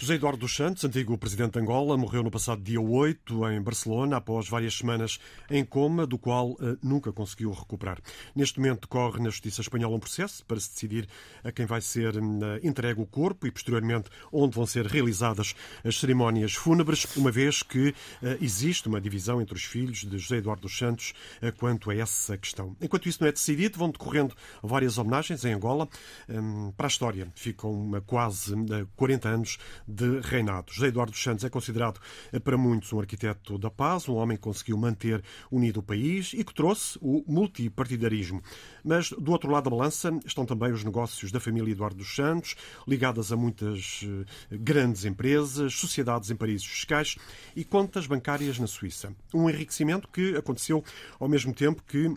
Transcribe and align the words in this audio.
José 0.00 0.14
Eduardo 0.14 0.38
dos 0.38 0.56
Santos, 0.56 0.82
antigo 0.82 1.18
presidente 1.18 1.52
de 1.52 1.58
Angola, 1.58 1.94
morreu 1.94 2.22
no 2.22 2.30
passado 2.30 2.62
dia 2.62 2.80
8 2.80 3.46
em 3.50 3.60
Barcelona, 3.60 4.16
após 4.16 4.48
várias 4.48 4.78
semanas 4.78 5.18
em 5.50 5.62
coma, 5.62 6.06
do 6.06 6.16
qual 6.16 6.52
uh, 6.52 6.78
nunca 6.82 7.12
conseguiu 7.12 7.52
recuperar. 7.52 7.98
Neste 8.34 8.58
momento 8.58 8.88
decorre 8.88 9.22
na 9.22 9.28
Justiça 9.28 9.60
Espanhola 9.60 9.94
um 9.94 10.00
processo 10.00 10.42
para 10.46 10.58
se 10.58 10.70
decidir 10.70 11.06
a 11.44 11.52
quem 11.52 11.66
vai 11.66 11.82
ser 11.82 12.16
uh, 12.16 12.22
entregue 12.62 13.02
o 13.02 13.04
corpo 13.04 13.46
e, 13.46 13.50
posteriormente, 13.50 14.08
onde 14.32 14.56
vão 14.56 14.64
ser 14.64 14.86
realizadas 14.86 15.54
as 15.84 16.00
cerimónias 16.00 16.54
fúnebres, 16.54 17.04
uma 17.14 17.30
vez 17.30 17.62
que 17.62 17.90
uh, 17.90 17.94
existe 18.40 18.88
uma 18.88 19.02
divisão 19.02 19.38
entre 19.38 19.54
os 19.54 19.64
filhos 19.64 19.98
de 19.98 20.16
José 20.16 20.38
Eduardo 20.38 20.62
dos 20.62 20.78
Santos 20.78 21.12
quanto 21.58 21.90
a 21.90 21.94
essa 21.94 22.38
questão. 22.38 22.74
Enquanto 22.80 23.06
isso 23.06 23.18
não 23.20 23.28
é 23.28 23.32
decidido, 23.32 23.78
vão 23.78 23.90
decorrendo 23.90 24.34
várias 24.62 24.96
homenagens 24.96 25.44
em 25.44 25.52
Angola. 25.52 25.86
Um, 26.26 26.72
para 26.72 26.86
a 26.86 26.88
história, 26.88 27.28
ficam 27.34 27.90
quase 28.06 28.54
40 28.96 29.28
anos 29.28 29.58
de 29.90 30.20
reinado. 30.20 30.72
José 30.72 30.88
Eduardo 30.88 31.16
Santos 31.16 31.44
é 31.44 31.50
considerado 31.50 32.00
eh, 32.32 32.38
para 32.38 32.56
muitos 32.56 32.92
um 32.92 33.00
arquiteto 33.00 33.58
da 33.58 33.70
paz, 33.70 34.08
um 34.08 34.14
homem 34.14 34.36
que 34.36 34.42
conseguiu 34.42 34.78
manter 34.78 35.22
unido 35.50 35.80
o 35.80 35.82
país 35.82 36.32
e 36.32 36.44
que 36.44 36.54
trouxe 36.54 36.98
o 37.02 37.24
multipartidarismo. 37.26 38.42
Mas 38.84 39.10
do 39.10 39.32
outro 39.32 39.50
lado 39.50 39.64
da 39.64 39.70
balança 39.70 40.10
estão 40.24 40.46
também 40.46 40.72
os 40.72 40.84
negócios 40.84 41.32
da 41.32 41.40
família 41.40 41.72
Eduardo 41.72 41.96
dos 41.96 42.14
Santos, 42.14 42.54
ligadas 42.86 43.32
a 43.32 43.36
muitas 43.36 44.00
eh, 44.04 44.56
grandes 44.56 45.04
empresas, 45.04 45.74
sociedades 45.74 46.30
em 46.30 46.36
paraísos 46.36 46.66
fiscais 46.66 47.16
e 47.56 47.64
contas 47.64 48.06
bancárias 48.06 48.58
na 48.58 48.66
Suíça. 48.66 49.14
Um 49.34 49.50
enriquecimento 49.50 50.08
que 50.08 50.36
aconteceu 50.36 50.84
ao 51.18 51.28
mesmo 51.28 51.52
tempo 51.52 51.82
que 51.82 52.14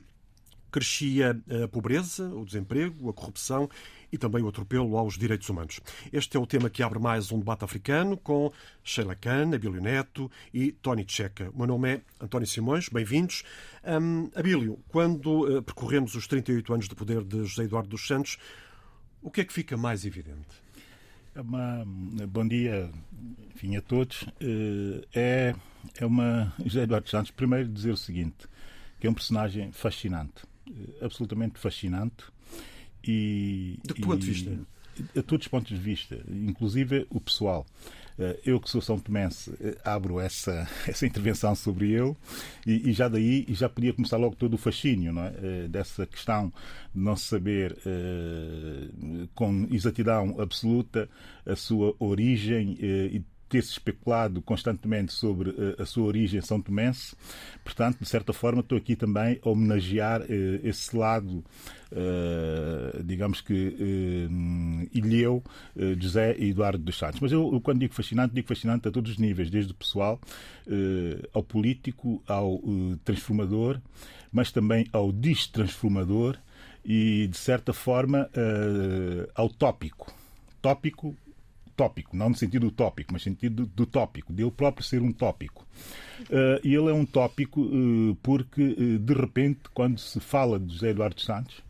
crescia 0.71 1.39
a 1.63 1.67
pobreza, 1.67 2.27
o 2.33 2.43
desemprego, 2.43 3.07
a 3.07 3.13
corrupção 3.13 3.69
e 4.13 4.17
também 4.17 4.43
o 4.43 4.47
atropelo 4.47 4.95
aos 4.95 5.17
direitos 5.17 5.49
humanos. 5.49 5.79
Este 6.11 6.37
é 6.37 6.39
o 6.39 6.45
tema 6.45 6.69
que 6.69 6.83
abre 6.83 6.99
mais 6.99 7.31
um 7.31 7.39
debate 7.39 7.65
africano 7.65 8.15
com 8.15 8.53
Sheila 8.83 9.15
Khan, 9.15 9.55
Abílio 9.55 9.81
Neto 9.81 10.29
e 10.53 10.71
Tony 10.71 11.03
Checa. 11.07 11.49
O 11.49 11.57
meu 11.57 11.65
nome 11.65 11.95
é 11.95 12.01
António 12.21 12.47
Simões, 12.47 12.89
bem-vindos. 12.89 13.43
Um, 13.83 14.29
Abílio, 14.35 14.79
quando 14.89 15.57
uh, 15.57 15.63
percorremos 15.63 16.13
os 16.13 16.27
38 16.27 16.73
anos 16.73 16.87
de 16.87 16.93
poder 16.93 17.23
de 17.23 17.43
José 17.43 17.63
Eduardo 17.63 17.89
dos 17.89 18.05
Santos, 18.05 18.37
o 19.19 19.31
que 19.31 19.41
é 19.41 19.43
que 19.45 19.51
fica 19.51 19.75
mais 19.75 20.05
evidente? 20.05 20.61
É 21.33 21.41
uma, 21.41 21.83
bom 22.29 22.47
dia 22.47 22.91
enfim, 23.55 23.75
a 23.75 23.81
todos. 23.81 24.25
Eh, 24.39 25.07
é, 25.11 25.55
é 25.95 26.05
uma. 26.05 26.53
José 26.63 26.83
Eduardo 26.83 27.09
Santos, 27.09 27.31
primeiro 27.31 27.67
dizer 27.67 27.91
o 27.91 27.97
seguinte: 27.97 28.47
que 28.99 29.07
é 29.07 29.09
um 29.09 29.13
personagem 29.15 29.71
fascinante, 29.71 30.43
eh, 30.69 31.03
absolutamente 31.03 31.57
fascinante 31.57 32.25
e, 33.03 33.79
de 33.83 33.93
que 33.93 34.01
ponto 34.01 34.19
de 34.19 34.31
vista? 34.31 34.59
A 35.17 35.23
todos 35.23 35.45
os 35.45 35.49
pontos 35.49 35.69
de 35.69 35.83
vista, 35.83 36.19
inclusive 36.29 37.07
o 37.09 37.19
pessoal. 37.19 37.65
Eh, 38.17 38.39
eu 38.45 38.59
que 38.59 38.69
sou 38.69 38.81
São 38.81 38.99
Tomense 38.99 39.51
eh, 39.59 39.75
abro 39.83 40.19
essa, 40.19 40.67
essa 40.87 41.05
intervenção 41.05 41.55
sobre 41.55 41.93
ele 41.93 42.15
e, 42.65 42.89
e, 42.89 42.93
já 42.93 43.07
daí 43.07 43.45
já 43.49 43.67
podia 43.67 43.91
começar 43.91 44.17
logo 44.17 44.35
todo 44.35 44.53
o 44.53 44.57
fascínio 44.57 45.11
não 45.11 45.23
é? 45.23 45.33
Eh, 45.41 45.67
dessa 45.67 46.05
questão 46.05 46.49
de 46.93 47.01
não 47.01 47.15
saber 47.15 47.75
com 49.33 49.67
exatidão 49.71 50.39
absoluta 50.39 51.09
a 51.45 51.55
sua 51.55 51.95
origem 51.99 52.77
e 52.79 53.23
ter-se 53.53 53.73
especulado 53.73 54.41
constantemente 54.41 55.13
sobre 55.13 55.51
uh, 55.51 55.75
a 55.79 55.85
sua 55.85 56.05
origem 56.05 56.41
são 56.41 56.59
tomense. 56.59 57.15
Portanto, 57.63 57.99
de 57.99 58.09
certa 58.09 58.33
forma, 58.33 58.61
estou 58.61 58.75
aqui 58.75 58.95
também 58.95 59.39
a 59.45 59.47
homenagear 59.47 60.21
uh, 60.21 60.25
esse 60.63 60.97
lado, 60.97 61.45
uh, 61.91 63.03
digamos 63.03 63.41
que 63.41 63.53
ilheu 64.91 65.43
José 65.99 66.35
Eduardo 66.39 66.83
dos 66.83 66.97
Santos. 66.97 67.19
Mas 67.19 67.31
eu, 67.31 67.61
quando 67.61 67.81
digo 67.81 67.93
fascinante, 67.93 68.33
digo 68.33 68.47
fascinante 68.47 68.87
a 68.87 68.91
todos 68.91 69.11
os 69.11 69.17
níveis, 69.19 69.51
desde 69.51 69.71
o 69.71 69.75
pessoal 69.75 70.19
ao 71.33 71.43
político, 71.43 72.23
ao 72.27 72.59
transformador, 73.03 73.79
mas 74.31 74.51
também 74.51 74.87
ao 74.91 75.11
destransformador 75.11 76.37
e, 76.83 77.27
de 77.27 77.37
certa 77.37 77.73
forma, 77.73 78.29
ao 79.35 79.49
tópico. 79.49 80.11
Tópico 80.61 81.15
tópico, 81.75 82.15
não 82.15 82.29
no 82.29 82.35
sentido 82.35 82.67
utópico, 82.67 83.13
mas 83.13 83.21
no 83.21 83.31
sentido 83.31 83.65
do 83.65 83.85
tópico, 83.85 84.31
dele 84.31 84.51
próprio 84.51 84.85
ser 84.85 85.01
um 85.01 85.11
tópico. 85.11 85.65
Uh, 86.21 86.59
e 86.63 86.73
ele 86.73 86.89
é 86.89 86.93
um 86.93 87.05
tópico 87.05 87.61
uh, 87.61 88.15
porque, 88.21 88.61
uh, 88.61 88.99
de 88.99 89.13
repente, 89.13 89.61
quando 89.73 89.99
se 89.99 90.19
fala 90.19 90.59
de 90.59 90.73
José 90.73 90.89
Eduardo 90.89 91.19
Santos, 91.19 91.61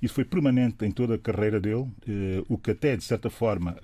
isso 0.00 0.14
foi 0.14 0.24
permanente 0.24 0.84
em 0.84 0.90
toda 0.90 1.14
a 1.14 1.18
carreira 1.18 1.58
dele, 1.58 1.88
o 2.48 2.58
que 2.58 2.70
até, 2.70 2.94
de 2.94 3.02
certa 3.02 3.30
forma, 3.30 3.74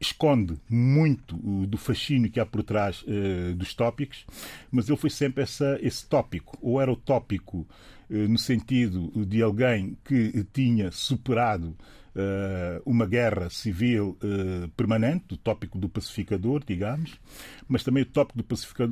esconde 0.00 0.56
muito 0.68 1.36
do 1.66 1.78
fascínio 1.78 2.28
que 2.28 2.40
há 2.40 2.44
por 2.44 2.64
trás 2.64 3.04
dos 3.56 3.72
tópicos, 3.72 4.26
mas 4.72 4.88
ele 4.88 4.98
foi 4.98 5.10
sempre 5.10 5.44
essa, 5.44 5.78
esse 5.80 6.04
tópico, 6.06 6.58
ou 6.60 6.82
era 6.82 6.90
o 6.90 6.96
tópico 6.96 7.66
no 8.10 8.36
sentido 8.36 9.24
de 9.24 9.40
alguém 9.40 9.96
que 10.04 10.44
tinha 10.52 10.90
superado 10.90 11.74
uma 12.84 13.06
guerra 13.06 13.50
civil 13.50 14.16
uh, 14.22 14.68
permanente, 14.70 15.34
o 15.34 15.36
tópico 15.36 15.78
do 15.78 15.88
pacificador, 15.88 16.62
digamos, 16.64 17.18
mas 17.66 17.82
também 17.82 18.02
o 18.02 18.06
tópico 18.06 18.38
do 18.38 18.44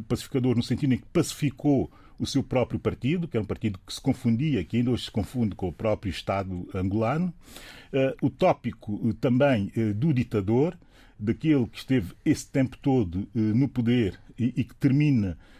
pacificador, 0.04 0.56
no 0.56 0.62
sentido 0.62 0.94
em 0.94 0.98
que 0.98 1.06
pacificou 1.12 1.90
o 2.18 2.26
seu 2.26 2.42
próprio 2.42 2.78
partido, 2.78 3.26
que 3.26 3.36
é 3.36 3.40
um 3.40 3.44
partido 3.44 3.78
que 3.86 3.92
se 3.92 4.00
confundia, 4.00 4.64
que 4.64 4.76
ainda 4.76 4.90
hoje 4.90 5.04
se 5.04 5.10
confunde 5.10 5.54
com 5.54 5.68
o 5.68 5.72
próprio 5.72 6.10
Estado 6.10 6.68
angolano, 6.74 7.32
uh, 7.92 8.26
o 8.26 8.30
tópico 8.30 9.12
também 9.14 9.72
do 9.96 10.12
ditador, 10.12 10.76
daquele 11.18 11.66
que 11.66 11.78
esteve 11.78 12.14
esse 12.24 12.50
tempo 12.50 12.76
todo 12.78 13.28
no 13.32 13.68
poder 13.68 14.18
e, 14.38 14.64
que 14.64 14.74
termina 14.74 15.30
eh, 15.30 15.51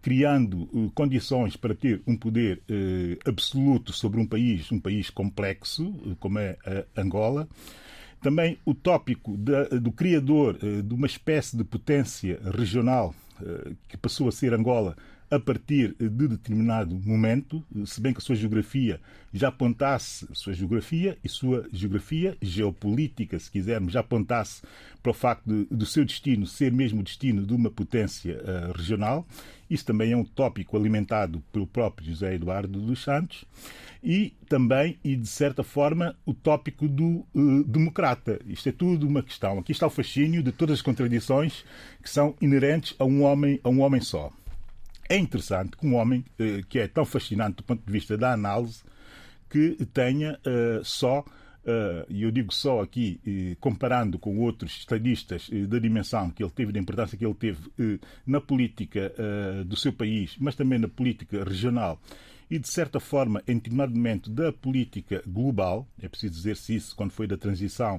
criando 0.00 0.62
uh, 0.72 0.90
condições 0.94 1.56
para 1.56 1.74
ter 1.74 2.00
um 2.06 2.16
poder 2.16 2.62
uh, 2.70 3.28
absoluto 3.28 3.92
sobre 3.92 4.18
um 4.18 4.26
país, 4.26 4.72
um 4.72 4.80
país 4.80 5.10
complexo, 5.10 5.92
como 6.18 6.38
é 6.38 6.56
Angola. 6.96 7.48
Também 8.22 8.58
o 8.64 8.72
tópico 8.72 9.36
do 9.36 9.90
criador 9.90 10.56
de 10.56 10.94
uma 10.94 11.06
espécie 11.06 11.56
de 11.56 11.64
potência 11.64 12.40
regional 12.56 13.12
que 13.88 13.96
passou 13.96 14.28
a 14.28 14.32
ser 14.32 14.54
Angola 14.54 14.96
a 15.32 15.40
partir 15.40 15.96
de 15.98 16.28
determinado 16.28 16.94
momento, 16.94 17.64
se 17.86 18.02
bem 18.02 18.12
que 18.12 18.18
a 18.18 18.20
sua 18.20 18.36
geografia 18.36 19.00
já 19.32 19.48
apontasse, 19.48 20.28
sua 20.34 20.52
geografia 20.52 21.16
e 21.24 21.28
sua 21.28 21.66
geografia 21.72 22.36
geopolítica, 22.42 23.38
se 23.38 23.50
quisermos, 23.50 23.94
já 23.94 24.00
apontasse 24.00 24.60
para 25.02 25.10
o 25.10 25.14
facto 25.14 25.42
de, 25.46 25.64
do 25.74 25.86
seu 25.86 26.04
destino 26.04 26.46
ser 26.46 26.70
mesmo 26.70 27.00
o 27.00 27.02
destino 27.02 27.46
de 27.46 27.54
uma 27.54 27.70
potência 27.70 28.42
uh, 28.42 28.76
regional. 28.76 29.26
Isso 29.70 29.86
também 29.86 30.12
é 30.12 30.16
um 30.16 30.24
tópico 30.24 30.76
alimentado 30.76 31.42
pelo 31.50 31.66
próprio 31.66 32.08
José 32.08 32.34
Eduardo 32.34 32.78
dos 32.78 33.02
Santos. 33.02 33.46
E 34.04 34.34
também, 34.50 34.98
e 35.02 35.16
de 35.16 35.28
certa 35.28 35.64
forma, 35.64 36.14
o 36.26 36.34
tópico 36.34 36.86
do 36.86 37.24
uh, 37.34 37.64
democrata. 37.64 38.38
Isto 38.46 38.68
é 38.68 38.72
tudo 38.72 39.08
uma 39.08 39.22
questão. 39.22 39.58
Aqui 39.58 39.72
está 39.72 39.86
o 39.86 39.90
fascínio 39.90 40.42
de 40.42 40.52
todas 40.52 40.74
as 40.74 40.82
contradições 40.82 41.64
que 42.02 42.10
são 42.10 42.34
inerentes 42.38 42.94
a 42.98 43.06
um 43.06 43.22
homem, 43.22 43.58
a 43.64 43.70
um 43.70 43.80
homem 43.80 44.02
só 44.02 44.30
é 45.08 45.16
interessante 45.16 45.76
que 45.76 45.86
um 45.86 45.94
homem 45.94 46.24
eh, 46.38 46.62
que 46.68 46.78
é 46.78 46.88
tão 46.88 47.04
fascinante 47.04 47.56
do 47.56 47.62
ponto 47.62 47.84
de 47.84 47.92
vista 47.92 48.16
da 48.16 48.32
análise 48.32 48.82
que 49.48 49.76
tenha 49.92 50.38
eh, 50.44 50.80
só 50.82 51.24
Uh, 51.64 52.02
e 52.08 52.24
eu 52.24 52.32
digo 52.32 52.52
só 52.52 52.82
aqui, 52.82 53.20
comparando 53.60 54.18
com 54.18 54.36
outros 54.40 54.78
estadistas 54.78 55.48
da 55.68 55.78
dimensão 55.78 56.28
que 56.28 56.42
ele 56.42 56.50
teve, 56.50 56.72
da 56.72 56.80
importância 56.80 57.16
que 57.16 57.24
ele 57.24 57.34
teve 57.34 57.60
na 58.26 58.40
política 58.40 59.12
do 59.64 59.76
seu 59.76 59.92
país, 59.92 60.34
mas 60.40 60.56
também 60.56 60.80
na 60.80 60.88
política 60.88 61.44
regional. 61.44 62.00
E, 62.52 62.58
de 62.58 62.68
certa 62.68 63.00
forma, 63.00 63.42
em 63.48 63.54
determinado 63.54 63.94
momento 63.94 64.28
da 64.28 64.52
política 64.52 65.22
global, 65.26 65.88
é 65.98 66.06
preciso 66.06 66.34
dizer-se 66.34 66.74
isso 66.74 66.94
quando 66.94 67.10
foi 67.10 67.26
da 67.26 67.34
transição, 67.34 67.98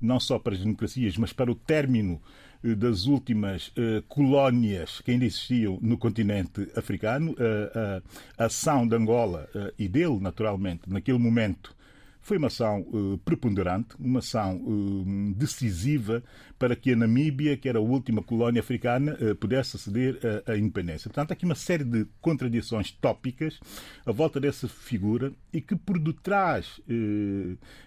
não 0.00 0.20
só 0.20 0.38
para 0.38 0.54
as 0.54 0.60
democracias, 0.60 1.16
mas 1.16 1.32
para 1.32 1.50
o 1.50 1.54
término 1.56 2.14
eh, 2.14 2.47
das 2.62 3.06
últimas 3.06 3.68
uh, 3.68 4.02
colónias 4.08 5.00
que 5.00 5.12
ainda 5.12 5.24
existiam 5.24 5.78
no 5.80 5.96
continente 5.96 6.68
africano. 6.76 7.32
Uh, 7.32 8.02
a 8.36 8.44
ação 8.46 8.86
de 8.86 8.96
Angola 8.96 9.48
e 9.78 9.88
dele, 9.88 10.18
naturalmente, 10.20 10.82
naquele 10.86 11.18
momento, 11.18 11.74
foi 12.28 12.36
uma 12.36 12.48
ação 12.48 12.82
uh, 12.92 13.16
preponderante, 13.24 13.96
uma 13.98 14.18
ação 14.18 14.56
uh, 14.56 15.34
decisiva 15.34 16.22
para 16.58 16.76
que 16.76 16.92
a 16.92 16.96
Namíbia, 16.96 17.56
que 17.56 17.68
era 17.68 17.78
a 17.78 17.82
última 17.82 18.22
colónia 18.22 18.60
africana, 18.60 19.16
uh, 19.18 19.34
pudesse 19.36 19.76
aceder 19.76 20.18
à 20.46 20.54
independência. 20.54 21.08
Portanto, 21.08 21.30
há 21.30 21.32
aqui 21.32 21.46
uma 21.46 21.54
série 21.54 21.84
de 21.84 22.06
contradições 22.20 22.90
tópicas 22.90 23.58
à 24.04 24.12
volta 24.12 24.38
dessa 24.38 24.68
figura 24.68 25.32
e 25.52 25.62
que, 25.62 25.74
por 25.74 25.98
detrás 25.98 26.80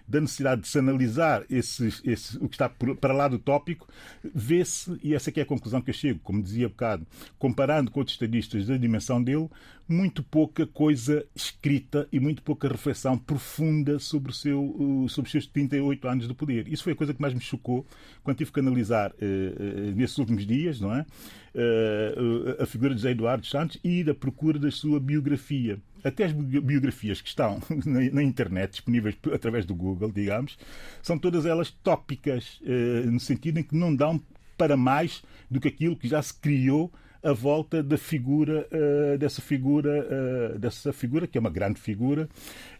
da 0.08 0.20
necessidade 0.20 0.62
de 0.62 0.68
se 0.68 0.78
analisar 0.78 1.44
esses, 1.48 2.00
o 2.36 2.48
que 2.48 2.54
está 2.54 2.68
para 2.68 3.12
lá 3.12 3.28
do 3.28 3.38
tópico, 3.38 3.86
vê-se, 4.34 4.98
e 5.02 5.14
essa 5.14 5.30
é 5.30 5.42
a 5.42 5.46
conclusão 5.46 5.80
que 5.80 5.90
eu 5.90 5.94
chego, 5.94 6.18
como 6.20 6.42
dizia 6.42 6.66
há 6.66 6.68
bocado, 6.68 7.06
comparando 7.38 7.90
com 7.90 8.00
outros 8.00 8.14
estadistas 8.14 8.66
da 8.66 8.76
dimensão 8.76 9.22
dele, 9.22 9.48
muito 9.88 10.22
pouca 10.22 10.66
coisa 10.66 11.24
escrita 11.34 12.08
e 12.10 12.18
muito 12.18 12.42
pouca 12.42 12.68
reflexão 12.68 13.18
profunda 13.18 13.98
sobre, 13.98 14.31
o 14.32 14.34
seu, 14.34 15.06
sobre 15.08 15.30
seus 15.30 15.46
38 15.46 16.08
anos 16.08 16.28
de 16.28 16.34
poder. 16.34 16.66
Isso 16.68 16.82
foi 16.82 16.92
a 16.92 16.96
coisa 16.96 17.14
que 17.14 17.20
mais 17.20 17.32
me 17.32 17.40
chocou 17.40 17.86
quando 18.22 18.36
tive 18.36 18.50
que 18.50 18.60
analisar 18.60 19.10
uh, 19.12 19.94
nesses 19.94 20.18
últimos 20.18 20.46
dias, 20.46 20.80
não 20.80 20.94
é? 20.94 21.06
Uh, 21.54 22.62
a 22.62 22.66
figura 22.66 22.94
de 22.94 23.00
José 23.00 23.10
Eduardo 23.10 23.46
Santos 23.46 23.78
e 23.84 24.00
ir 24.00 24.10
à 24.10 24.14
procura 24.14 24.58
da 24.58 24.70
sua 24.70 24.98
biografia. 24.98 25.78
Até 26.02 26.24
as 26.24 26.32
biografias 26.32 27.20
que 27.20 27.28
estão 27.28 27.60
na, 27.86 28.22
internet, 28.22 28.72
disponíveis 28.72 29.16
através 29.32 29.64
do 29.64 29.74
Google, 29.74 30.10
digamos, 30.10 30.58
são 31.00 31.16
todas 31.16 31.46
elas 31.46 31.70
tópicas, 31.70 32.60
no 33.06 33.20
sentido 33.20 33.60
em 33.60 33.62
que 33.62 33.76
não 33.76 33.94
dão 33.94 34.20
para 34.58 34.76
mais 34.76 35.22
do 35.48 35.60
que 35.60 35.68
aquilo 35.68 35.96
que 35.96 36.08
já 36.08 36.20
se 36.20 36.34
criou 36.34 36.92
a 37.22 37.32
volta 37.32 37.82
da 37.82 37.96
figura 37.96 38.66
uh, 38.72 39.18
dessa 39.18 39.40
figura 39.40 40.06
uh, 40.54 40.58
dessa 40.58 40.92
figura 40.92 41.26
que 41.26 41.38
é 41.38 41.40
uma 41.40 41.50
grande 41.50 41.80
figura 41.80 42.28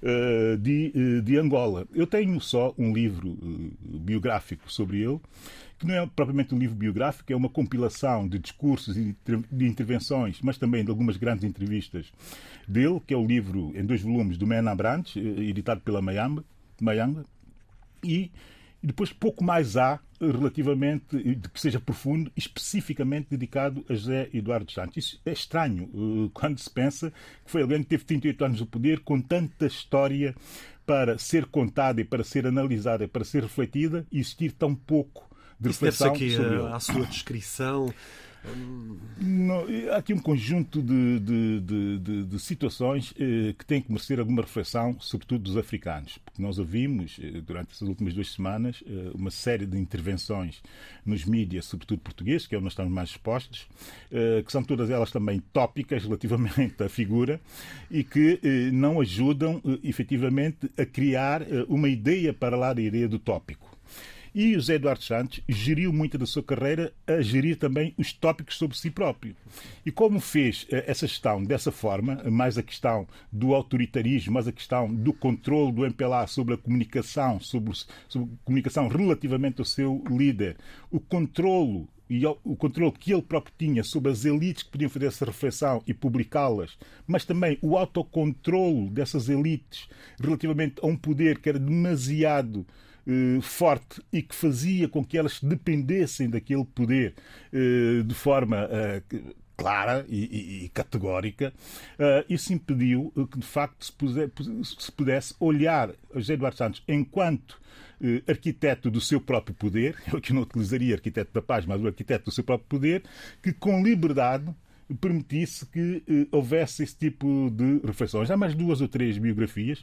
uh, 0.02 0.56
de, 0.58 1.22
de 1.22 1.38
Angola. 1.38 1.86
Eu 1.94 2.06
tenho 2.06 2.40
só 2.40 2.74
um 2.76 2.92
livro 2.92 3.38
biográfico 3.80 4.70
sobre 4.72 5.02
ele 5.02 5.20
que 5.78 5.86
não 5.86 5.94
é 5.94 6.06
propriamente 6.06 6.54
um 6.54 6.58
livro 6.58 6.76
biográfico, 6.76 7.32
é 7.32 7.36
uma 7.36 7.48
compilação 7.48 8.28
de 8.28 8.38
discursos 8.38 8.96
e 8.96 9.16
de 9.50 9.66
intervenções, 9.66 10.40
mas 10.40 10.56
também 10.56 10.84
de 10.84 10.90
algumas 10.90 11.16
grandes 11.16 11.42
entrevistas 11.42 12.12
dele, 12.68 13.02
que 13.04 13.12
é 13.12 13.16
o 13.16 13.26
livro 13.26 13.72
em 13.74 13.84
dois 13.84 14.00
volumes 14.00 14.38
do 14.38 14.46
Mena 14.46 14.70
Abrantes, 14.70 15.16
editado 15.16 15.80
pela 15.80 16.00
Mayamba, 16.00 16.44
e 18.04 18.30
e 18.82 18.86
depois 18.86 19.12
pouco 19.12 19.44
mais 19.44 19.76
há 19.76 20.00
relativamente 20.30 21.16
de 21.16 21.48
que 21.48 21.60
seja 21.60 21.80
profundo, 21.80 22.30
especificamente 22.36 23.28
dedicado 23.30 23.84
a 23.88 23.94
José 23.94 24.28
Eduardo 24.32 24.70
Santos. 24.70 24.96
Isso 24.96 25.20
é 25.24 25.32
estranho 25.32 25.90
eh, 25.94 26.30
quando 26.32 26.58
se 26.58 26.70
pensa 26.70 27.10
que 27.44 27.50
foi 27.50 27.62
alguém 27.62 27.82
que 27.82 27.88
teve 27.88 28.04
38 28.04 28.44
anos 28.44 28.58
de 28.58 28.66
poder 28.66 29.00
com 29.00 29.20
tanta 29.20 29.66
história 29.66 30.34
para 30.86 31.18
ser 31.18 31.46
contada 31.46 32.00
e 32.00 32.04
para 32.04 32.24
ser 32.24 32.46
analisada, 32.46 33.04
e 33.04 33.08
para 33.08 33.24
ser 33.24 33.42
refletida 33.42 34.06
e 34.10 34.18
existir 34.20 34.52
tão 34.52 34.74
pouco 34.74 35.28
de 35.58 35.68
reflexão 35.68 36.12
Isso 36.12 36.24
aqui 36.24 36.30
sobre 36.36 36.56
ele. 36.56 36.72
à 36.72 36.80
sua 36.80 37.06
descrição 37.06 37.94
não, 39.20 39.64
há 39.92 39.96
aqui 39.96 40.12
um 40.12 40.18
conjunto 40.18 40.82
de, 40.82 41.20
de, 41.20 41.60
de, 41.98 42.24
de 42.24 42.38
situações 42.40 43.14
eh, 43.18 43.54
que 43.56 43.64
têm 43.64 43.80
que 43.80 43.90
merecer 43.90 44.18
alguma 44.18 44.42
reflexão, 44.42 44.96
sobretudo 44.98 45.44
dos 45.44 45.56
africanos, 45.56 46.18
porque 46.18 46.42
nós 46.42 46.58
ouvimos 46.58 47.20
eh, 47.22 47.40
durante 47.40 47.72
essas 47.72 47.88
últimas 47.88 48.14
duas 48.14 48.32
semanas 48.32 48.82
eh, 48.84 49.10
uma 49.14 49.30
série 49.30 49.64
de 49.64 49.78
intervenções 49.78 50.60
nos 51.06 51.24
mídias, 51.24 51.66
sobretudo 51.66 52.00
portugueses, 52.00 52.46
que 52.46 52.54
é 52.54 52.58
onde 52.58 52.64
nós 52.64 52.72
estamos 52.72 52.92
mais 52.92 53.10
expostos, 53.10 53.68
que 54.44 54.52
são 54.52 54.62
todas 54.62 54.90
elas 54.90 55.10
também 55.10 55.40
tópicas 55.52 56.04
relativamente 56.04 56.82
à 56.82 56.88
figura 56.88 57.40
e 57.90 58.04
que 58.04 58.38
não 58.72 59.00
ajudam 59.00 59.60
efetivamente 59.82 60.70
a 60.78 60.84
criar 60.84 61.42
uma 61.68 61.88
ideia 61.88 62.32
para 62.32 62.56
lá 62.56 62.72
da 62.72 62.80
ideia 62.80 63.08
do 63.08 63.18
tópico. 63.18 63.71
E 64.34 64.54
José 64.54 64.76
Eduardo 64.76 65.02
Santos 65.02 65.42
geriu 65.46 65.92
muito 65.92 66.16
da 66.16 66.24
sua 66.24 66.42
carreira 66.42 66.90
a 67.06 67.20
gerir 67.20 67.56
também 67.58 67.92
os 67.98 68.14
tópicos 68.14 68.56
sobre 68.56 68.78
si 68.78 68.90
próprio. 68.90 69.36
E 69.84 69.90
como 69.90 70.20
fez 70.20 70.66
eh, 70.70 70.84
essa 70.86 71.06
gestão 71.06 71.44
dessa 71.44 71.70
forma, 71.70 72.22
mais 72.30 72.56
a 72.56 72.62
questão 72.62 73.06
do 73.30 73.54
autoritarismo, 73.54 74.32
mais 74.32 74.48
a 74.48 74.52
questão 74.52 74.92
do 74.92 75.12
controle 75.12 75.72
do 75.72 75.84
MPLA 75.84 76.26
sobre 76.26 76.54
a 76.54 76.56
comunicação, 76.58 77.38
sobre, 77.40 77.74
sobre 78.08 78.32
a 78.32 78.44
comunicação 78.46 78.88
relativamente 78.88 79.60
ao 79.60 79.66
seu 79.66 80.02
líder, 80.08 80.56
o 80.90 80.98
controlo 80.98 81.86
e 82.08 82.26
o 82.26 82.56
controle 82.56 82.92
que 82.92 83.12
ele 83.12 83.22
próprio 83.22 83.54
tinha 83.58 83.82
sobre 83.84 84.12
as 84.12 84.24
elites 84.24 84.62
que 84.62 84.70
podiam 84.70 84.90
fazer 84.90 85.06
essa 85.06 85.24
reflexão 85.24 85.82
e 85.86 85.94
publicá-las, 85.94 86.78
mas 87.06 87.24
também 87.24 87.58
o 87.62 87.76
autocontrole 87.76 88.90
dessas 88.90 89.28
elites 89.28 89.88
relativamente 90.20 90.76
a 90.82 90.86
um 90.86 90.96
poder 90.96 91.38
que 91.38 91.48
era 91.48 91.58
demasiado 91.58 92.66
forte 93.40 94.00
e 94.12 94.22
que 94.22 94.34
fazia 94.34 94.88
com 94.88 95.04
que 95.04 95.18
elas 95.18 95.40
dependessem 95.42 96.30
daquele 96.30 96.64
poder 96.64 97.14
eh, 97.52 98.02
de 98.04 98.14
forma 98.14 98.68
eh, 98.70 99.02
clara 99.56 100.04
e, 100.08 100.70
categórica, 100.74 101.52
isso 102.28 102.52
impediu 102.52 103.12
que, 103.30 103.38
de 103.38 103.46
facto, 103.46 103.84
se, 103.84 104.92
pudesse 104.92 105.34
olhar 105.38 105.90
José 106.12 106.34
Eduardo 106.34 106.56
Santos 106.56 106.82
enquanto 106.88 107.60
arquiteto 108.26 108.90
do 108.90 109.00
seu 109.00 109.20
próprio 109.20 109.54
poder, 109.54 109.94
eu 110.10 110.18
aqui 110.18 110.32
não 110.32 110.42
utilizaria 110.42 110.94
arquiteto 110.96 111.32
da 111.32 111.42
paz, 111.42 111.64
mas 111.64 111.80
o 111.80 111.86
arquiteto 111.86 112.24
do 112.24 112.32
seu 112.32 112.42
próprio 112.42 112.68
poder, 112.68 113.04
que 113.40 113.52
com 113.52 113.84
liberdade 113.84 114.52
permitisse 114.94 115.66
que 115.66 116.02
eh, 116.08 116.26
houvesse 116.30 116.82
esse 116.82 116.96
tipo 116.96 117.50
de 117.50 117.80
reflexões. 117.84 118.30
Há 118.30 118.36
mais 118.36 118.54
duas 118.54 118.80
ou 118.80 118.88
três 118.88 119.18
biografias, 119.18 119.82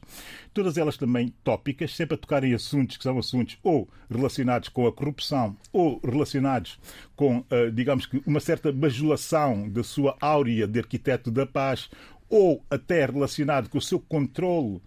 todas 0.54 0.78
elas 0.78 0.98
também 0.98 1.34
tópicas, 1.44 1.96
sempre 1.96 2.16
a 2.16 2.18
tocar 2.18 2.44
em 2.44 2.54
assuntos 2.54 2.98
que 2.98 3.04
são 3.04 3.18
assuntos 3.18 3.58
ou 3.64 3.90
relacionados 4.10 4.70
com 4.70 4.88
a 4.88 4.92
corrupção 4.92 5.56
ou 5.72 6.00
relacionados 6.04 6.80
com, 7.16 7.44
eh, 7.50 7.70
digamos 7.72 8.06
que, 8.06 8.22
uma 8.26 8.40
certa 8.40 8.72
bajulação 8.72 9.70
da 9.70 9.84
sua 9.84 10.16
áurea 10.22 10.68
de 10.68 10.80
arquiteto 10.80 11.32
da 11.32 11.46
paz 11.46 11.90
ou 12.30 12.64
até 12.70 13.06
relacionado 13.06 13.70
com 13.70 13.78
o 13.78 13.82
seu 13.82 14.00
controle 14.00 14.80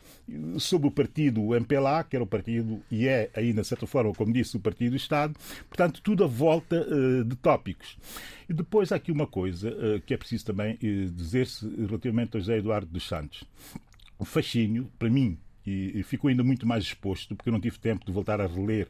sobre 0.58 0.88
o 0.88 0.90
partido 0.90 1.54
MPLA, 1.54 2.04
que 2.04 2.16
era 2.16 2.22
o 2.22 2.26
partido 2.26 2.80
e 2.90 3.08
é 3.08 3.30
ainda, 3.34 3.62
de 3.62 3.66
certa 3.66 3.86
forma, 3.86 4.12
como 4.12 4.32
disse, 4.32 4.56
o 4.56 4.60
partido 4.60 4.90
do 4.90 4.96
Estado. 4.96 5.34
Portanto, 5.68 6.00
tudo 6.02 6.24
à 6.24 6.26
volta 6.26 6.86
uh, 6.88 7.24
de 7.24 7.34
tópicos. 7.36 7.98
E 8.48 8.52
depois 8.52 8.92
há 8.92 8.96
aqui 8.96 9.10
uma 9.10 9.26
coisa 9.26 9.70
uh, 9.70 10.00
que 10.02 10.14
é 10.14 10.16
preciso 10.16 10.46
também 10.46 10.74
uh, 10.74 11.10
dizer-se 11.10 11.68
relativamente 11.76 12.36
a 12.36 12.40
José 12.40 12.58
Eduardo 12.58 12.86
dos 12.86 13.06
Santos. 13.06 13.44
O 14.18 14.24
fascínio, 14.24 14.88
para 14.98 15.10
mim, 15.10 15.36
e 15.66 16.02
ficou 16.02 16.28
ainda 16.28 16.42
muito 16.42 16.66
mais 16.66 16.84
exposto, 16.84 17.34
porque 17.36 17.48
eu 17.48 17.52
não 17.52 17.60
tive 17.60 17.78
tempo 17.78 18.04
de 18.04 18.12
voltar 18.12 18.40
a 18.40 18.46
reler 18.46 18.88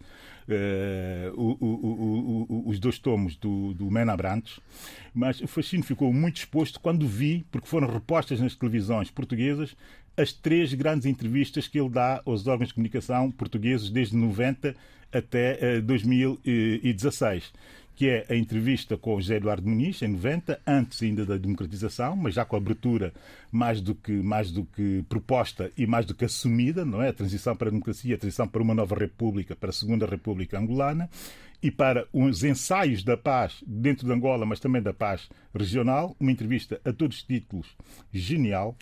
uh, 0.49 1.35
o, 1.35 1.57
o, 1.61 2.47
o, 2.49 2.69
os 2.69 2.79
dois 2.79 2.99
tomos 2.99 3.37
do, 3.37 3.75
do 3.75 3.91
Mena 3.91 4.13
Abrantes, 4.13 4.59
mas 5.15 5.41
o 5.41 5.47
fascínio 5.47 5.85
ficou 5.85 6.13
muito 6.13 6.37
exposto 6.37 6.81
quando 6.81 7.07
vi, 7.07 7.45
porque 7.51 7.69
foram 7.69 7.89
repostas 7.89 8.41
nas 8.41 8.55
televisões 8.55 9.11
portuguesas, 9.11 9.77
as 10.17 10.33
três 10.33 10.75
grandes 10.75 11.07
entrevistas 11.07 11.67
que 11.67 11.81
ele 11.81 11.91
dá 11.91 12.23
aos 12.25 12.47
órgãos 12.47 12.69
de 12.69 12.75
comunicação 12.75 13.31
portugueses 13.31 13.91
desde 13.91 14.17
90 14.17 14.75
até 15.13 15.55
uh, 15.55 15.77
eh, 15.77 15.81
2016 15.81 17.53
que 17.95 18.09
é 18.09 18.27
a 18.29 18.35
entrevista 18.35 18.97
com 18.97 19.21
José 19.21 19.37
Eduardo 19.37 19.69
Muniz, 19.69 20.01
em 20.03 20.09
90, 20.09 20.61
antes 20.67 21.03
ainda 21.03 21.27
da 21.27 21.37
democratização, 21.37 22.17
mas 22.17 22.35
já 22.35 22.45
com 22.45 22.57
a 22.57 22.59
abertura 22.59 23.13
mais 23.51 23.81
do 23.81 23.95
que, 23.95 24.13
mais 24.13 24.51
do 24.51 24.65
que 24.65 25.05
proposta 25.09 25.71
e 25.77 25.87
mais 25.87 26.07
do 26.07 26.15
que 26.15 26.25
assumida, 26.25 26.85
não 26.85 27.03
é? 27.03 27.09
A 27.09 27.13
transição 27.13 27.55
para 27.55 27.69
a 27.69 27.71
democracia, 27.71 28.15
a 28.15 28.19
transição 28.19 28.49
para 28.49 28.63
uma 28.63 28.75
nova 28.75 28.95
república, 28.95 29.55
para 29.55 29.71
a 29.71 29.73
Segunda 29.73 30.07
República 30.07 30.59
Angolana, 30.59 31.09
e 31.63 31.71
para 31.71 32.07
os 32.13 32.43
ensaios 32.43 33.05
da 33.05 33.17
paz 33.17 33.63
dentro 33.65 34.07
de 34.07 34.13
Angola, 34.13 34.45
mas 34.45 34.59
também 34.59 34.83
da 34.83 34.93
paz 34.93 35.29
regional, 35.55 36.17
uma 36.19 36.33
entrevista 36.33 36.81
a 36.85 36.93
todos 36.93 37.19
os 37.19 37.23
títulos 37.23 37.77
genial. 38.13 38.77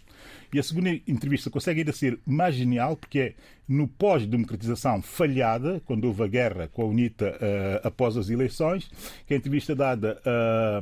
E 0.52 0.58
a 0.58 0.62
segunda 0.62 0.90
entrevista 1.06 1.48
consegue 1.48 1.80
ainda 1.80 1.92
ser 1.92 2.18
mais 2.26 2.54
genial 2.54 2.96
porque 2.96 3.18
é 3.18 3.34
no 3.70 3.86
pós-democratização 3.86 5.00
falhada, 5.00 5.80
quando 5.86 6.04
houve 6.06 6.24
a 6.24 6.26
guerra 6.26 6.68
com 6.72 6.82
a 6.82 6.86
UNITA 6.86 7.36
uh, 7.36 7.86
após 7.86 8.16
as 8.16 8.28
eleições, 8.28 8.90
que 9.24 9.32
é 9.32 9.36
a 9.36 9.38
entrevista 9.38 9.76
dada 9.76 10.20
a, 10.26 10.80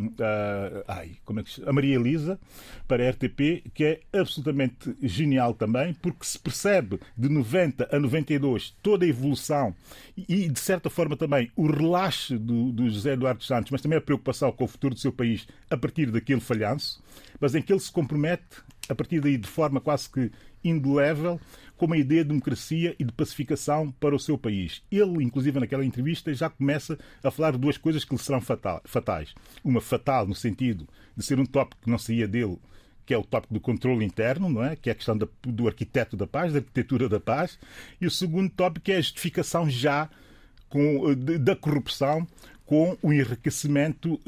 a, 0.89 0.95
ai, 0.97 1.11
como 1.23 1.41
é 1.41 1.43
que 1.43 1.63
a 1.69 1.71
Maria 1.71 1.97
Elisa 1.97 2.41
para 2.89 3.07
a 3.07 3.11
RTP, 3.11 3.71
que 3.75 3.85
é 3.85 4.01
absolutamente 4.19 4.97
genial 5.03 5.53
também, 5.53 5.93
porque 5.93 6.25
se 6.25 6.39
percebe 6.39 6.99
de 7.15 7.29
90 7.29 7.95
a 7.95 8.01
92 8.01 8.75
toda 8.83 9.05
a 9.05 9.09
evolução 9.09 9.75
e, 10.17 10.49
de 10.49 10.59
certa 10.59 10.89
forma, 10.89 11.15
também 11.15 11.51
o 11.55 11.67
relaxe 11.67 12.39
do, 12.39 12.73
do 12.73 12.89
José 12.89 13.13
Eduardo 13.13 13.45
Santos, 13.45 13.71
mas 13.71 13.83
também 13.83 13.99
a 13.99 14.01
preocupação 14.01 14.51
com 14.51 14.65
o 14.65 14.69
futuro 14.69 14.95
do 14.95 15.01
seu 15.01 15.13
país 15.13 15.47
a 15.71 15.77
partir 15.79 16.11
daquele 16.11 16.41
falhanço, 16.41 17.03
mas 17.41 17.55
em 17.55 17.63
que 17.63 17.73
ele 17.73 17.81
se 17.81 17.93
compromete, 17.93 18.63
a 18.89 18.95
partir 18.95 19.21
daí, 19.21 19.37
de 19.37 19.49
forma 19.49 19.81
quase 19.81 20.11
que 20.11 20.31
indelével, 20.65 21.41
com 21.77 21.87
uma 21.87 21.97
ideia 21.97 22.23
de 22.23 22.29
democracia 22.29 22.95
e 22.99 23.05
de 23.05 23.13
pacificação 23.13 23.93
para 23.93 24.15
o 24.15 24.19
seu 24.19 24.37
país. 24.37 24.83
Ele, 24.91 25.23
inclusive, 25.23 25.61
naquela 25.61 25.85
entrevista, 25.85 26.35
já 26.35 26.51
começa 26.51 26.99
a 27.23 27.31
falar 27.31 27.53
de 27.53 27.59
duas 27.59 27.77
coisas 27.77 28.05
que 28.05 28.15
lhe 28.15 28.21
serão 28.21 28.41
fatais. 28.41 29.35
Uma 29.63 29.81
fatal, 29.81 30.27
no 30.27 30.35
sentido 30.35 30.89
de 31.17 31.25
ser 31.25 31.39
um 31.39 31.47
tópico 31.47 31.83
que 31.83 31.91
não 31.91 31.99
saía 31.99 32.27
dele, 32.27 32.59
que 33.07 33.15
é 33.15 33.19
o 33.19 33.25
tópico 33.25 33.55
do 33.55 33.61
controle 33.61 34.05
interno, 34.05 34.49
não 34.49 34.63
é? 34.63 34.77
que 34.77 34.91
é 34.91 34.93
a 34.93 34.95
questão 34.95 35.17
da, 35.17 35.27
do 35.43 35.67
arquiteto 35.67 36.17
da 36.17 36.27
paz, 36.27 36.53
da 36.53 36.59
arquitetura 36.59 37.09
da 37.09 37.19
paz, 37.19 37.59
e 38.01 38.07
o 38.07 38.11
segundo 38.11 38.51
tópico 38.51 38.91
é 38.91 38.97
a 38.97 39.01
justificação 39.01 39.69
já 39.71 40.11
com, 40.69 41.15
da 41.15 41.57
corrupção 41.57 42.27
com 42.69 42.99
o 43.01 43.13
enriquecimento, 43.15 44.21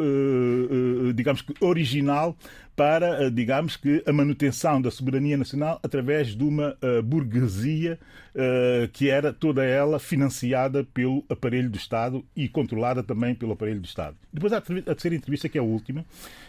digamos 1.14 1.42
que 1.42 1.52
original 1.60 2.34
para, 2.80 3.26
eh, 3.26 3.28
digamos 3.28 3.76
que, 3.76 4.02
a 4.06 4.10
manutenção 4.10 4.80
da 4.80 4.90
soberania 4.90 5.36
nacional 5.36 5.78
através 5.82 6.28
de 6.28 6.42
uma 6.42 6.74
uh, 6.82 7.02
burguesia 7.02 7.98
uh, 8.34 8.88
que 8.88 9.10
era 9.10 9.34
toda 9.34 9.62
ela 9.62 9.98
financiada 9.98 10.82
pelo 10.82 11.22
aparelho 11.28 11.68
do 11.68 11.76
Estado 11.76 12.24
e 12.34 12.48
controlada 12.48 13.02
também 13.02 13.34
pelo 13.34 13.52
aparelho 13.52 13.80
do 13.80 13.84
Estado. 13.84 14.16
Depois 14.32 14.54
há 14.54 14.56
a 14.56 14.60
terceira 14.62 15.14
entrevista, 15.14 15.46
que 15.46 15.58
é 15.58 15.60
a 15.60 15.64
última, 15.64 16.06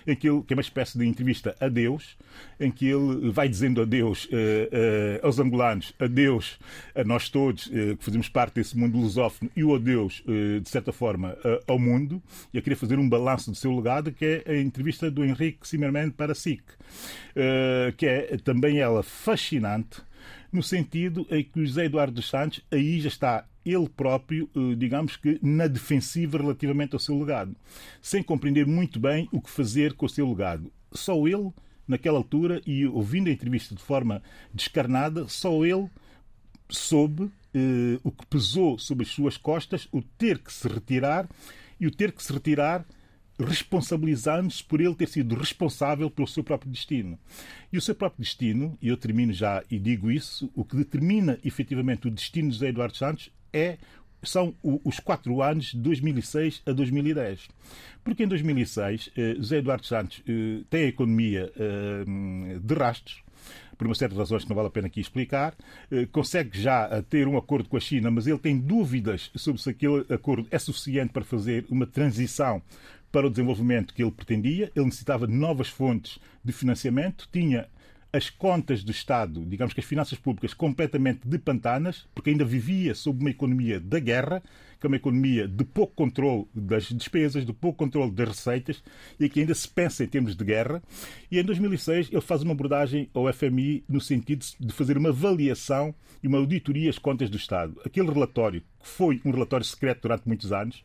em 0.08 0.16
que, 0.16 0.30
ele, 0.30 0.42
que 0.44 0.54
é 0.54 0.56
uma 0.56 0.62
espécie 0.62 0.98
de 0.98 1.06
entrevista 1.06 1.54
a 1.60 1.68
Deus, 1.68 2.16
em 2.58 2.72
que 2.72 2.88
ele 2.88 3.30
vai 3.30 3.50
dizendo 3.50 3.82
adeus 3.82 4.30
aos 5.24 5.40
angolanos, 5.40 5.92
adeus 6.00 6.60
a 6.94 7.04
nós 7.04 7.28
todos 7.28 7.68
que 7.68 7.98
fazemos 8.00 8.30
parte 8.30 8.56
desse 8.56 8.78
mundo 8.78 9.00
lusófono 9.00 9.50
e 9.56 9.64
o 9.64 9.74
adeus, 9.74 10.24
de 10.62 10.70
certa 10.70 10.94
forma, 10.94 11.36
ao 11.68 11.80
mundo. 11.80 12.22
E 12.54 12.58
eu 12.58 12.62
queria 12.62 12.78
fazer 12.78 13.00
um 13.00 13.10
balanço 13.10 13.50
do 13.50 13.58
seu 13.58 13.76
legado, 13.76 14.12
que 14.12 14.44
é 14.46 14.52
a 14.52 14.62
entrevista 14.62 15.10
do 15.10 15.26
Henrique 15.26 15.68
Zimmermann 15.68 16.12
para 16.22 16.36
SIC, 16.36 16.62
eh, 17.36 17.92
que 17.98 18.06
é 18.06 18.38
também 18.38 18.78
ela 18.78 19.02
fascinante, 19.02 20.04
no 20.52 20.62
sentido 20.62 21.26
em 21.32 21.44
que 21.44 21.60
o 21.60 21.66
José 21.66 21.86
Eduardo 21.86 22.14
dos 22.14 22.30
Santos 22.30 22.62
aí 22.70 23.00
já 23.02 23.08
está 23.08 23.46
ele 23.66 23.90
próprio, 23.90 24.48
eh, 24.56 24.76
digamos 24.76 25.18
que, 25.18 25.40
na 25.42 25.66
defensiva 25.66 26.38
relativamente 26.38 26.94
ao 26.94 27.00
seu 27.00 27.18
legado, 27.18 27.56
sem 28.00 28.22
compreender 28.22 28.68
muito 28.68 29.00
bem 29.00 29.28
o 29.32 29.42
que 29.42 29.50
fazer 29.50 29.94
com 29.94 30.06
o 30.06 30.10
seu 30.10 30.30
legado. 30.30 30.72
Só 30.92 31.28
ele, 31.28 31.52
naquela 31.88 32.18
altura, 32.18 32.62
e 32.68 32.86
ouvindo 32.86 33.28
a 33.28 33.32
entrevista 33.32 33.74
de 33.74 33.82
forma 33.82 34.22
descarnada, 34.54 35.28
só 35.28 35.66
ele 35.66 35.90
soube 36.70 37.32
eh, 37.52 38.00
o 38.04 38.12
que 38.12 38.28
pesou 38.28 38.78
sobre 38.78 39.06
as 39.06 39.10
suas 39.10 39.38
costas, 39.38 39.88
o 39.92 40.04
ter 40.04 40.38
que 40.38 40.54
se 40.54 40.68
retirar 40.68 41.28
e 41.80 41.88
o 41.88 41.92
ter 41.92 42.12
que 42.12 42.22
se 42.22 42.32
retirar 42.32 42.86
responsabilizando-se 43.40 44.64
por 44.64 44.82
ele 44.82 44.96
ter 44.96 45.08
sido 45.08 45.36
responsável 45.36 46.10
pelo 46.10 46.28
seu 46.28 46.44
próprio 46.44 46.72
destino. 46.72 47.18
E 47.72 47.78
o 47.78 47.82
seu 47.82 47.96
próprio 47.96 48.24
destino, 48.24 48.78
e 48.82 48.88
eu 48.88 48.98
termino 48.98 49.34
já 49.34 49.64
e 49.70 49.80
digo 49.80 50.12
isso, 50.12 50.52
o 50.56 50.64
que 50.64 50.76
determina 50.76 51.40
efetivamente 51.44 52.08
o 52.08 52.12
destino 52.12 52.50
de 52.50 52.56
José 52.56 52.70
Eduardo 52.70 52.98
Santos 52.98 53.32
é 53.54 53.78
são 54.24 54.54
os 54.64 55.00
quatro 55.00 55.42
anos 55.42 55.72
de 55.72 55.78
2006 55.78 56.62
a 56.66 56.72
2010. 56.72 57.50
Porque 58.04 58.24
em 58.24 58.28
2006, 58.28 59.10
eh, 59.16 59.36
José 59.38 59.58
Eduardo 59.58 59.86
Santos 59.86 60.22
eh, 60.28 60.64
tem 60.70 60.84
a 60.86 60.88
economia 60.88 61.52
eh, 61.56 62.60
de 62.60 62.74
rastros, 62.76 63.24
por 63.78 63.88
uma 63.88 63.96
série 63.96 64.14
de 64.14 64.20
razões 64.20 64.44
que 64.44 64.50
não 64.50 64.56
vale 64.56 64.68
a 64.68 64.72
pena 64.72 64.86
aqui 64.86 65.00
explicar, 65.00 65.56
consegue 66.12 66.62
já 66.62 67.02
ter 67.10 67.28
um 67.28 67.36
acordo 67.36 67.68
com 67.68 67.78
a 67.78 67.80
China, 67.80 68.12
mas 68.12 68.28
ele 68.28 68.38
tem 68.38 68.56
dúvidas 68.56 69.32
sobre 69.36 69.60
se 69.60 69.72
aquele 69.72 70.06
acordo 70.08 70.48
é 70.52 70.60
suficiente 70.60 71.12
para 71.12 71.24
fazer 71.24 71.66
uma 71.68 71.88
transição 71.88 72.62
para 73.12 73.28
o 73.28 73.30
desenvolvimento 73.30 73.94
que 73.94 74.02
ele 74.02 74.12
pretendia. 74.12 74.72
Ele 74.76 74.86
necessitava 74.86 75.28
de 75.28 75.34
novas 75.34 75.68
fontes 75.68 76.20
de 76.44 76.52
financiamento, 76.52 77.28
tinha 77.32 77.68
as 78.14 78.30
contas 78.30 78.84
do 78.84 78.92
Estado, 78.92 79.46
digamos 79.46 79.74
que 79.74 79.80
as 79.80 79.86
finanças 79.86 80.18
públicas, 80.18 80.54
completamente 80.54 81.22
de 81.26 81.38
pantanas, 81.38 82.06
porque 82.14 82.30
ainda 82.30 82.44
vivia 82.44 82.94
sob 82.94 83.22
uma 83.22 83.30
economia 83.30 83.80
da 83.80 84.00
guerra, 84.00 84.44
que 84.80 84.86
é 84.86 84.90
uma 84.90 84.98
economia 84.98 85.48
de 85.48 85.64
pouco 85.64 85.94
controle 85.94 86.46
das 86.54 86.90
despesas, 86.90 87.46
de 87.46 87.54
pouco 87.54 87.78
controle 87.78 88.12
das 88.12 88.28
receitas, 88.28 88.84
e 89.18 89.30
que 89.30 89.40
ainda 89.40 89.54
se 89.54 89.68
pensa 89.68 90.04
em 90.04 90.08
termos 90.08 90.36
de 90.36 90.44
guerra. 90.44 90.84
E 91.32 91.40
em 91.40 91.44
2006 91.44 92.10
ele 92.12 92.20
faz 92.20 92.42
uma 92.42 92.52
abordagem 92.52 93.10
ao 93.14 93.32
FMI 93.32 93.86
no 93.88 94.02
sentido 94.02 94.46
de 94.60 94.74
fazer 94.74 94.98
uma 94.98 95.10
avaliação 95.10 95.96
e 96.22 96.28
uma 96.28 96.38
auditoria 96.38 96.90
às 96.90 96.98
contas 96.98 97.30
do 97.30 97.38
Estado. 97.38 97.80
Aquele 97.86 98.12
relatório, 98.12 98.62
que 98.82 98.88
foi 98.88 99.22
um 99.24 99.32
relatório 99.32 99.66
secreto 99.66 100.02
durante 100.02 100.28
muitos 100.28 100.52
anos, 100.52 100.84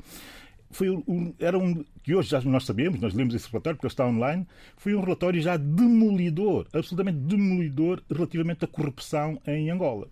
foi 0.76 0.90
um, 0.90 1.32
era 1.38 1.58
um 1.58 1.82
que 2.02 2.14
hoje 2.14 2.28
já 2.28 2.40
nós 2.42 2.64
sabemos, 2.64 3.00
nós 3.00 3.14
lemos 3.14 3.34
esse 3.34 3.50
relatório 3.50 3.76
porque 3.76 3.86
ele 3.86 3.92
está 3.92 4.06
online, 4.06 4.46
foi 4.76 4.94
um 4.94 5.00
relatório 5.00 5.40
já 5.40 5.56
demolidor, 5.56 6.66
absolutamente 6.72 7.18
demolidor 7.18 8.02
relativamente 8.12 8.64
à 8.66 8.68
corrupção 8.68 9.40
em 9.46 9.70
Angola. 9.70 10.06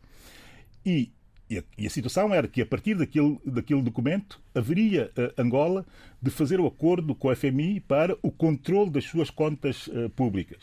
E, 0.84 1.12
e, 1.50 1.58
a, 1.58 1.64
e 1.76 1.86
a 1.86 1.90
situação 1.90 2.32
era 2.32 2.48
que 2.48 2.62
a 2.62 2.66
partir 2.66 2.96
daquele, 2.96 3.38
daquele 3.44 3.82
documento 3.82 4.40
haveria 4.54 5.10
uh, 5.18 5.40
Angola 5.40 5.84
de 6.20 6.30
fazer 6.30 6.58
o 6.58 6.66
acordo 6.66 7.14
com 7.14 7.28
a 7.28 7.36
FMI 7.36 7.80
para 7.80 8.16
o 8.22 8.30
controle 8.30 8.90
das 8.90 9.04
suas 9.04 9.28
contas 9.28 9.86
uh, 9.88 10.08
públicas. 10.16 10.62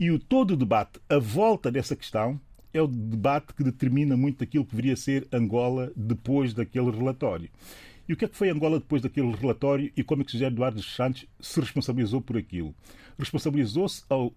E 0.00 0.10
o 0.10 0.18
todo 0.18 0.54
o 0.54 0.56
debate 0.56 0.98
à 1.08 1.18
volta 1.18 1.70
dessa 1.70 1.94
questão 1.94 2.40
é 2.74 2.82
o 2.82 2.88
debate 2.88 3.54
que 3.54 3.62
determina 3.62 4.16
muito 4.16 4.42
aquilo 4.42 4.64
que 4.64 4.74
deveria 4.74 4.96
ser 4.96 5.28
Angola 5.32 5.92
depois 5.94 6.52
daquele 6.52 6.90
relatório. 6.90 7.48
E 8.12 8.14
o 8.14 8.16
que 8.18 8.26
é 8.26 8.28
que 8.28 8.36
foi 8.36 8.50
Angola 8.50 8.78
depois 8.78 9.00
daquele 9.00 9.34
relatório 9.34 9.90
e 9.96 10.04
como 10.04 10.20
é 10.20 10.24
que 10.26 10.32
José 10.32 10.44
Eduardo 10.44 10.82
Santos 10.82 11.24
se 11.40 11.58
responsabilizou 11.58 12.20
por 12.20 12.36
aquilo? 12.36 12.74
Responsabilizou-se 13.18 14.04
ao 14.06 14.34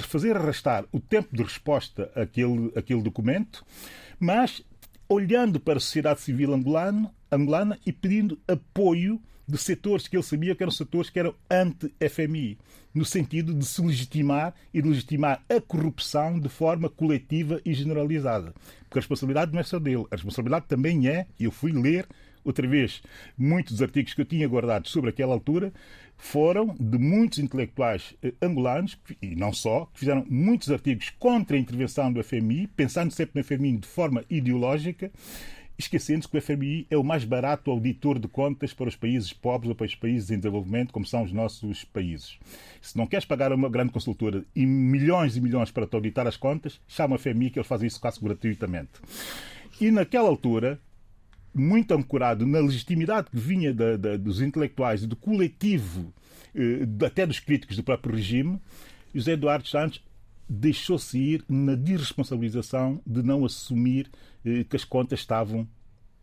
fazer 0.00 0.38
arrastar 0.38 0.86
o 0.90 0.98
tempo 0.98 1.28
de 1.30 1.42
resposta 1.42 2.10
àquele, 2.16 2.72
àquele 2.74 3.02
documento, 3.02 3.62
mas 4.18 4.62
olhando 5.06 5.60
para 5.60 5.76
a 5.76 5.80
sociedade 5.80 6.22
civil 6.22 6.54
angolana, 6.54 7.14
angolana 7.30 7.78
e 7.84 7.92
pedindo 7.92 8.40
apoio 8.48 9.20
de 9.46 9.58
setores 9.58 10.08
que 10.08 10.16
ele 10.16 10.22
sabia 10.22 10.54
que 10.54 10.62
eram 10.62 10.72
setores 10.72 11.10
que 11.10 11.18
eram 11.18 11.34
anti-FMI, 11.50 12.56
no 12.94 13.04
sentido 13.04 13.52
de 13.52 13.66
se 13.66 13.82
legitimar 13.82 14.54
e 14.72 14.80
de 14.80 14.88
legitimar 14.88 15.44
a 15.46 15.60
corrupção 15.60 16.40
de 16.40 16.48
forma 16.48 16.88
coletiva 16.88 17.60
e 17.66 17.74
generalizada. 17.74 18.54
Porque 18.84 18.98
a 18.98 19.02
responsabilidade 19.02 19.52
não 19.52 19.60
é 19.60 19.62
só 19.62 19.78
dele, 19.78 20.06
a 20.10 20.14
responsabilidade 20.16 20.64
também 20.66 21.06
é, 21.06 21.26
eu 21.38 21.50
fui 21.50 21.72
ler 21.72 22.08
outra 22.44 22.66
vez, 22.66 23.02
muitos 23.36 23.74
dos 23.74 23.82
artigos 23.82 24.14
que 24.14 24.20
eu 24.20 24.24
tinha 24.24 24.48
guardado 24.48 24.88
sobre 24.88 25.10
aquela 25.10 25.34
altura 25.34 25.72
foram 26.16 26.76
de 26.78 26.98
muitos 26.98 27.38
intelectuais 27.38 28.14
eh, 28.22 28.34
angolanos, 28.42 28.98
e 29.22 29.34
não 29.34 29.52
só, 29.52 29.86
que 29.86 30.00
fizeram 30.00 30.24
muitos 30.28 30.70
artigos 30.70 31.10
contra 31.18 31.56
a 31.56 31.60
intervenção 31.60 32.12
do 32.12 32.22
FMI, 32.22 32.66
pensando 32.68 33.10
sempre 33.10 33.40
no 33.40 33.44
FMI 33.44 33.78
de 33.78 33.88
forma 33.88 34.24
ideológica, 34.28 35.10
esquecendo-se 35.80 36.28
que 36.28 36.36
o 36.36 36.42
FMI 36.42 36.86
é 36.90 36.96
o 36.96 37.02
mais 37.02 37.24
barato 37.24 37.70
auditor 37.70 38.18
de 38.18 38.28
contas 38.28 38.74
para 38.74 38.88
os 38.88 38.96
países 38.96 39.32
pobres 39.32 39.70
ou 39.70 39.74
para 39.74 39.86
os 39.86 39.94
países 39.94 40.30
em 40.30 40.36
desenvolvimento, 40.36 40.92
como 40.92 41.06
são 41.06 41.22
os 41.22 41.32
nossos 41.32 41.84
países. 41.84 42.38
Se 42.82 42.96
não 42.96 43.06
queres 43.06 43.24
pagar 43.24 43.52
uma 43.52 43.70
grande 43.70 43.92
consultora 43.92 44.44
e 44.54 44.66
milhões 44.66 45.36
e 45.36 45.40
milhões 45.40 45.70
para 45.70 45.86
te 45.86 45.94
auditar 45.94 46.26
as 46.26 46.36
contas, 46.36 46.80
chama 46.86 47.16
o 47.16 47.18
FMI 47.18 47.50
que 47.50 47.58
eles 47.58 47.68
fazem 47.68 47.88
isso 47.88 48.00
quase 48.00 48.20
gratuitamente. 48.20 48.90
E 49.80 49.90
naquela 49.90 50.28
altura, 50.28 50.78
muito 51.54 51.92
ancorado 51.92 52.46
na 52.46 52.60
legitimidade 52.60 53.30
que 53.30 53.36
vinha 53.36 53.72
da, 53.74 53.96
da, 53.96 54.16
dos 54.16 54.40
intelectuais 54.40 55.02
e 55.02 55.06
do 55.06 55.16
coletivo, 55.16 56.12
eh, 56.54 56.86
até 57.04 57.26
dos 57.26 57.40
críticos 57.40 57.76
do 57.76 57.82
próprio 57.82 58.14
regime, 58.14 58.60
José 59.14 59.32
Eduardo 59.32 59.68
Santos 59.68 60.02
deixou-se 60.48 61.18
ir 61.18 61.44
na 61.48 61.74
desresponsabilização 61.74 63.00
de 63.06 63.22
não 63.22 63.44
assumir 63.44 64.10
eh, 64.44 64.64
que 64.64 64.76
as 64.76 64.84
contas 64.84 65.20
estavam 65.20 65.66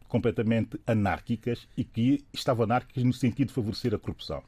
completamente 0.08 0.80
anárquicas 0.88 1.68
e 1.76 1.84
que 1.84 2.24
estavam 2.34 2.64
anárquicas 2.64 3.04
no 3.04 3.14
sentido 3.14 3.50
de 3.50 3.54
favorecer 3.54 3.94
a 3.94 4.00
corrupção. 4.00 4.42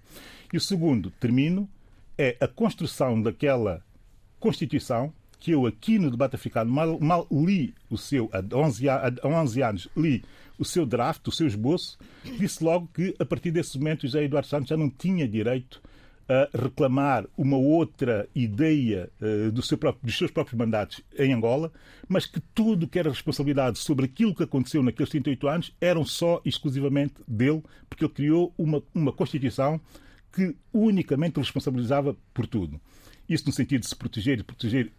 E 0.53 0.57
o 0.57 0.61
segundo, 0.61 1.11
termino, 1.11 1.69
é 2.17 2.37
a 2.39 2.47
construção 2.47 3.21
daquela 3.21 3.83
Constituição 4.39 5.13
que 5.39 5.51
eu 5.51 5.65
aqui 5.65 5.97
no 5.97 6.11
debate 6.11 6.35
africano 6.35 6.71
mal, 6.71 6.99
mal 6.99 7.27
li 7.31 7.73
o 7.89 7.97
seu, 7.97 8.29
há 8.33 8.43
11, 8.55 8.89
há 8.89 9.11
11 9.23 9.61
anos, 9.61 9.89
li 9.95 10.23
o 10.59 10.65
seu 10.65 10.85
draft, 10.85 11.25
o 11.27 11.31
seu 11.31 11.47
esboço, 11.47 11.97
disse 12.37 12.63
logo 12.63 12.87
que 12.93 13.15
a 13.17 13.25
partir 13.25 13.49
desse 13.49 13.79
momento 13.79 14.01
José 14.01 14.25
Eduardo 14.25 14.47
Santos 14.47 14.69
já 14.69 14.77
não 14.77 14.89
tinha 14.89 15.27
direito 15.27 15.81
a 16.29 16.47
reclamar 16.55 17.25
uma 17.35 17.57
outra 17.57 18.29
ideia 18.35 19.09
uh, 19.19 19.51
do 19.51 19.63
seu 19.63 19.79
próprio, 19.79 20.05
dos 20.05 20.15
seus 20.15 20.29
próprios 20.29 20.55
mandatos 20.55 21.01
em 21.17 21.33
Angola, 21.33 21.71
mas 22.07 22.27
que 22.27 22.39
tudo 22.53 22.87
que 22.87 22.99
era 22.99 23.09
responsabilidade 23.09 23.79
sobre 23.79 24.05
aquilo 24.05 24.35
que 24.35 24.43
aconteceu 24.43 24.83
naqueles 24.83 25.09
38 25.09 25.47
anos 25.47 25.75
eram 25.81 26.05
só 26.05 26.39
exclusivamente 26.45 27.15
dele, 27.27 27.63
porque 27.89 28.05
ele 28.05 28.13
criou 28.13 28.53
uma, 28.55 28.83
uma 28.93 29.11
Constituição 29.11 29.81
que 30.31 30.55
unicamente 30.71 31.39
responsabilizava 31.39 32.15
por 32.31 32.45
tudo. 32.45 32.79
Isso 33.27 33.45
no 33.47 33.51
sentido 33.51 33.81
de 33.81 33.87
se 33.87 33.95
proteger 33.95 34.39
e 34.39 34.43
proteger 34.43 34.91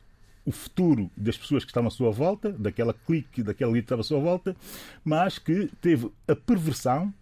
o 0.44 0.52
futuro 0.52 1.10
das 1.16 1.36
pessoas 1.36 1.64
que 1.64 1.70
estavam 1.70 1.88
à 1.88 1.90
sua 1.90 2.10
volta, 2.10 2.52
daquela 2.52 2.94
clique, 2.94 3.42
daquela 3.42 3.70
elite 3.70 3.82
que 3.82 3.86
estava 3.86 4.00
à 4.00 4.04
sua 4.04 4.20
volta, 4.20 4.56
mas 5.04 5.38
que 5.38 5.70
teve 5.80 6.10
a 6.26 6.34
perversão 6.34 7.12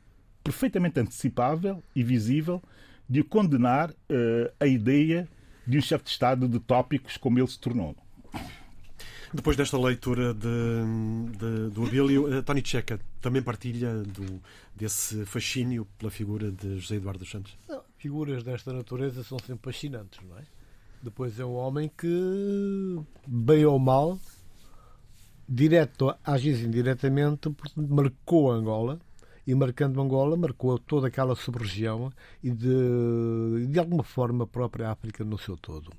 perfeitamente 0.43 1.01
antecipável 1.01 1.83
e 1.95 2.03
visível 2.03 2.63
de 3.09 3.23
condenar 3.23 3.91
uh, 3.91 3.95
a 4.61 4.67
ideia 4.67 5.29
de 5.67 5.79
um 5.79 5.81
chefe 5.81 6.05
de 6.05 6.11
Estado 6.11 6.49
de 6.49 6.59
tópicos 6.61 7.17
como 7.17 7.39
ele 7.39 7.49
se 7.49 7.59
tornou. 7.59 7.97
Depois 9.33 9.57
desta 9.57 9.79
leitura 9.79 10.33
de, 10.33 10.49
de, 11.37 11.71
do 11.71 11.85
Abílio, 11.85 12.39
uh, 12.39 12.43
Tony 12.43 12.63
Checa 12.65 12.99
também 13.21 13.43
partilha 13.43 14.03
do, 14.03 14.41
desse 14.75 15.27
fascínio 15.27 15.87
pela 15.99 16.11
figura 16.11 16.51
de 16.51 16.79
José 16.79 16.97
Eduardo 16.97 17.21
dos 17.21 17.31
Santos? 17.31 17.57
Não, 17.69 17.83
figuras 17.99 18.43
desta 18.43 18.73
natureza 18.73 19.23
são 19.23 19.39
sempre 19.39 19.73
fascinantes, 19.73 20.21
não 20.27 20.39
é? 20.39 20.43
Depois 21.03 21.39
é 21.39 21.45
um 21.45 21.55
homem 21.55 21.91
que, 21.97 23.01
bem 23.27 23.65
ou 23.65 23.79
mal, 23.79 24.19
direto, 25.49 26.15
às 26.25 26.45
indiretamente, 26.45 27.55
marcou 27.77 28.51
Angola 28.51 28.99
e 29.47 29.55
marcando 29.55 30.01
Angola, 30.01 30.37
marcou 30.37 30.79
toda 30.79 31.07
aquela 31.07 31.35
sub-região 31.35 32.13
e 32.43 32.51
de, 32.51 33.67
de 33.71 33.79
alguma 33.79 34.03
forma 34.03 34.45
a 34.45 34.47
própria 34.47 34.91
África 34.91 35.25
no 35.25 35.39
seu 35.39 35.57
todo. 35.57 35.91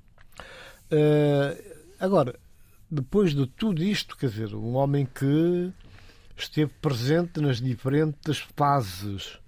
Uh, 0.92 1.74
agora, 1.98 2.38
depois 2.90 3.34
de 3.34 3.46
tudo 3.46 3.82
isto, 3.82 4.16
quer 4.16 4.28
dizer, 4.28 4.54
um 4.54 4.74
homem 4.74 5.06
que 5.06 5.72
esteve 6.36 6.72
presente 6.80 7.40
nas 7.40 7.60
diferentes 7.60 8.38
fases 8.56 9.38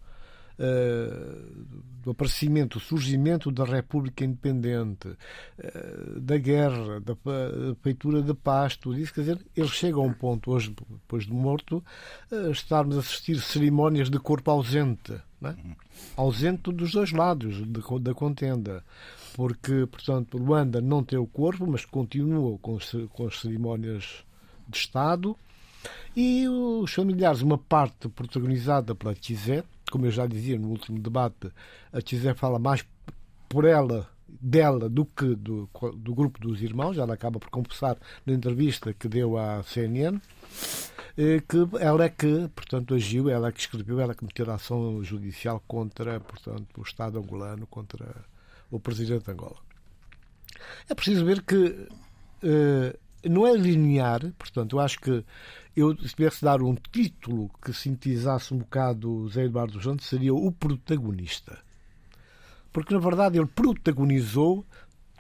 do 2.03 2.11
aparecimento, 2.11 2.79
do 2.79 2.85
surgimento 2.85 3.51
da 3.51 3.65
República 3.65 4.25
Independente, 4.25 5.09
uh, 5.09 6.21
da 6.21 6.37
guerra, 6.37 7.01
da, 7.01 7.17
feitura 7.81 8.23
de 8.23 8.35
paz, 8.35 8.77
tudo 8.77 8.99
isso, 8.99 9.15
quer 9.15 9.21
dizer, 9.21 9.39
ele 9.57 9.69
chega 9.69 9.99
a 9.99 10.03
um 10.03 10.13
ponto, 10.13 10.51
hoje, 10.51 10.75
depois 10.91 11.25
de 11.25 11.33
morto, 11.33 11.83
uh, 12.31 12.51
estarmos 12.51 12.97
a 12.97 13.01
assistir 13.01 13.41
cerimónias 13.41 14.11
de 14.11 14.19
corpo 14.19 14.51
ausente, 14.51 15.13
é? 15.13 15.55
ausente 16.17 16.73
dos 16.73 16.93
dois 16.93 17.13
lados 17.13 17.63
da 18.01 18.15
contenda 18.15 18.85
porque, 19.35 19.87
portanto, 19.87 20.37
Luanda 20.37 20.81
não 20.81 21.03
tem 21.03 21.19
o 21.19 21.27
corpo, 21.27 21.67
mas 21.67 21.85
continua 21.85 22.59
com 22.59 22.77
as 23.27 23.41
cerimónias 23.41 24.25
de 24.69 24.77
Estado. 24.77 25.37
E 26.17 26.49
os 26.49 26.93
familiares, 26.93 27.43
uma 27.43 27.59
parte 27.59 28.09
protagonizada 28.09 28.95
pela 28.95 29.15
Tizé, 29.15 29.65
como 29.91 30.07
eu 30.07 30.11
já 30.11 30.27
dizia 30.27 30.59
no 30.59 30.69
último 30.69 30.99
debate, 30.99 31.51
a 31.93 32.01
Tizé 32.01 32.35
fala 32.35 32.59
mais 32.59 32.85
por 33.49 33.65
ela, 33.65 34.09
dela, 34.29 34.89
do 34.89 35.05
que 35.05 35.35
do, 35.35 35.69
do 35.97 36.15
grupo 36.15 36.41
dos 36.41 36.63
irmãos. 36.63 36.99
Ela 36.99 37.15
acaba 37.15 37.39
por 37.39 37.51
confessar 37.51 37.97
na 38.25 38.33
entrevista 38.33 38.93
que 38.93 39.09
deu 39.09 39.37
à 39.37 39.63
CNN 39.63 40.21
eh, 41.17 41.43
que 41.47 41.59
ela 41.79 42.05
é 42.05 42.09
que, 42.09 42.49
portanto, 42.55 42.95
agiu, 42.95 43.29
ela 43.29 43.49
é 43.49 43.53
que 43.53 43.61
escreveu, 43.61 44.01
ela 44.01 44.13
é 44.13 44.15
que 44.15 44.25
meteu 44.25 44.51
a 44.51 44.55
ação 44.55 45.03
judicial 45.05 45.63
contra, 45.67 46.19
portanto, 46.21 46.81
o 46.81 46.83
Estado 46.83 47.19
angolano, 47.19 47.67
contra 47.67 48.25
o 48.71 48.81
presidente 48.81 49.25
de 49.25 49.31
Angola. 49.31 49.57
É 50.89 50.95
preciso 50.95 51.25
ver 51.25 51.43
que 51.43 51.57
uh, 51.57 52.99
não 53.29 53.47
é 53.47 53.55
linear, 53.55 54.21
portanto, 54.39 54.77
eu 54.77 54.81
acho 54.81 55.01
que 55.01 55.25
eu, 55.77 55.97
se 55.97 56.15
tivesse 56.15 56.45
dar 56.45 56.63
um 56.63 56.75
título 56.75 57.51
que 57.65 57.73
sintetizasse 57.73 58.53
um 58.53 58.59
bocado 58.59 59.11
o 59.11 59.29
Zé 59.29 59.45
Eduardo 59.45 59.83
Santos, 59.83 60.07
seria 60.07 60.35
o 60.35 60.53
protagonista. 60.53 61.59
Porque, 62.73 62.95
na 62.95 63.01
verdade, 63.01 63.39
ele 63.39 63.47
protagonizou 63.47 64.65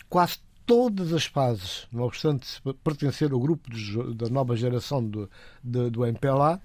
quase 0.09 0.39
todas 0.67 1.13
as 1.13 1.27
fases, 1.27 1.87
não 1.93 2.05
obstante 2.05 2.47
pertencer 2.85 3.33
ao 3.33 3.41
grupo 3.41 3.71
de, 3.71 4.15
da 4.15 4.29
nova 4.29 4.57
geração 4.57 5.05
do, 5.05 5.29
de, 5.63 5.91
do 5.91 6.07
MPLA, 6.07 6.61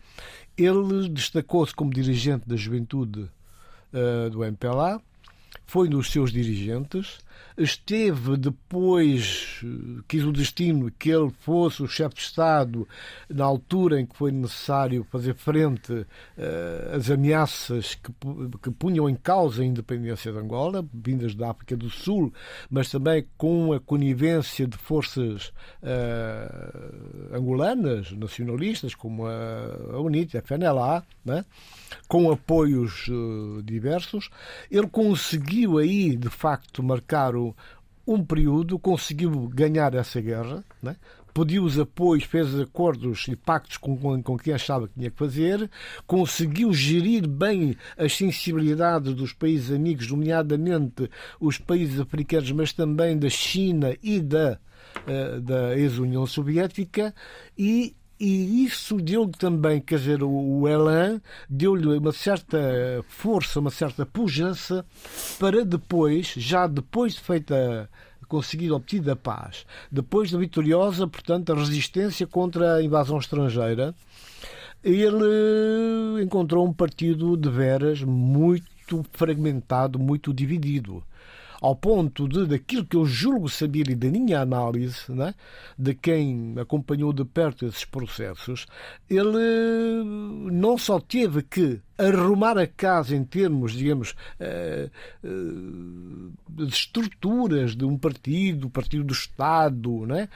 ele 0.57 1.09
destacou-se 1.09 1.73
como 1.73 1.93
dirigente 1.93 2.47
da 2.47 2.55
juventude 2.55 3.29
uh, 3.93 4.29
do 4.29 4.43
MPLA, 4.43 5.01
foi 5.65 5.87
um 5.87 5.91
dos 5.91 6.11
seus 6.11 6.31
dirigentes, 6.31 7.19
esteve 7.57 8.37
depois, 8.37 9.61
quis 10.07 10.23
o 10.23 10.31
destino 10.31 10.91
que 10.91 11.09
ele 11.09 11.31
fosse 11.39 11.81
o 11.81 11.87
chefe 11.87 12.15
de 12.15 12.21
Estado 12.21 12.87
na 13.27 13.45
altura 13.45 13.99
em 13.99 14.05
que 14.05 14.15
foi 14.15 14.31
necessário 14.31 15.05
fazer 15.09 15.33
frente 15.33 15.91
uh, 15.91 16.95
às 16.95 17.09
ameaças 17.09 17.95
que, 17.95 18.11
que 18.61 18.71
punham 18.71 19.09
em 19.09 19.15
causa 19.15 19.63
a 19.63 19.65
independência 19.65 20.31
de 20.31 20.37
Angola, 20.37 20.85
vindas 20.93 21.33
da 21.33 21.49
África 21.49 21.75
do 21.75 21.89
Sul, 21.89 22.31
mas 22.69 22.91
também 22.91 23.25
com 23.37 23.73
a 23.73 23.79
conivência 23.79 24.67
de 24.67 24.77
forças 24.77 25.47
uh, 25.81 27.35
angolanas, 27.35 28.11
nacionalistas, 28.11 28.93
como 28.93 29.25
a, 29.25 29.93
a 29.93 29.99
UNIT, 29.99 30.37
a 30.37 30.41
FNLA, 30.41 31.03
né? 31.25 31.43
com 32.07 32.31
apoios 32.31 33.07
uh, 33.07 33.61
diversos. 33.63 34.29
Ele 34.69 34.87
conseguiu 34.87 35.77
aí, 35.77 36.15
de 36.15 36.29
facto, 36.29 36.83
marcar 36.83 37.35
o, 37.35 37.46
um 38.05 38.23
período, 38.23 38.79
conseguiu 38.79 39.49
ganhar 39.49 39.93
essa 39.93 40.21
guerra, 40.21 40.63
né? 40.81 40.95
pediu 41.37 41.63
os 41.63 41.77
apoios, 41.77 42.23
fez 42.23 42.59
acordos 42.59 43.27
e 43.27 43.35
pactos 43.35 43.77
com, 43.77 43.95
com, 43.95 44.23
com, 44.23 44.37
quem 44.37 44.53
achava 44.53 44.87
que 44.87 44.95
tinha 44.95 45.11
que 45.11 45.17
fazer, 45.17 45.69
conseguiu 46.07 46.73
gerir 46.73 47.27
bem 47.27 47.77
as 47.95 48.17
sensibilidades 48.17 49.13
dos 49.13 49.33
países 49.33 49.71
amigos, 49.71 50.09
nomeadamente 50.09 51.07
os 51.39 51.59
países 51.59 51.99
africanos, 51.99 52.51
mas 52.53 52.73
também 52.73 53.15
da 53.15 53.29
China 53.29 53.95
e 54.01 54.19
da, 54.19 54.57
uh, 55.05 55.39
da 55.41 55.77
ex-União 55.77 56.25
Soviética, 56.25 57.13
e 57.55 57.95
e 58.19 58.65
isso 58.65 58.97
deu-lhe 58.97 59.31
também, 59.31 59.79
quer 59.79 59.99
dizer, 59.99 60.23
o, 60.23 60.67
Elan 60.67 61.21
deu-lhe 61.49 61.97
uma 61.97 62.11
certa 62.11 62.57
força, 63.07 63.59
uma 63.59 63.69
certa 63.69 64.05
pujança 64.05 64.85
para 65.39 65.63
depois, 65.63 66.33
já 66.35 66.65
depois 66.65 67.13
de 67.13 67.21
feita 67.21 67.89
conseguir 68.27 68.71
obtida 68.71 69.13
a 69.13 69.15
paz, 69.15 69.65
depois 69.91 70.31
da 70.31 70.37
vitoriosa, 70.37 71.07
portanto, 71.07 71.53
a 71.53 71.55
resistência 71.55 72.27
contra 72.27 72.75
a 72.75 72.83
invasão 72.83 73.17
estrangeira, 73.17 73.95
ele 74.83 76.21
encontrou 76.23 76.67
um 76.67 76.73
partido 76.73 77.37
de 77.37 77.49
veras 77.49 78.01
muito 78.01 79.05
fragmentado, 79.13 79.97
muito 79.97 80.33
dividido 80.33 81.03
ao 81.61 81.75
ponto 81.75 82.27
de, 82.27 82.45
daquilo 82.45 82.85
que 82.85 82.95
eu 82.95 83.05
julgo 83.05 83.49
saber 83.49 83.89
e 83.89 83.95
da 83.95 84.09
minha 84.09 84.41
análise, 84.41 85.11
né, 85.11 85.33
de 85.77 85.93
quem 85.93 86.55
acompanhou 86.59 87.11
de 87.11 87.25
perto 87.25 87.65
esses 87.65 87.85
processos, 87.85 88.65
ele 89.09 90.03
não 90.51 90.77
só 90.77 90.99
teve 90.99 91.41
que 91.41 91.79
arrumar 91.97 92.57
a 92.57 92.67
casa 92.67 93.15
em 93.15 93.23
termos, 93.23 93.73
digamos, 93.73 94.13
eh, 94.39 94.89
eh, 95.23 95.29
de 96.49 96.65
estruturas 96.65 97.75
de 97.75 97.85
um 97.85 97.97
partido, 97.97 98.69
partido 98.69 99.03
do 99.03 99.13
Estado, 99.13 100.05
né? 100.05 100.29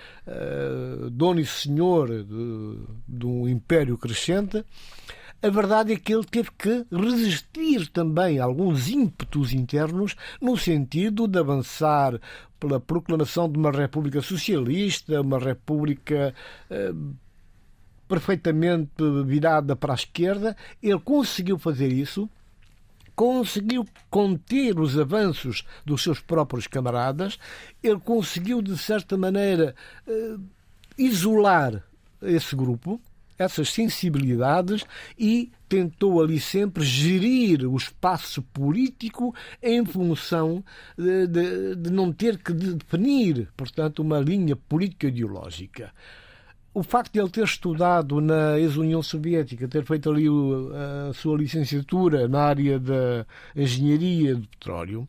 dono 1.11 1.39
e 1.39 1.45
senhor 1.45 2.07
de, 2.23 2.79
de 3.07 3.25
um 3.25 3.47
império 3.47 3.95
crescente, 3.97 4.65
a 5.43 5.49
verdade 5.49 5.93
é 5.93 5.95
que 5.95 6.13
ele 6.13 6.23
teve 6.23 6.51
que 6.51 6.85
resistir 6.91 7.87
também 7.87 8.39
a 8.39 8.43
alguns 8.43 8.89
ímpetos 8.89 9.53
internos 9.53 10.15
no 10.39 10.55
sentido 10.55 11.27
de 11.27 11.39
avançar 11.39 12.19
pela 12.59 12.79
proclamação 12.79 13.49
de 13.49 13.57
uma 13.57 13.71
República 13.71 14.21
Socialista, 14.21 15.19
uma 15.19 15.39
República 15.39 16.33
eh, 16.69 16.93
perfeitamente 18.07 18.91
virada 19.25 19.75
para 19.75 19.93
a 19.93 19.95
esquerda. 19.95 20.55
Ele 20.81 20.99
conseguiu 20.99 21.57
fazer 21.57 21.91
isso 21.91 22.29
conseguiu 23.13 23.85
conter 24.09 24.79
os 24.79 24.97
avanços 24.97 25.63
dos 25.85 26.01
seus 26.01 26.19
próprios 26.19 26.65
camaradas, 26.65 27.37
ele 27.83 27.99
conseguiu, 27.99 28.63
de 28.63 28.75
certa 28.77 29.15
maneira, 29.15 29.75
eh, 30.07 30.37
isolar 30.97 31.83
esse 32.21 32.55
grupo, 32.55 32.99
essas 33.41 33.69
sensibilidades 33.69 34.83
e 35.17 35.51
tentou 35.67 36.21
ali 36.21 36.39
sempre 36.39 36.83
gerir 36.83 37.65
o 37.65 37.77
espaço 37.77 38.41
político 38.41 39.33
em 39.61 39.85
função 39.85 40.63
de, 40.97 41.27
de, 41.27 41.75
de 41.75 41.89
não 41.89 42.11
ter 42.11 42.37
que 42.37 42.53
definir, 42.53 43.47
portanto, 43.55 43.99
uma 43.99 44.19
linha 44.19 44.55
política 44.55 45.07
ideológica. 45.07 45.93
O 46.73 46.83
facto 46.83 47.13
de 47.13 47.19
ele 47.19 47.29
ter 47.29 47.43
estudado 47.43 48.21
na 48.21 48.57
ex-União 48.57 49.03
Soviética, 49.03 49.67
ter 49.67 49.83
feito 49.83 50.09
ali 50.09 50.25
a 51.09 51.13
sua 51.13 51.37
licenciatura 51.37 52.29
na 52.29 52.43
área 52.43 52.79
da 52.79 53.25
engenharia 53.53 54.35
do 54.35 54.47
petróleo, 54.47 55.07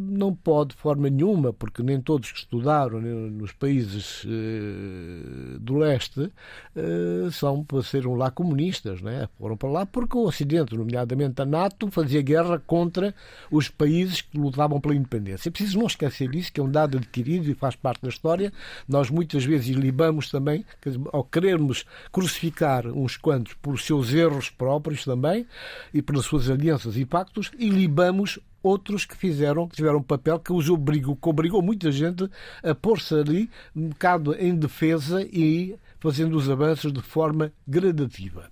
não 0.00 0.34
pode 0.34 0.70
de 0.70 0.76
forma 0.76 1.10
nenhuma, 1.10 1.52
porque 1.52 1.82
nem 1.82 2.00
todos 2.00 2.32
que 2.32 2.38
estudaram 2.38 3.00
nos 3.00 3.52
países 3.52 4.24
eh, 4.26 5.58
do 5.60 5.76
leste 5.76 6.32
eh, 6.74 7.28
são 7.30 7.62
para 7.62 7.82
serem 7.82 8.16
lá 8.16 8.30
comunistas, 8.30 9.02
né? 9.02 9.28
foram 9.38 9.56
para 9.56 9.68
lá 9.68 9.86
porque 9.86 10.16
o 10.16 10.22
Ocidente, 10.22 10.74
nomeadamente 10.74 11.42
a 11.42 11.44
NATO, 11.44 11.90
fazia 11.90 12.22
guerra 12.22 12.58
contra 12.58 13.14
os 13.50 13.68
países 13.68 14.22
que 14.22 14.38
lutavam 14.38 14.80
pela 14.80 14.94
independência. 14.94 15.50
É 15.50 15.52
preciso 15.52 15.78
não 15.78 15.86
esquecer 15.86 16.30
disso, 16.30 16.50
que 16.50 16.58
é 16.58 16.62
um 16.62 16.70
dado 16.70 16.96
adquirido 16.96 17.50
e 17.50 17.54
faz 17.54 17.76
parte 17.76 18.00
da 18.02 18.08
história. 18.08 18.50
Nós 18.88 19.10
muitas 19.10 19.44
vezes 19.44 19.68
libamos 19.76 20.30
também, 20.30 20.64
ao 21.12 21.22
querermos 21.22 21.84
crucificar 22.10 22.86
uns 22.86 23.18
quantos 23.18 23.52
por 23.54 23.78
seus 23.78 24.12
erros 24.14 24.48
próprios 24.48 25.04
também 25.04 25.46
e 25.92 26.00
pelas 26.00 26.24
suas 26.24 26.48
alianças 26.48 26.96
e 26.96 27.04
pactos, 27.04 27.50
e 27.58 27.68
libamos 27.68 28.38
outros 28.64 29.04
que 29.04 29.14
fizeram, 29.14 29.68
que 29.68 29.76
tiveram 29.76 29.98
um 29.98 30.02
papel 30.02 30.40
que 30.40 30.52
os 30.52 30.70
obrigou, 30.70 31.14
que 31.14 31.28
obrigou 31.28 31.60
muita 31.60 31.92
gente 31.92 32.28
a 32.62 32.74
pôr-se 32.74 33.14
ali 33.14 33.50
um 33.76 33.88
bocado 33.90 34.34
em 34.34 34.56
defesa 34.56 35.22
e 35.22 35.76
fazendo 36.00 36.36
os 36.36 36.48
avanços 36.48 36.90
de 36.92 37.02
forma 37.02 37.52
gradativa. 37.68 38.50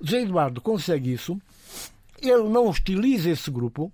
José 0.00 0.22
Eduardo 0.22 0.60
consegue 0.60 1.12
isso, 1.12 1.40
ele 2.22 2.48
não 2.48 2.68
hostiliza 2.68 3.28
esse 3.28 3.50
grupo. 3.50 3.92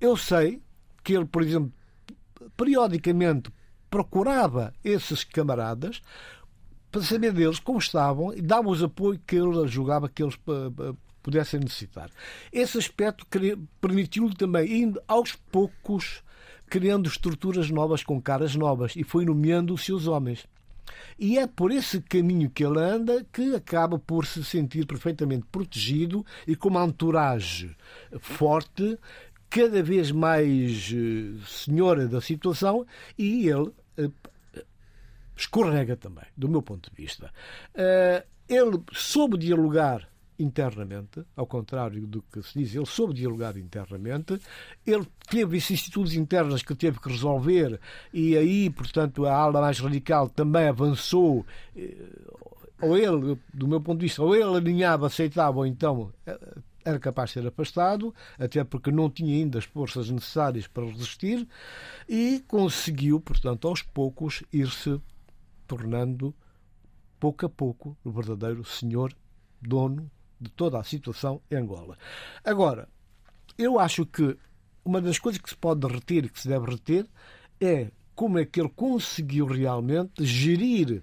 Eu 0.00 0.16
sei 0.16 0.62
que 1.02 1.12
ele, 1.14 1.24
por 1.24 1.42
exemplo, 1.42 1.72
periodicamente 2.56 3.50
procurava 3.90 4.72
esses 4.84 5.24
camaradas 5.24 6.00
para 6.90 7.02
saber 7.02 7.32
deles 7.32 7.58
como 7.58 7.78
estavam 7.78 8.32
e 8.32 8.40
dava 8.40 8.68
os 8.68 8.82
apoio 8.82 9.20
que 9.26 9.36
ele 9.36 9.66
julgava 9.66 10.08
que 10.08 10.22
eles 10.22 10.38
pudessem 11.26 11.58
necessitar. 11.58 12.08
Esse 12.52 12.78
aspecto 12.78 13.26
permitiu-lhe 13.80 14.36
também, 14.36 14.94
aos 15.08 15.34
poucos, 15.34 16.22
criando 16.70 17.08
estruturas 17.08 17.68
novas 17.68 18.04
com 18.04 18.22
caras 18.22 18.54
novas 18.54 18.94
e 18.94 19.02
foi 19.02 19.24
nomeando 19.24 19.74
os 19.74 19.84
seus 19.84 20.06
homens. 20.06 20.46
E 21.18 21.36
é 21.36 21.48
por 21.48 21.72
esse 21.72 22.00
caminho 22.00 22.48
que 22.48 22.64
ele 22.64 22.78
anda 22.78 23.26
que 23.32 23.56
acaba 23.56 23.98
por 23.98 24.24
se 24.24 24.44
sentir 24.44 24.86
perfeitamente 24.86 25.46
protegido 25.50 26.24
e 26.46 26.54
com 26.54 26.68
uma 26.68 26.84
entourage 26.84 27.76
forte, 28.20 28.96
cada 29.50 29.82
vez 29.82 30.12
mais 30.12 30.92
eh, 30.92 31.44
senhora 31.44 32.06
da 32.06 32.20
situação, 32.20 32.86
e 33.18 33.48
ele 33.48 33.72
eh, 33.96 34.10
escorrega 35.36 35.96
também, 35.96 36.26
do 36.36 36.48
meu 36.48 36.62
ponto 36.62 36.88
de 36.88 36.96
vista. 36.96 37.32
Eh, 37.74 38.24
ele 38.48 38.80
soube 38.92 39.36
dialogar 39.36 40.08
internamente, 40.38 41.24
ao 41.34 41.46
contrário 41.46 42.06
do 42.06 42.22
que 42.22 42.42
se 42.42 42.58
diz, 42.58 42.74
ele 42.74 42.86
soube 42.86 43.14
dialogar 43.14 43.56
internamente, 43.56 44.38
ele 44.86 45.06
teve 45.28 45.52
vicissitudes 45.52 46.14
internas 46.14 46.62
que 46.62 46.74
teve 46.74 47.00
que 47.00 47.08
resolver 47.08 47.80
e 48.12 48.36
aí, 48.36 48.70
portanto, 48.70 49.26
a 49.26 49.34
ala 49.34 49.60
mais 49.60 49.78
radical 49.78 50.28
também 50.28 50.68
avançou, 50.68 51.44
eh, 51.74 51.96
ou 52.80 52.96
ele, 52.96 53.38
do 53.52 53.66
meu 53.66 53.80
ponto 53.80 54.00
de 54.00 54.06
vista, 54.06 54.22
ou 54.22 54.34
ele 54.34 54.56
alinhava, 54.56 55.06
aceitava, 55.06 55.58
ou 55.58 55.66
então 55.66 56.12
eh, 56.26 56.38
era 56.84 56.98
capaz 57.00 57.30
de 57.30 57.40
ser 57.40 57.46
afastado, 57.46 58.14
até 58.38 58.62
porque 58.62 58.92
não 58.92 59.10
tinha 59.10 59.34
ainda 59.34 59.58
as 59.58 59.64
forças 59.64 60.10
necessárias 60.10 60.66
para 60.66 60.84
resistir, 60.84 61.48
e 62.08 62.44
conseguiu, 62.46 63.20
portanto, 63.20 63.66
aos 63.66 63.82
poucos, 63.82 64.44
ir-se 64.52 65.00
tornando, 65.66 66.34
pouco 67.18 67.46
a 67.46 67.48
pouco, 67.48 67.96
o 68.04 68.10
verdadeiro 68.10 68.64
senhor 68.64 69.12
dono 69.60 70.10
de 70.40 70.50
toda 70.50 70.78
a 70.78 70.84
situação 70.84 71.40
em 71.50 71.56
Angola. 71.56 71.96
Agora, 72.44 72.88
eu 73.58 73.78
acho 73.78 74.04
que 74.06 74.36
uma 74.84 75.00
das 75.00 75.18
coisas 75.18 75.40
que 75.40 75.48
se 75.48 75.56
pode 75.56 75.86
reter 75.86 76.24
e 76.24 76.28
que 76.28 76.40
se 76.40 76.48
deve 76.48 76.70
reter 76.70 77.06
é 77.60 77.90
como 78.14 78.38
é 78.38 78.44
que 78.44 78.60
ele 78.60 78.70
conseguiu 78.70 79.46
realmente 79.46 80.24
gerir 80.24 81.02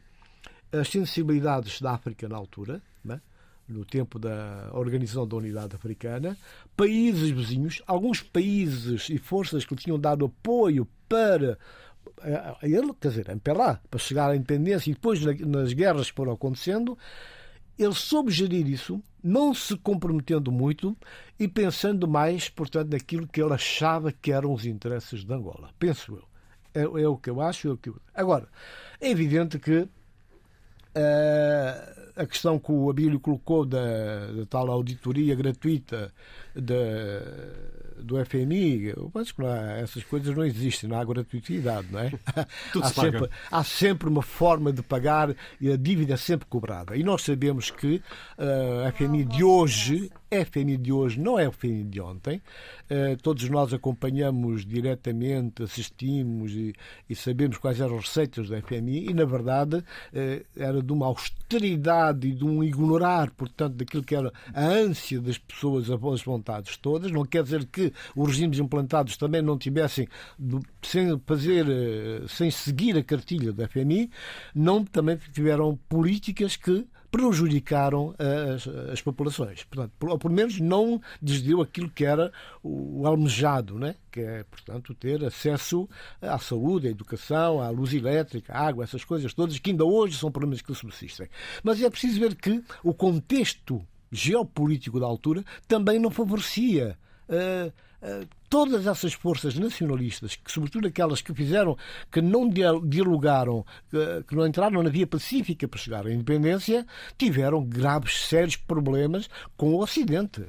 as 0.71 0.89
sensibilidades 0.89 1.79
da 1.79 1.91
África 1.91 2.27
na 2.27 2.35
altura, 2.35 2.81
né? 3.03 3.21
no 3.67 3.85
tempo 3.85 4.17
da 4.17 4.69
organização 4.73 5.27
da 5.27 5.35
Unidade 5.35 5.75
Africana, 5.75 6.37
países 6.75 7.29
vizinhos, 7.29 7.81
alguns 7.85 8.21
países 8.21 9.09
e 9.09 9.17
forças 9.17 9.65
que 9.65 9.75
lhe 9.75 9.81
tinham 9.81 9.99
dado 9.99 10.25
apoio 10.25 10.87
para 11.07 11.57
a 12.21 12.57
ele, 12.63 12.93
quer 12.99 13.09
dizer, 13.09 13.29
MPLA, 13.29 13.81
para 13.89 13.99
chegar 13.99 14.29
à 14.29 14.35
independência 14.35 14.91
e 14.91 14.93
depois 14.93 15.21
nas 15.23 15.73
guerras 15.73 16.09
que 16.09 16.15
foram 16.15 16.33
acontecendo, 16.33 16.97
ele 17.77 17.93
soube 17.93 18.31
gerir 18.31 18.67
isso, 18.67 19.01
não 19.23 19.53
se 19.53 19.75
comprometendo 19.77 20.51
muito 20.51 20.95
e 21.39 21.47
pensando 21.47 22.07
mais, 22.07 22.49
portanto, 22.49 22.91
naquilo 22.91 23.27
que 23.27 23.41
ele 23.41 23.53
achava 23.53 24.11
que 24.11 24.31
eram 24.31 24.53
os 24.53 24.65
interesses 24.65 25.23
de 25.23 25.33
Angola. 25.33 25.69
Penso 25.79 26.15
eu. 26.15 26.27
É, 26.73 27.03
é 27.03 27.07
o 27.07 27.17
que 27.17 27.29
eu 27.29 27.39
acho. 27.41 27.67
É 27.67 27.71
o 27.71 27.77
que 27.77 27.89
eu... 27.89 27.95
Agora, 28.13 28.47
é 28.99 29.09
evidente 29.09 29.57
que 29.59 29.79
uh, 29.79 29.89
a 32.15 32.25
questão 32.25 32.59
que 32.59 32.71
o 32.71 32.89
Abílio 32.89 33.19
colocou 33.19 33.65
da, 33.65 34.31
da 34.31 34.45
tal 34.45 34.69
auditoria 34.69 35.35
gratuita 35.35 36.13
da 36.55 37.83
do 38.03 38.23
FMI, 38.25 38.91
há, 38.91 39.71
essas 39.79 40.03
coisas 40.03 40.35
não 40.35 40.43
existem, 40.43 40.89
não 40.89 40.99
há 40.99 41.05
gratuitidade, 41.05 41.87
não 41.89 41.99
é? 41.99 42.11
Há, 42.81 42.89
se 42.89 42.99
sempre, 42.99 43.29
há 43.51 43.63
sempre 43.63 44.09
uma 44.09 44.21
forma 44.21 44.73
de 44.73 44.81
pagar 44.81 45.33
e 45.61 45.71
a 45.71 45.77
dívida 45.77 46.15
é 46.15 46.17
sempre 46.17 46.47
cobrada. 46.47 46.97
E 46.97 47.03
nós 47.03 47.21
sabemos 47.21 47.71
que 47.71 48.01
uh, 48.37 48.87
a 48.87 48.91
FMI 48.91 49.23
de 49.25 49.43
hoje, 49.43 50.11
a 50.31 50.43
FMI 50.45 50.77
de 50.77 50.91
hoje 50.91 51.19
não 51.19 51.39
é 51.39 51.45
a 51.45 51.51
FMI 51.51 51.83
de 51.83 52.01
ontem. 52.01 52.41
Uh, 52.89 53.15
todos 53.21 53.47
nós 53.49 53.73
acompanhamos 53.73 54.65
diretamente, 54.65 55.63
assistimos 55.63 56.51
e, 56.51 56.73
e, 57.09 57.15
sabemos 57.15 57.57
quais 57.57 57.79
eram 57.79 57.97
as 57.97 58.05
receitas 58.05 58.49
da 58.49 58.61
FMI 58.61 59.09
e, 59.09 59.13
na 59.13 59.25
verdade, 59.25 59.77
uh, 59.77 59.83
era 60.57 60.81
de 60.81 60.91
uma 60.91 61.05
austeridade 61.05 62.27
e 62.27 62.33
de 62.33 62.43
um 62.43 62.63
ignorar, 62.63 63.31
portanto, 63.31 63.75
daquilo 63.75 64.03
que 64.03 64.15
era 64.15 64.33
a 64.53 64.65
ânsia 64.65 65.21
das 65.21 65.37
pessoas, 65.37 65.89
as 65.89 65.99
vontades 66.43 66.75
todas. 66.77 67.11
Não 67.11 67.25
quer 67.25 67.43
dizer 67.43 67.65
que 67.65 67.93
os 68.15 68.27
regimes 68.27 68.59
implantados 68.59 69.15
também 69.15 69.41
não 69.41 69.57
tivessem, 69.57 70.07
sem 70.81 71.19
fazer, 71.25 71.65
eh, 71.69 72.25
sem 72.27 72.51
seguir 72.51 72.97
a 72.97 73.03
cartilha 73.03 73.53
da 73.53 73.67
FMI, 73.67 74.09
não 74.53 74.83
também 74.83 75.17
tiveram 75.31 75.79
políticas 75.87 76.57
que 76.57 76.85
prejudicaram 77.09 78.15
as, 78.17 78.67
as 78.91 78.99
populações. 78.99 79.63
Portanto, 79.65 79.93
ou 80.01 80.17
pelo 80.17 80.33
menos 80.33 80.59
não 80.59 80.99
desdeu 81.21 81.61
aquilo 81.61 81.87
que 81.87 82.03
era 82.03 82.31
o 82.63 83.05
almejado, 83.05 83.77
né? 83.77 83.95
que 84.11 84.19
é, 84.19 84.43
portanto, 84.43 84.95
ter 84.95 85.23
acesso 85.23 85.87
à 86.19 86.39
saúde, 86.39 86.87
à 86.87 86.89
educação, 86.89 87.61
à 87.61 87.69
luz 87.69 87.93
elétrica, 87.93 88.51
à 88.51 88.67
água, 88.67 88.83
essas 88.83 89.05
coisas 89.05 89.31
todas, 89.31 89.59
que 89.59 89.69
ainda 89.69 89.85
hoje 89.85 90.17
são 90.17 90.31
problemas 90.31 90.63
que 90.63 90.73
subsistem. 90.73 91.29
Mas 91.61 91.79
é 91.83 91.89
preciso 91.89 92.19
ver 92.19 92.33
que 92.33 92.63
o 92.83 92.95
contexto 92.95 93.85
geopolítico 94.13 94.99
da 94.99 95.05
altura 95.05 95.43
também 95.67 95.99
não 95.99 96.09
favorecia 96.09 96.97
Uh, 97.23 97.71
uh, 98.01 98.27
todas 98.49 98.85
essas 98.85 99.13
forças 99.13 99.55
nacionalistas, 99.55 100.35
que 100.35 100.51
sobretudo 100.51 100.87
aquelas 100.87 101.21
que 101.21 101.33
fizeram, 101.33 101.75
que 102.11 102.21
não 102.21 102.47
dialogaram, 102.47 103.65
que, 103.89 104.23
que 104.27 104.35
não 104.35 104.45
entraram 104.45 104.83
na 104.83 104.89
via 104.89 105.07
pacífica 105.07 105.67
para 105.67 105.79
chegar 105.79 106.05
à 106.05 106.11
independência, 106.11 106.85
tiveram 107.17 107.63
graves, 107.63 108.27
sérios 108.27 108.55
problemas 108.55 109.27
com 109.57 109.73
o 109.73 109.81
Ocidente. 109.81 110.45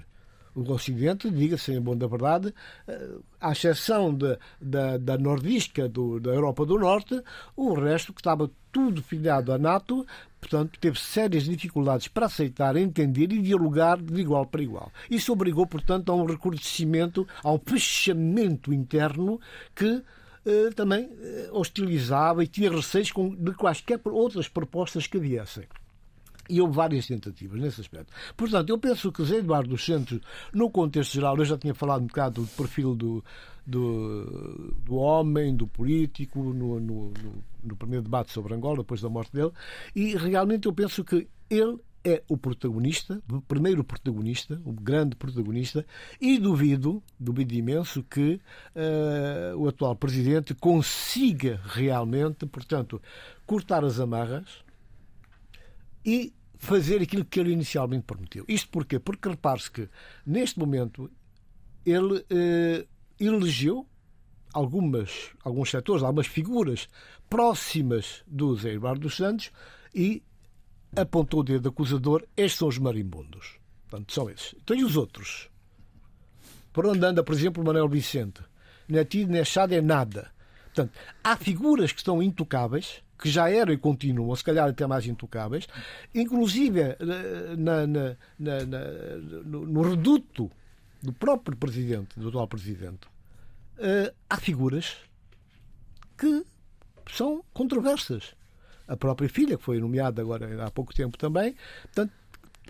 O 0.54 0.70
Ocidente, 0.70 1.30
diga-se 1.30 1.72
em 1.72 1.80
bom 1.80 1.96
da 1.96 2.06
verdade, 2.06 2.54
eh, 2.86 3.16
à 3.40 3.52
exceção 3.52 4.14
de, 4.14 4.38
da, 4.60 4.98
da 4.98 5.18
nordisca 5.18 5.88
do, 5.88 6.20
da 6.20 6.30
Europa 6.30 6.64
do 6.66 6.78
Norte, 6.78 7.20
o 7.56 7.74
resto 7.74 8.12
que 8.12 8.20
estava 8.20 8.50
tudo 8.74 9.00
filiado 9.04 9.52
à 9.52 9.56
NATO, 9.56 10.04
portanto, 10.40 10.76
teve 10.80 10.98
sérias 10.98 11.44
dificuldades 11.44 12.08
para 12.08 12.26
aceitar, 12.26 12.74
entender 12.74 13.32
e 13.32 13.40
dialogar 13.40 14.02
de 14.02 14.20
igual 14.20 14.44
para 14.44 14.60
igual. 14.60 14.92
Isso 15.08 15.32
obrigou, 15.32 15.64
portanto, 15.64 16.10
a 16.10 16.14
um 16.16 16.26
recrudescimento, 16.26 17.26
a 17.44 17.52
um 17.52 17.58
fechamento 17.64 18.74
interno 18.74 19.40
que 19.76 20.02
eh, 20.44 20.70
também 20.74 21.08
eh, 21.22 21.48
hostilizava 21.52 22.42
e 22.42 22.48
tinha 22.48 22.68
receios 22.68 23.12
de 23.38 23.52
quaisquer 23.52 24.00
outras 24.06 24.48
propostas 24.48 25.06
que 25.06 25.18
viessem. 25.20 25.64
E 26.50 26.60
houve 26.60 26.74
várias 26.74 27.06
tentativas 27.06 27.58
nesse 27.58 27.80
aspecto. 27.80 28.12
Portanto, 28.36 28.68
eu 28.68 28.76
penso 28.76 29.12
que 29.12 29.24
Zé 29.24 29.36
Eduardo 29.36 29.70
dos 29.70 29.86
Santos, 29.86 30.20
no 30.52 30.68
contexto 30.68 31.12
geral, 31.12 31.38
eu 31.38 31.44
já 31.44 31.56
tinha 31.56 31.74
falado 31.74 32.02
um 32.02 32.06
bocado 32.06 32.42
do 32.42 32.48
perfil 32.48 32.94
do, 32.94 33.24
do, 33.66 34.74
do 34.84 34.94
homem, 34.96 35.54
do 35.56 35.66
político, 35.66 36.38
no, 36.38 36.80
no, 36.80 37.10
no, 37.10 37.44
no 37.62 37.76
primeiro 37.76 38.04
debate 38.04 38.32
sobre 38.32 38.54
Angola, 38.54 38.78
depois 38.78 39.00
da 39.00 39.08
morte 39.08 39.32
dele, 39.32 39.52
e 39.94 40.16
realmente 40.16 40.66
eu 40.66 40.72
penso 40.72 41.04
que 41.04 41.28
ele 41.48 41.78
é 42.06 42.22
o 42.28 42.36
protagonista, 42.36 43.22
o 43.32 43.40
primeiro 43.40 43.82
protagonista, 43.82 44.60
o 44.64 44.72
grande 44.72 45.16
protagonista, 45.16 45.86
e 46.20 46.38
duvido, 46.38 47.02
duvido 47.18 47.54
imenso 47.54 48.02
que 48.02 48.38
uh, 48.76 49.56
o 49.56 49.68
atual 49.68 49.96
presidente 49.96 50.54
consiga 50.54 51.58
realmente, 51.64 52.44
portanto, 52.44 53.00
cortar 53.46 53.82
as 53.84 53.98
amarras, 53.98 54.62
e 56.04 56.34
fazer 56.58 57.00
aquilo 57.00 57.24
que 57.24 57.40
ele 57.40 57.52
inicialmente 57.52 58.04
prometeu. 58.04 58.44
Isto 58.46 58.68
porquê? 58.70 58.98
Porque 58.98 59.28
repare-se 59.28 59.70
que, 59.70 59.88
neste 60.26 60.58
momento, 60.58 61.10
ele 61.84 62.24
eh, 62.30 62.86
elegeu 63.26 63.86
algumas, 64.52 65.30
alguns 65.42 65.70
setores, 65.70 66.02
algumas 66.02 66.26
figuras 66.26 66.88
próximas 67.28 68.22
do 68.26 68.54
Zé 68.56 68.74
Eduardo 68.74 69.00
dos 69.00 69.16
Santos 69.16 69.50
e 69.94 70.22
apontou 70.96 71.40
o 71.40 71.44
dedo 71.44 71.68
acusador. 71.68 72.24
Estes 72.36 72.58
são 72.58 72.68
os 72.68 72.78
marimbondos. 72.78 73.58
Portanto, 73.88 74.12
são 74.12 74.30
esses. 74.30 74.54
Então, 74.62 74.76
e 74.76 74.84
os 74.84 74.96
outros? 74.96 75.50
Por 76.72 76.86
onde 76.86 77.04
anda, 77.04 77.22
por 77.22 77.34
exemplo, 77.34 77.64
Manuel 77.64 77.88
Vicente? 77.88 78.42
Não 78.88 78.98
é 78.98 79.04
tido, 79.04 79.30
nem 79.30 79.38
é 79.38 79.42
achado, 79.42 79.72
é 79.72 79.80
nada. 79.80 80.32
Portanto, 80.64 80.92
há 81.22 81.36
figuras 81.36 81.92
que 81.92 81.98
estão 81.98 82.22
intocáveis 82.22 83.02
que 83.18 83.30
já 83.30 83.48
eram 83.48 83.72
e 83.72 83.78
continuam, 83.78 84.34
se 84.34 84.44
calhar 84.44 84.68
até 84.68 84.86
mais 84.86 85.06
intocáveis, 85.06 85.66
inclusive 86.14 86.80
eh, 86.80 86.96
na, 87.56 87.86
na, 87.86 88.16
na, 88.38 88.64
no, 89.44 89.66
no, 89.66 89.82
reduto 89.82 90.50
do 91.00 91.12
próprio 91.12 91.56
presidente, 91.56 92.18
do 92.18 92.28
atual 92.28 92.48
presidente, 92.48 93.06
uh, 93.78 94.14
há 94.28 94.36
figuras 94.36 94.96
que 96.16 96.44
são 97.10 97.44
controversas. 97.52 98.34
A 98.86 98.96
própria 98.96 99.28
filha, 99.28 99.56
que 99.56 99.64
foi 99.64 99.80
nomeada 99.80 100.20
agora 100.20 100.64
há 100.64 100.70
pouco 100.70 100.94
tempo 100.94 101.16
também, 101.16 101.56
portanto, 101.84 102.12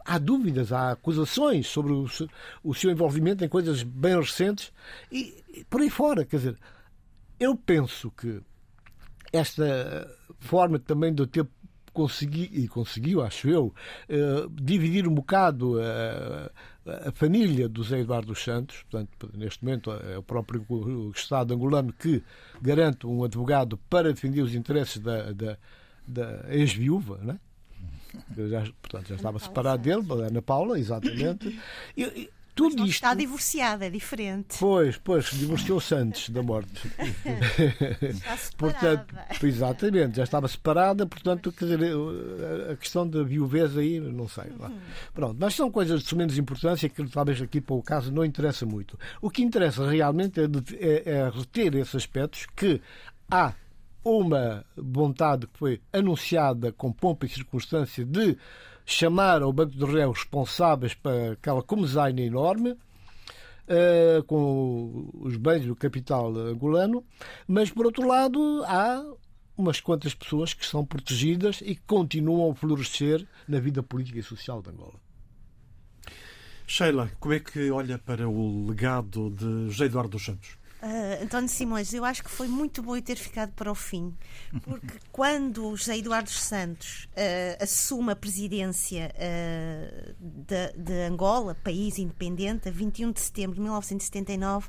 há 0.05 0.19
dúvidas, 0.19 0.73
há 0.73 0.93
acusações 0.93 1.67
sobre 1.67 1.93
o, 1.93 2.07
o 2.63 2.75
seu 2.75 2.91
envolvimento 2.91 3.45
em 3.45 3.49
coisas 3.49 3.83
bem 3.83 4.17
recentes 4.17 4.73
e, 5.11 5.43
e 5.49 5.65
por 5.65 5.81
aí 5.81 5.91
fora. 5.91 6.25
Quer 6.25 6.37
dizer, 6.37 6.59
eu 7.41 7.57
penso 7.57 8.11
que 8.13 8.41
esta 9.33 10.09
forma 10.39 10.79
também 10.79 11.15
eu 11.19 11.27
ter 11.27 11.47
consegui, 11.93 12.51
e 12.53 12.67
conseguiu, 12.67 13.23
acho 13.23 13.49
eu, 13.49 13.67
uh, 13.67 14.51
dividir 14.51 15.07
um 15.07 15.15
bocado 15.15 15.81
a, 15.81 16.51
a, 16.87 17.13
família 17.13 17.69
do 17.69 17.83
Zé 17.83 18.01
Eduardo 18.01 18.29
dos 18.29 18.43
Santos. 18.43 18.85
Portanto, 18.91 19.31
neste 19.35 19.65
momento 19.65 19.93
é 19.93 20.19
o 20.19 20.23
próprio 20.23 20.65
Estado 21.15 21.55
angolano 21.55 21.93
que 21.93 22.23
garante 22.61 23.07
um 23.07 23.25
advogado 23.25 23.77
para 23.89 24.13
defender 24.13 24.43
os 24.43 24.55
interesses 24.55 24.99
da, 24.99 25.33
da, 25.33 25.57
da 26.07 26.45
ex-viúva, 26.49 27.19
né? 27.19 27.39
Já, 28.37 28.63
portanto, 28.81 29.09
já 29.09 29.17
estava 29.17 29.39
separado 29.39 29.83
dele, 29.83 30.07
Ana 30.27 30.41
Paula, 30.41 30.79
exatamente. 30.79 31.61
E, 31.97 32.31
tudo 32.55 32.85
isto... 32.85 32.91
está 32.91 33.15
divorciada, 33.15 33.87
é 33.87 33.91
diferente. 33.91 34.57
Pois, 34.61 34.97
pois, 34.97 35.31
divorciou-se 35.31 35.95
antes 35.95 36.31
da 36.31 36.43
morte. 36.43 36.89
Está 38.01 38.37
separada. 38.37 39.07
portanto, 39.07 39.47
exatamente, 39.47 40.17
já 40.17 40.25
estava 40.25 40.47
separada, 40.47 41.07
portanto, 41.07 41.51
quer 41.51 41.65
dizer, 41.65 41.93
a 42.71 42.77
questão 42.77 43.09
da 43.09 43.23
viuvez 43.23 43.77
aí, 43.77 43.99
não 43.99 44.29
sei. 44.29 44.45
Uhum. 44.59 44.79
Pronto, 45.13 45.37
mas 45.39 45.55
são 45.55 45.71
coisas 45.71 46.03
de 46.03 46.15
menos 46.17 46.39
importância 46.39 46.89
que 46.89 47.05
talvez 47.09 47.43
aqui 47.43 47.61
para 47.61 47.75
o 47.75 47.83
caso 47.83 48.13
não 48.13 48.25
interessa 48.25 48.65
muito. 48.65 48.99
O 49.21 49.29
que 49.31 49.43
interessa 49.43 49.89
realmente 49.89 50.41
é, 50.41 50.47
de, 50.47 50.77
é, 50.77 51.11
é 51.11 51.29
reter 51.29 51.75
esses 51.75 51.95
aspectos 51.95 52.47
que 52.55 52.81
há 53.31 53.53
uma 54.05 54.65
vontade 54.77 55.47
que 55.47 55.59
foi 55.59 55.81
anunciada 55.93 56.71
com 56.73 56.93
pompa 56.93 57.25
e 57.27 57.29
circunstância 57.29 58.05
de 58.05 58.37
chamar 58.85 59.43
ao 59.43 59.53
Banco 59.53 59.77
de 59.77 59.85
Réus 59.85 60.19
responsáveis 60.19 60.95
para 60.95 61.33
aquela 61.33 61.63
comezaina 61.63 62.21
enorme, 62.21 62.71
uh, 62.71 64.23
com 64.27 65.11
os 65.15 65.37
bens 65.37 65.67
do 65.67 65.75
capital 65.75 66.35
angolano, 66.37 67.05
mas, 67.47 67.71
por 67.71 67.87
outro 67.87 68.07
lado, 68.07 68.63
há 68.67 69.05
umas 69.57 69.81
quantas 69.81 70.15
pessoas 70.15 70.53
que 70.53 70.67
são 70.67 70.85
protegidas 70.85 71.61
e 71.61 71.77
que 71.77 71.83
continuam 71.87 72.51
a 72.51 72.55
florescer 72.55 73.27
na 73.47 73.61
vida 73.61 73.83
política 73.83 74.19
e 74.19 74.23
social 74.23 74.61
de 74.61 74.71
Angola. 74.71 75.01
Sheila, 76.67 77.11
como 77.21 77.35
é 77.35 77.41
que 77.41 77.71
olha 77.71 77.99
para 77.99 78.29
o 78.29 78.67
legado 78.67 79.31
de 79.31 79.71
José 79.71 79.85
Eduardo 79.85 80.11
dos 80.11 80.25
Santos? 80.25 80.57
Uh, 80.85 81.25
António 81.25 81.49
Simões, 81.49 81.95
eu 81.95 82.05
acho 82.05 82.23
que 82.23 82.29
foi 82.29 82.47
muito 82.47 82.83
bom 82.83 82.95
eu 82.95 83.01
ter 83.01 83.17
ficado 83.17 83.53
para 83.53 83.73
o 83.73 83.75
fim, 83.75 84.15
porque 84.65 84.99
quando 85.11 85.75
José 85.75 85.97
Eduardo 85.97 86.29
Santos 86.29 87.09
uh, 87.13 87.63
assume 87.65 88.13
a 88.13 88.17
presidência 88.17 89.11
uh, 89.15 90.15
de, 90.21 90.73
de, 90.77 90.93
Angola, 91.07 91.55
país 91.55 91.97
independente, 91.99 92.69
a 92.69 92.71
21 92.71 93.13
de 93.13 93.21
setembro 93.21 93.55
de 93.55 93.63
1979, 93.63 94.69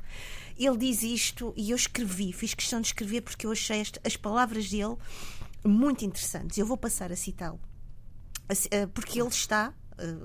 ele 0.58 0.78
diz 0.78 1.02
isto 1.02 1.52
e 1.54 1.72
eu 1.72 1.76
escrevi, 1.76 2.32
fiz 2.32 2.54
questão 2.54 2.80
de 2.80 2.86
escrever 2.86 3.20
porque 3.20 3.44
eu 3.44 3.52
achei 3.52 3.82
este, 3.82 4.00
as 4.02 4.16
palavras 4.16 4.70
dele 4.70 4.96
muito 5.62 6.02
interessantes. 6.02 6.56
Eu 6.56 6.64
vou 6.64 6.78
passar 6.78 7.12
a 7.12 7.16
citá-lo, 7.16 7.60
porque 8.94 9.20
ele 9.20 9.28
está 9.28 9.74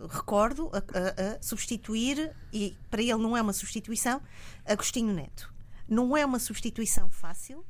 recordo, 0.09 0.71
a, 0.71 0.77
a, 0.77 1.35
a, 1.35 1.41
substituir, 1.41 2.33
e 2.53 2.77
para 2.89 3.01
ele 3.01 3.17
não 3.17 3.35
é 3.35 3.41
uma 3.41 3.51
substituição, 3.51 4.21
Agostinho 4.65 5.13
Neto. 5.13 5.51
Não 5.91 6.15
é 6.15 6.25
uma 6.25 6.39
substituição 6.39 7.09
fácil, 7.09 7.65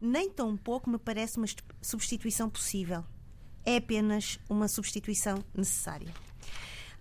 nem 0.00 0.30
tão 0.30 0.56
pouco 0.56 0.88
me 0.88 0.96
parece 0.96 1.36
uma 1.36 1.46
substituição 1.82 2.48
possível. 2.48 3.04
É 3.62 3.76
apenas 3.76 4.40
uma 4.48 4.66
substituição 4.68 5.44
necessária. 5.54 6.08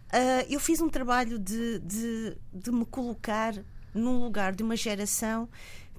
Uh, 0.10 0.44
eu 0.50 0.60
fiz 0.60 0.82
um 0.82 0.90
trabalho 0.90 1.40
de, 1.40 1.80
de, 1.80 2.38
de 2.52 2.70
me 2.70 2.86
colocar 2.86 3.54
num 3.94 4.20
lugar 4.20 4.54
de 4.54 4.62
uma 4.62 4.76
geração 4.76 5.48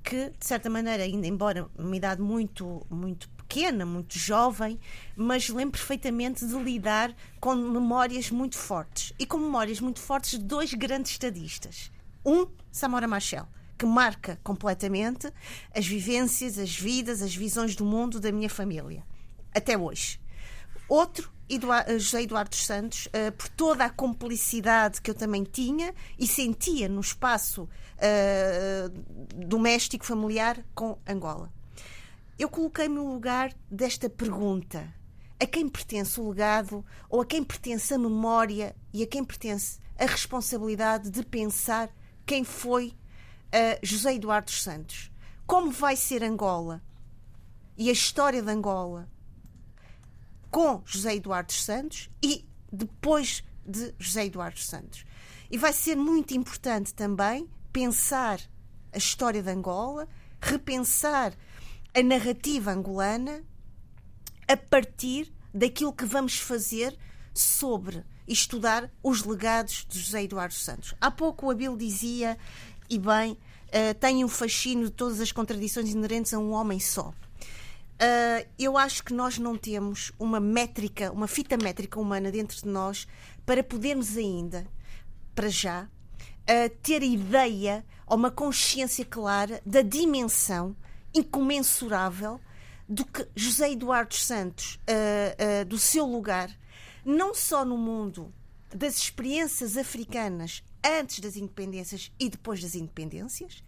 que, 0.05 0.29
de 0.39 0.47
certa 0.47 0.69
maneira, 0.69 1.03
ainda 1.03 1.27
embora 1.27 1.67
uma 1.75 1.97
idade 1.97 2.21
muito, 2.21 2.87
muito 2.91 3.31
pequena, 3.31 3.87
muito 3.87 4.19
jovem, 4.19 4.79
mas 5.17 5.49
lembro 5.49 5.79
perfeitamente 5.79 6.47
de 6.47 6.55
lidar 6.57 7.17
com 7.41 7.55
memórias 7.55 8.31
muito 8.31 8.59
fortes. 8.59 9.15
E 9.19 9.25
com 9.25 9.39
memórias 9.39 9.81
muito 9.81 9.99
fortes 9.99 10.33
de 10.33 10.45
dois 10.45 10.75
grandes 10.75 11.13
estadistas. 11.13 11.91
Um, 12.23 12.47
Samora 12.71 13.09
Machel, 13.09 13.49
que 13.83 13.87
marca 13.87 14.39
completamente 14.45 15.29
as 15.75 15.85
vivências, 15.85 16.57
as 16.57 16.73
vidas, 16.73 17.21
as 17.21 17.35
visões 17.35 17.75
do 17.75 17.85
mundo 17.85 18.21
da 18.21 18.31
minha 18.31 18.49
família, 18.49 19.05
até 19.53 19.77
hoje. 19.77 20.21
Outro, 20.89 21.33
Eduardo, 21.49 21.99
José 21.99 22.23
Eduardo 22.23 22.55
Santos, 22.55 23.07
uh, 23.07 23.33
por 23.33 23.49
toda 23.49 23.85
a 23.85 23.91
complicidade 23.91 25.03
que 25.03 25.11
eu 25.11 25.17
também 25.17 25.43
tinha 25.43 25.93
e 26.17 26.29
sentia 26.29 26.89
no 26.89 27.01
espaço 27.01 27.65
uh, 27.65 28.89
doméstico, 29.49 30.07
familiar 30.07 30.65
com 30.77 30.97
Angola. 31.05 31.53
Eu 32.39 32.49
coloquei-me 32.49 32.95
no 32.95 33.13
lugar 33.13 33.53
desta 33.69 34.09
pergunta: 34.09 34.95
a 35.41 35.45
quem 35.47 35.69
pertence 35.69 36.21
o 36.21 36.29
legado 36.29 36.87
ou 37.11 37.21
a 37.21 37.27
quem 37.27 37.43
pertence 37.43 37.93
a 37.93 37.99
memória 37.99 38.77
e 38.95 39.03
a 39.03 39.07
quem 39.09 39.25
pertence 39.25 39.81
a 39.99 40.07
responsabilidade 40.07 41.11
de 41.11 41.25
pensar 41.25 41.91
quem 42.25 42.45
foi 42.45 42.95
uh, 43.53 43.79
José 43.83 44.15
Eduardo 44.15 44.51
Santos. 44.51 45.11
Como 45.47 45.71
vai 45.71 45.97
ser 45.97 46.23
Angola 46.23 46.83
e 47.77 47.89
a 47.89 47.93
história 47.93 48.43
de 48.43 48.51
Angola 48.51 49.09
com 50.51 50.83
José 50.85 51.17
Eduardo 51.17 51.53
Santos 51.53 52.11
e 52.23 52.47
depois 52.71 53.43
de 53.67 53.95
José 53.99 54.27
Eduardo 54.27 54.59
Santos. 54.59 55.05
E 55.51 55.57
vai 55.57 55.73
ser 55.73 55.97
muito 55.97 56.35
importante 56.35 56.95
também 56.95 57.49
pensar 57.73 58.41
a 58.93 58.99
história 58.99 59.43
de 59.43 59.51
Angola, 59.51 60.09
repensar 60.41 61.33
a 61.95 62.03
narrativa 62.03 62.73
angolana 62.73 63.43
a 64.47 64.57
partir 64.57 65.33
daquilo 65.53 65.93
que 65.93 66.05
vamos 66.05 66.39
fazer 66.39 66.97
sobre 67.35 68.05
estudar 68.27 68.91
os 69.03 69.25
legados 69.25 69.87
de 69.89 69.99
José 69.99 70.25
Eduardo 70.25 70.55
Santos. 70.55 70.95
Há 71.01 71.11
pouco 71.11 71.47
o 71.47 71.51
Abel 71.51 71.77
dizia 71.77 72.39
e 72.93 72.99
bem, 72.99 73.33
uh, 73.33 73.95
tem 73.99 74.23
um 74.23 74.29
fascínio 74.29 74.85
de 74.85 74.93
todas 74.93 75.19
as 75.19 75.33
contradições 75.33 75.89
inerentes 75.89 76.35
a 76.35 76.39
um 76.39 76.53
homem 76.53 76.79
só. 76.79 77.09
Uh, 77.09 78.47
eu 78.59 78.77
acho 78.77 79.03
que 79.03 79.15
nós 79.15 79.39
não 79.39 79.57
temos 79.57 80.13
uma 80.19 80.39
métrica, 80.39 81.11
uma 81.11 81.27
fita 81.27 81.57
métrica 81.57 81.99
humana 81.99 82.31
dentro 82.31 82.55
de 82.59 82.69
nós 82.69 83.07
para 83.47 83.65
podermos 83.65 84.19
ainda, 84.19 84.67
para 85.35 85.49
já, 85.49 85.85
uh, 85.85 86.69
ter 86.83 87.03
ideia 87.03 87.83
ou 88.07 88.19
uma 88.19 88.31
consciência 88.31 89.07
clara 89.07 89.63
da 89.65 89.81
dimensão 89.81 90.77
incomensurável 91.15 92.39
do 92.87 93.07
que 93.07 93.27
José 93.35 93.73
Eduardo 93.73 94.15
Santos, 94.15 94.79
uh, 94.85 95.65
do 95.65 95.79
seu 95.79 96.05
lugar, 96.05 96.51
não 97.07 97.35
só 97.35 97.65
no 97.65 97.79
mundo 97.79 98.31
das 98.75 98.99
experiências 98.99 99.79
africanas 99.79 100.63
antes 100.85 101.21
das 101.21 101.37
independências 101.37 102.13
e 102.19 102.29
depois 102.29 102.61
das 102.61 102.75
independências, 102.75 103.63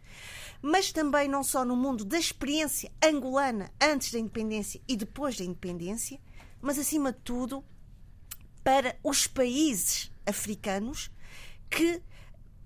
mas 0.60 0.92
também 0.92 1.28
não 1.28 1.42
só 1.42 1.64
no 1.64 1.76
mundo 1.76 2.04
da 2.04 2.18
experiência 2.18 2.90
angolana 3.02 3.70
antes 3.80 4.12
da 4.12 4.18
independência 4.18 4.80
e 4.88 4.96
depois 4.96 5.36
da 5.36 5.44
independência, 5.44 6.20
mas 6.60 6.78
acima 6.78 7.12
de 7.12 7.18
tudo 7.20 7.64
para 8.62 8.98
os 9.02 9.26
países 9.26 10.10
africanos 10.26 11.10
que, 11.70 12.02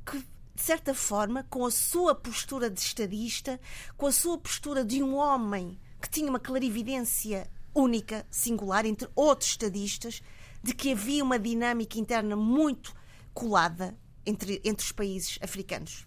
que 0.07 0.19
de 0.55 0.63
certa 0.63 0.93
forma, 0.93 1.45
com 1.45 1.65
a 1.65 1.71
sua 1.71 2.15
postura 2.15 2.69
de 2.69 2.81
estadista, 2.81 3.61
com 3.97 4.07
a 4.07 4.13
sua 4.13 4.37
postura 4.37 4.85
de 4.85 5.03
um 5.03 5.15
homem 5.15 5.79
que 6.01 6.11
tinha 6.11 6.29
uma 6.29 6.41
clarividência 6.41 7.51
única, 7.75 8.27
singular, 8.31 8.85
entre 8.85 9.09
outros 9.15 9.51
estadistas, 9.51 10.21
de 10.63 10.75
que 10.75 10.93
havia 10.93 11.23
uma 11.23 11.39
dinâmica 11.39 11.99
interna 11.99 12.35
muito 12.35 12.95
colada 13.33 13.97
entre, 14.29 14.61
entre 14.63 14.85
os 14.85 14.93
países 14.93 15.39
africanos. 15.41 16.07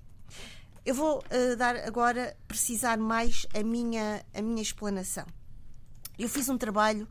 Eu 0.85 0.93
vou 0.93 1.19
uh, 1.19 1.55
dar 1.57 1.75
agora, 1.77 2.37
precisar 2.47 2.97
mais 2.97 3.47
a 3.53 3.63
minha, 3.63 4.23
a 4.33 4.41
minha 4.41 4.61
explanação. 4.61 5.25
Eu 6.17 6.29
fiz 6.29 6.47
um 6.49 6.57
trabalho 6.57 7.07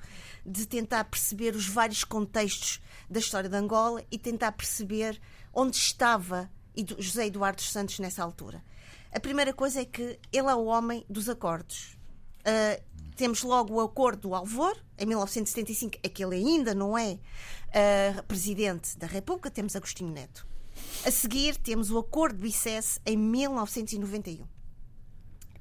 de 0.46 0.66
tentar 0.66 1.04
perceber 1.04 1.56
os 1.56 1.66
vários 1.66 2.04
contextos 2.04 2.80
da 3.08 3.18
história 3.18 3.48
de 3.48 3.56
Angola 3.56 4.04
e 4.10 4.18
tentar 4.18 4.52
perceber 4.52 5.20
onde 5.52 5.76
estava 5.76 6.48
José 6.98 7.26
Eduardo 7.26 7.60
Santos 7.62 7.98
nessa 7.98 8.22
altura. 8.22 8.62
A 9.12 9.18
primeira 9.18 9.52
coisa 9.52 9.80
é 9.80 9.84
que 9.84 10.18
ele 10.32 10.48
é 10.48 10.54
o 10.54 10.66
homem 10.66 11.04
dos 11.10 11.28
acordos. 11.28 11.98
Uh, 12.40 12.82
temos 13.16 13.42
logo 13.42 13.74
o 13.74 13.80
Acordo 13.80 14.28
do 14.28 14.34
Alvor, 14.34 14.76
em 14.96 15.06
1975, 15.06 15.98
aquele 16.04 16.36
ainda 16.36 16.72
não 16.72 16.96
é 16.96 17.18
uh, 17.18 18.22
presidente 18.24 18.96
da 18.96 19.06
República, 19.06 19.50
temos 19.50 19.74
Agostinho 19.74 20.10
Neto. 20.10 20.49
A 21.04 21.10
seguir, 21.10 21.56
temos 21.56 21.90
o 21.90 21.98
Acordo 21.98 22.40
do 22.40 22.46
ICES 22.46 23.00
em 23.06 23.16
1991. 23.16 24.46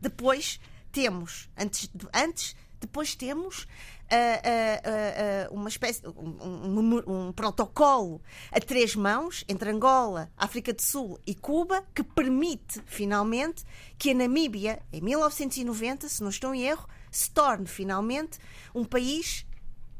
Depois, 0.01 0.59
temos, 0.91 1.49
antes, 1.57 1.89
antes 2.13 2.55
Depois 2.79 3.13
temos 3.13 3.63
uh, 3.63 5.51
uh, 5.51 5.53
uma 5.53 5.67
espécie, 5.67 6.01
um, 6.07 6.79
um, 6.79 7.27
um, 7.27 7.33
protocolo 7.33 8.21
a 8.51 8.59
três 8.59 8.95
mãos 8.95 9.43
entre 9.49 9.69
Angola, 9.69 10.31
África 10.37 10.73
do 10.73 10.81
Sul 10.81 11.19
e 11.27 11.35
Cuba 11.35 11.83
que 11.93 12.03
permite, 12.03 12.81
finalmente, 12.85 13.65
que 13.97 14.11
a 14.11 14.13
Namíbia, 14.13 14.81
em 14.93 15.01
1990, 15.01 16.07
se 16.07 16.21
não 16.21 16.29
estou 16.29 16.55
em 16.55 16.63
erro, 16.63 16.87
se 17.11 17.29
torne 17.31 17.65
finalmente 17.65 18.39
um 18.73 18.85
país 18.85 19.45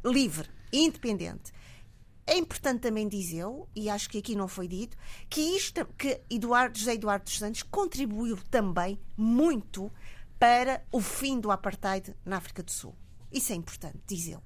livre 0.04 0.50
e 0.72 0.86
independente. 0.86 1.52
É 2.30 2.38
importante 2.38 2.82
também 2.82 3.08
dizê-lo, 3.08 3.68
e 3.76 3.90
acho 3.90 4.08
que 4.08 4.20
aqui 4.20 4.36
não 4.36 4.48
foi 4.48 4.68
dito, 4.68 4.96
que 5.28 5.42
isto 5.42 5.84
que 5.98 6.22
Eduardo, 6.30 6.78
José 6.78 6.94
Eduardo 6.94 7.26
dos 7.26 7.40
Santos 7.40 7.64
contribuiu 7.64 8.38
também 8.52 9.00
muito 9.18 9.92
para 10.38 10.86
o 10.92 11.02
fim 11.02 11.40
do 11.40 11.50
apartheid 11.50 12.16
na 12.24 12.38
África 12.38 12.62
do 12.62 12.70
Sul. 12.70 12.96
Isso 13.32 13.52
é 13.52 13.56
importante 13.56 13.98
dizê-lo. 14.06 14.44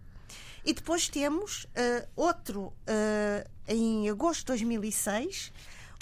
E 0.64 0.72
depois 0.72 1.10
temos 1.10 1.66
uh, 1.66 2.08
outro, 2.16 2.68
uh, 2.68 3.50
em 3.68 4.10
agosto 4.10 4.40
de 4.40 4.46
2006, 4.46 5.52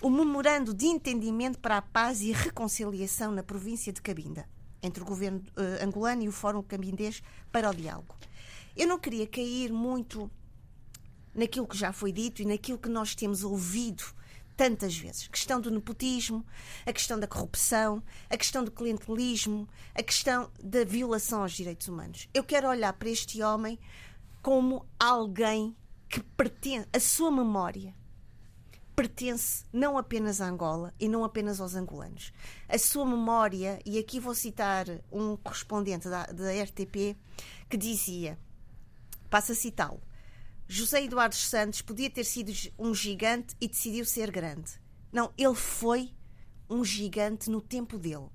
o 0.04 0.10
Memorando 0.12 0.76
de 0.76 0.86
Entendimento 0.86 1.58
para 1.58 1.78
a 1.78 1.82
Paz 1.82 2.22
e 2.22 2.32
Reconciliação 2.32 3.32
na 3.32 3.41
província 3.41 3.91
de 3.91 4.04
Cabinda, 4.04 4.48
entre 4.84 5.02
o 5.02 5.06
governo 5.06 5.39
uh, 5.58 5.84
angolano 5.84 6.22
e 6.22 6.30
o 6.30 6.32
Fórum 6.32 6.62
Cabindês 6.62 7.24
para 7.52 7.72
o 7.72 7.74
Diálogo. 7.74 8.15
Eu 8.78 8.88
não 8.88 9.00
queria 9.00 9.26
cair 9.26 9.74
muito 9.74 10.30
naquilo 11.34 11.67
que 11.67 11.78
já 11.78 11.91
foi 11.91 12.12
dito 12.12 12.41
e 12.41 12.46
naquilo 12.46 12.78
que 12.78 12.89
nós 12.89 13.15
temos 13.15 13.44
ouvido 13.44 14.04
tantas 14.56 14.96
vezes. 14.96 15.28
A 15.28 15.32
questão 15.32 15.60
do 15.60 15.72
nepotismo, 15.72 16.46
a 16.86 16.94
questão 16.94 17.20
da 17.20 17.28
corrupção, 17.28 18.04
a 18.30 18.38
questão 18.38 18.63
do 18.63 18.72
clientelismo, 18.72 19.67
a 19.96 20.04
questão 20.04 20.52
da 20.63 20.84
violação 20.84 21.41
aos 21.41 21.54
direitos 21.54 21.88
humanos. 21.88 22.30
Eu 22.34 22.44
quero 22.44 22.67
olhar 22.67 22.94
para 22.94 23.10
este 23.10 23.41
homem 23.41 23.80
como 24.41 24.86
alguém 25.00 25.76
que 26.08 26.22
pertence, 26.22 26.88
a 26.94 27.00
sua 27.00 27.32
memória 27.32 27.96
pertence 29.02 29.63
não 29.74 29.98
apenas 29.98 30.39
a 30.41 30.48
Angola 30.48 30.94
e 31.00 31.08
não 31.08 31.24
apenas 31.24 31.60
aos 31.60 31.74
angolanos. 31.74 32.32
A 32.70 32.78
sua 32.78 33.04
memória, 33.04 33.80
e 33.84 33.98
aqui 33.98 34.20
vou 34.20 34.36
citar 34.36 34.86
um 35.12 35.36
correspondente 35.38 36.08
da, 36.08 36.28
da 36.28 36.52
RTP 36.63 37.17
que 37.67 37.78
dizia, 37.78 38.38
passa 39.28 39.54
a 39.54 39.56
citá-lo, 39.56 40.00
José 40.73 41.03
Eduardo 41.03 41.36
Santos 41.36 41.81
podia 41.81 42.10
ter 42.10 42.23
sido 42.23 42.49
um 42.79 42.95
gigante 42.95 43.53
e 43.60 43.67
decidiu 43.67 44.05
ser 44.05 44.31
grande. 44.31 44.71
Não, 45.12 45.34
ele 45.38 45.53
foi 45.53 46.13
um 46.69 46.81
gigante 46.86 47.49
no 47.49 47.60
tempo 47.60 47.97
dele. 47.97 48.29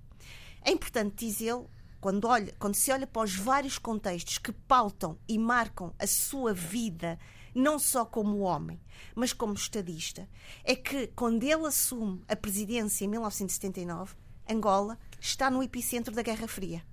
É 0.61 0.70
importante 0.70 1.25
dizê-lo 1.25 1.70
quando, 1.99 2.27
olha, 2.27 2.55
quando 2.59 2.75
se 2.75 2.92
olha 2.92 3.07
para 3.07 3.22
os 3.22 3.35
vários 3.35 3.79
contextos 3.79 4.37
que 4.37 4.53
pautam 4.53 5.18
e 5.27 5.38
marcam 5.38 5.94
a 5.99 6.07
sua 6.07 6.53
vida, 6.53 7.18
não 7.55 7.79
só 7.79 8.05
como 8.05 8.40
homem, 8.40 8.79
mas 9.14 9.33
como 9.33 9.55
estadista, 9.55 10.29
é 10.62 10.77
que 10.77 11.07
quando 11.16 11.42
ele 11.42 11.66
assume 11.66 12.22
a 12.29 12.37
presidência 12.37 13.07
em 13.07 13.09
1979, 13.09 14.14
Angola 14.46 14.99
está 15.18 15.51
no 15.51 15.62
epicentro 15.62 16.14
da 16.14 16.20
Guerra 16.20 16.46
Fria. 16.46 16.85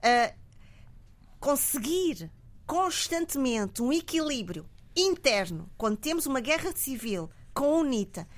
Uh, 0.00 0.34
conseguir 1.38 2.32
constantemente 2.66 3.82
um 3.82 3.92
equilíbrio 3.92 4.68
interno, 4.96 5.70
quando 5.76 5.96
temos 5.96 6.26
uma 6.26 6.40
guerra 6.40 6.72
civil 6.74 7.30
com 7.52 7.64
a 7.64 7.78
UNITA, 7.78 8.28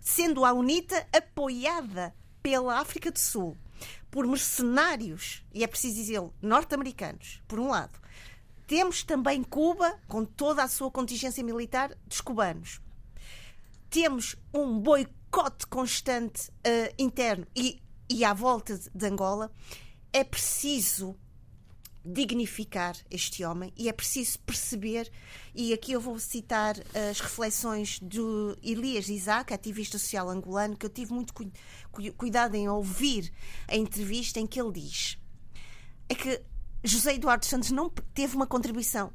sendo 0.00 0.44
a 0.44 0.52
UNITA 0.52 1.06
apoiada 1.12 2.14
pela 2.42 2.78
África 2.78 3.10
do 3.10 3.18
Sul 3.18 3.56
por 4.10 4.26
mercenários, 4.26 5.42
e 5.54 5.64
é 5.64 5.66
preciso 5.66 5.96
dizê-lo, 5.96 6.34
norte-americanos, 6.40 7.42
por 7.48 7.58
um 7.58 7.68
lado. 7.68 7.98
Temos 8.66 9.02
também 9.02 9.42
Cuba, 9.42 9.98
com 10.06 10.24
toda 10.24 10.62
a 10.62 10.68
sua 10.68 10.90
contingência 10.90 11.42
militar, 11.42 11.96
dos 12.06 12.20
cubanos. 12.20 12.80
Temos 13.88 14.36
um 14.52 14.78
boicote 14.78 15.66
constante 15.66 16.50
uh, 16.50 16.94
interno 16.98 17.46
e, 17.56 17.82
e 18.08 18.24
à 18.24 18.34
volta 18.34 18.78
de 18.78 19.06
Angola. 19.06 19.50
É 20.12 20.22
preciso 20.22 21.16
dignificar 22.04 22.96
este 23.10 23.44
homem 23.44 23.72
e 23.76 23.88
é 23.88 23.92
preciso 23.92 24.38
perceber, 24.40 25.10
e 25.54 25.72
aqui 25.72 25.92
eu 25.92 26.00
vou 26.00 26.18
citar 26.18 26.76
as 27.10 27.20
reflexões 27.20 27.98
do 28.00 28.56
Elias 28.62 29.08
Isaac, 29.08 29.52
ativista 29.52 29.98
social 29.98 30.28
angolano, 30.28 30.76
que 30.76 30.86
eu 30.86 30.90
tive 30.90 31.12
muito 31.12 31.32
cu 31.32 31.44
cuidado 32.16 32.54
em 32.54 32.68
ouvir 32.68 33.32
a 33.68 33.76
entrevista 33.76 34.40
em 34.40 34.46
que 34.46 34.60
ele 34.60 34.72
diz 34.72 35.18
é 36.12 36.14
que 36.14 36.42
José 36.84 37.14
Eduardo 37.14 37.46
Santos 37.46 37.70
não 37.70 37.88
teve 37.88 38.36
uma 38.36 38.46
contribuição 38.46 39.12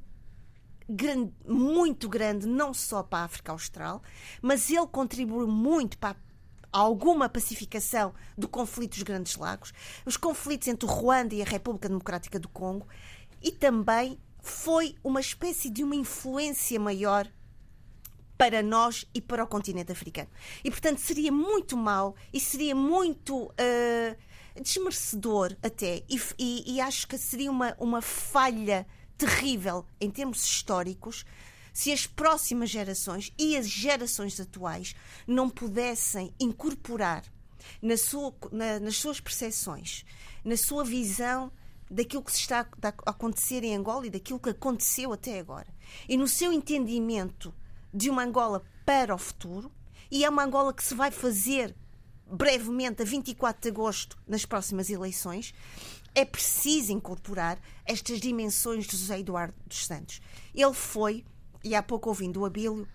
grande, 0.89 1.31
muito 1.45 2.09
grande, 2.09 2.47
não 2.47 2.73
só 2.73 3.03
para 3.03 3.19
a 3.19 3.25
África 3.25 3.51
Austral, 3.51 4.01
mas 4.41 4.69
ele 4.71 4.87
contribuiu 4.87 5.47
muito 5.47 5.97
para 5.97 6.11
a 6.11 6.26
alguma 6.71 7.29
pacificação 7.29 8.13
do 8.37 8.47
conflito 8.47 8.93
dos 8.93 9.03
Grandes 9.03 9.35
Lagos, 9.35 9.73
os 10.05 10.17
conflitos 10.17 10.67
entre 10.67 10.85
o 10.85 10.89
Ruanda 10.89 11.33
e 11.33 11.41
a 11.41 11.45
República 11.45 11.87
Democrática 11.87 12.39
do 12.39 12.49
Congo, 12.49 12.87
e 13.41 13.51
também 13.51 14.19
foi 14.41 14.95
uma 15.03 15.19
espécie 15.19 15.69
de 15.69 15.83
uma 15.83 15.95
influência 15.95 16.79
maior 16.79 17.27
para 18.37 18.61
nós 18.61 19.05
e 19.13 19.19
para 19.19 19.43
o 19.43 19.47
continente 19.47 19.91
africano. 19.91 20.29
E, 20.63 20.69
portanto, 20.69 20.99
seria 20.99 21.31
muito 21.31 21.75
mal 21.75 22.15
e 22.31 22.39
seria 22.39 22.75
muito 22.75 23.45
uh, 23.45 24.61
desmerecedor 24.61 25.55
até, 25.61 26.03
e, 26.07 26.21
e, 26.37 26.75
e, 26.75 26.81
acho 26.81 27.07
que 27.07 27.17
seria 27.17 27.51
uma, 27.51 27.75
uma 27.79 28.01
falha 28.01 28.87
terrível 29.17 29.85
em 29.99 30.11
termos 30.11 30.43
históricos 30.43 31.25
se 31.77 31.93
as 31.93 32.07
próximas 32.07 32.71
gerações 32.71 33.31
e 33.37 33.55
as 33.55 33.69
gerações 33.69 34.39
atuais 34.39 34.95
não 35.27 35.47
pudessem 35.47 36.33
incorporar 36.39 37.23
na 37.79 37.95
sua, 37.95 38.33
na, 38.51 38.79
nas 38.79 38.95
suas 38.95 39.19
percepções, 39.19 40.03
na 40.43 40.57
sua 40.57 40.83
visão 40.83 41.51
daquilo 41.87 42.23
que 42.23 42.31
se 42.31 42.39
está 42.39 42.67
a 42.81 43.11
acontecer 43.11 43.63
em 43.63 43.75
Angola 43.75 44.07
e 44.07 44.09
daquilo 44.09 44.39
que 44.39 44.49
aconteceu 44.49 45.13
até 45.13 45.37
agora. 45.37 45.67
E 46.09 46.17
no 46.17 46.27
seu 46.27 46.51
entendimento 46.51 47.53
de 47.93 48.09
uma 48.09 48.23
Angola 48.23 48.63
para 48.83 49.13
o 49.13 49.17
futuro, 49.19 49.71
e 50.09 50.25
é 50.25 50.29
uma 50.31 50.45
Angola 50.45 50.73
que 50.73 50.83
se 50.83 50.95
vai 50.95 51.11
fazer 51.11 51.75
brevemente, 52.25 53.03
a 53.03 53.05
24 53.05 53.61
de 53.61 53.67
agosto, 53.67 54.17
nas 54.27 54.45
próximas 54.45 54.89
eleições, 54.89 55.53
é 56.15 56.25
preciso 56.25 56.91
incorporar 56.91 57.59
estas 57.85 58.19
dimensões 58.19 58.87
de 58.87 58.97
José 58.97 59.19
Eduardo 59.19 59.53
dos 59.67 59.85
Santos. 59.85 60.19
Ele 60.55 60.73
foi 60.73 61.23
e 61.63 61.75
há 61.75 61.83
pouco 61.83 62.09
ouvindo 62.09 62.41
o 62.41 62.45
Abílio, 62.45 62.87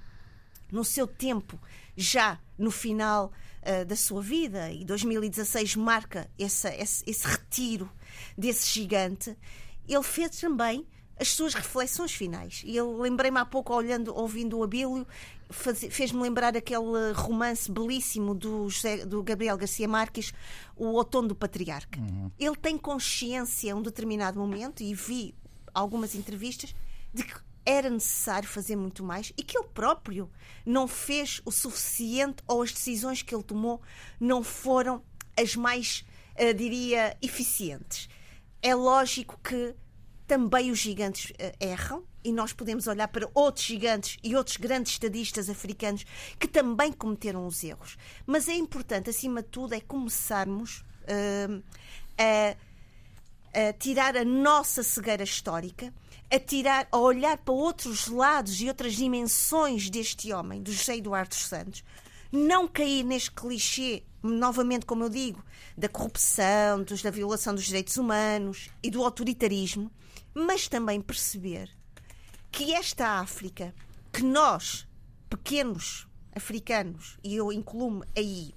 no 0.71 0.85
seu 0.85 1.07
tempo, 1.07 1.61
já 1.97 2.41
no 2.57 2.71
final 2.71 3.31
uh, 3.63 3.85
da 3.85 3.95
sua 3.95 4.23
vida, 4.23 4.71
e 4.73 4.85
2016 4.85 5.77
marca 5.77 6.31
esse, 6.39 6.69
esse, 6.77 7.05
esse 7.07 7.27
retiro 7.27 7.91
desse 8.37 8.69
gigante, 8.71 9.37
ele 9.87 10.03
fez 10.03 10.41
também 10.41 10.87
as 11.21 11.29
suas 11.29 11.55
reflexões 11.55 12.13
finais. 12.13 12.63
E 12.65 12.77
eu 12.77 12.99
lembrei-me 12.99 13.39
há 13.39 13.45
pouco, 13.45 13.75
olhando, 13.75 14.15
ouvindo 14.15 14.59
o 14.59 14.63
Abílio, 14.63 15.07
fez-me 15.51 16.21
lembrar 16.21 16.57
aquele 16.57 17.13
romance 17.15 17.71
belíssimo 17.71 18.35
do, 18.35 18.69
José, 18.69 19.05
do 19.05 19.23
Gabriel 19.23 19.57
Garcia 19.57 19.87
Marques, 19.87 20.33
O 20.75 20.87
Outono 20.87 21.29
do 21.29 21.35
Patriarca. 21.35 22.01
Uhum. 22.01 22.31
Ele 22.39 22.57
tem 22.57 22.79
consciência 22.79 23.73
a 23.73 23.77
um 23.77 23.83
determinado 23.83 24.41
momento, 24.41 24.83
e 24.83 24.95
vi 24.95 25.35
algumas 25.75 26.15
entrevistas, 26.15 26.75
de 27.13 27.23
que 27.25 27.35
era 27.65 27.89
necessário 27.89 28.49
fazer 28.49 28.77
muito 28.77 29.05
mais 29.05 29.33
e 29.37 29.43
que 29.43 29.57
ele 29.57 29.69
próprio 29.69 30.31
não 30.67 30.89
fez 30.89 31.41
o 31.45 31.51
suficiente 31.51 32.43
ou 32.47 32.63
as 32.63 32.73
decisões 32.73 33.23
que 33.23 33.35
ele 33.35 33.45
tomou 33.45 33.81
não 34.19 34.43
foram 34.43 35.03
as 35.39 35.57
mais, 35.57 36.05
uh, 36.35 36.53
diria, 36.55 37.17
eficientes. 37.23 38.09
É 38.61 38.75
lógico 38.75 39.39
que 39.43 39.75
também 40.27 40.71
os 40.71 40.79
gigantes 40.79 41.31
uh, 41.31 41.35
erram 41.61 42.05
e 42.25 42.33
nós 42.33 42.53
podemos 42.53 42.87
olhar 42.87 43.09
para 43.09 43.29
outros 43.35 43.65
gigantes 43.65 44.19
e 44.23 44.37
outros 44.37 44.57
grandes 44.57 44.93
estadistas 44.93 45.51
africanos 45.51 46.05
que 46.39 46.47
também 46.47 46.93
cometeram 46.93 47.47
os 47.47 47.63
erros. 47.65 47.97
Mas 48.27 48.49
é 48.49 48.55
importante, 48.55 49.11
acima 49.11 49.43
de 49.43 49.49
tudo, 49.49 49.75
é 49.75 49.81
começarmos 49.81 50.85
uh, 51.03 51.63
a, 52.19 53.69
a 53.69 53.73
tirar 53.73 54.17
a 54.17 54.25
nossa 54.25 54.83
cegueira 54.83 55.25
histórica 55.25 55.93
a 56.33 56.39
tirar, 56.39 56.89
a 56.91 56.97
olhar 56.97 57.37
para 57.37 57.53
outros 57.53 58.07
lados 58.07 58.59
e 58.63 58.67
outras 58.67 58.95
dimensões 58.95 59.91
deste 59.91 60.33
homem, 60.33 60.63
do 60.63 60.73
José 60.73 60.97
Eduardo 60.97 61.29
dos 61.29 61.45
Santos, 61.45 61.85
não 62.33 62.67
cair 62.67 63.05
neste 63.05 63.31
clichê, 63.31 64.03
novamente, 64.23 64.87
como 64.87 65.05
eu 65.05 65.11
digo, 65.11 65.45
da 65.77 65.91
corrupção, 65.91 66.85
da 66.85 67.11
violação 67.11 67.55
dos 67.55 67.65
direitos 67.65 67.99
humanos 67.99 68.71
e 68.83 68.91
do 68.91 69.05
autoritarismo, 69.05 69.91
mas 70.33 70.69
também 70.69 71.03
perceber 71.03 71.69
que 72.51 72.73
esta 72.73 73.21
África, 73.21 73.75
que 74.11 74.23
nós, 74.23 74.89
pequenos 75.29 76.09
africanos, 76.35 77.19
e 77.23 77.37
eu 77.37 77.53
incluo-me 77.53 78.07
aí, 78.17 78.55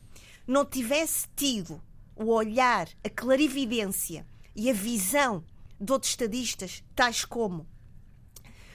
não 0.47 0.63
tivesse 0.63 1.27
tido 1.35 1.81
o 2.15 2.31
olhar, 2.31 2.87
a 3.03 3.09
clarividência 3.09 4.25
e 4.55 4.69
a 4.69 4.73
visão 4.73 5.43
de 5.79 5.91
outros 5.91 6.11
estadistas, 6.11 6.83
tais 6.95 7.25
como 7.25 7.67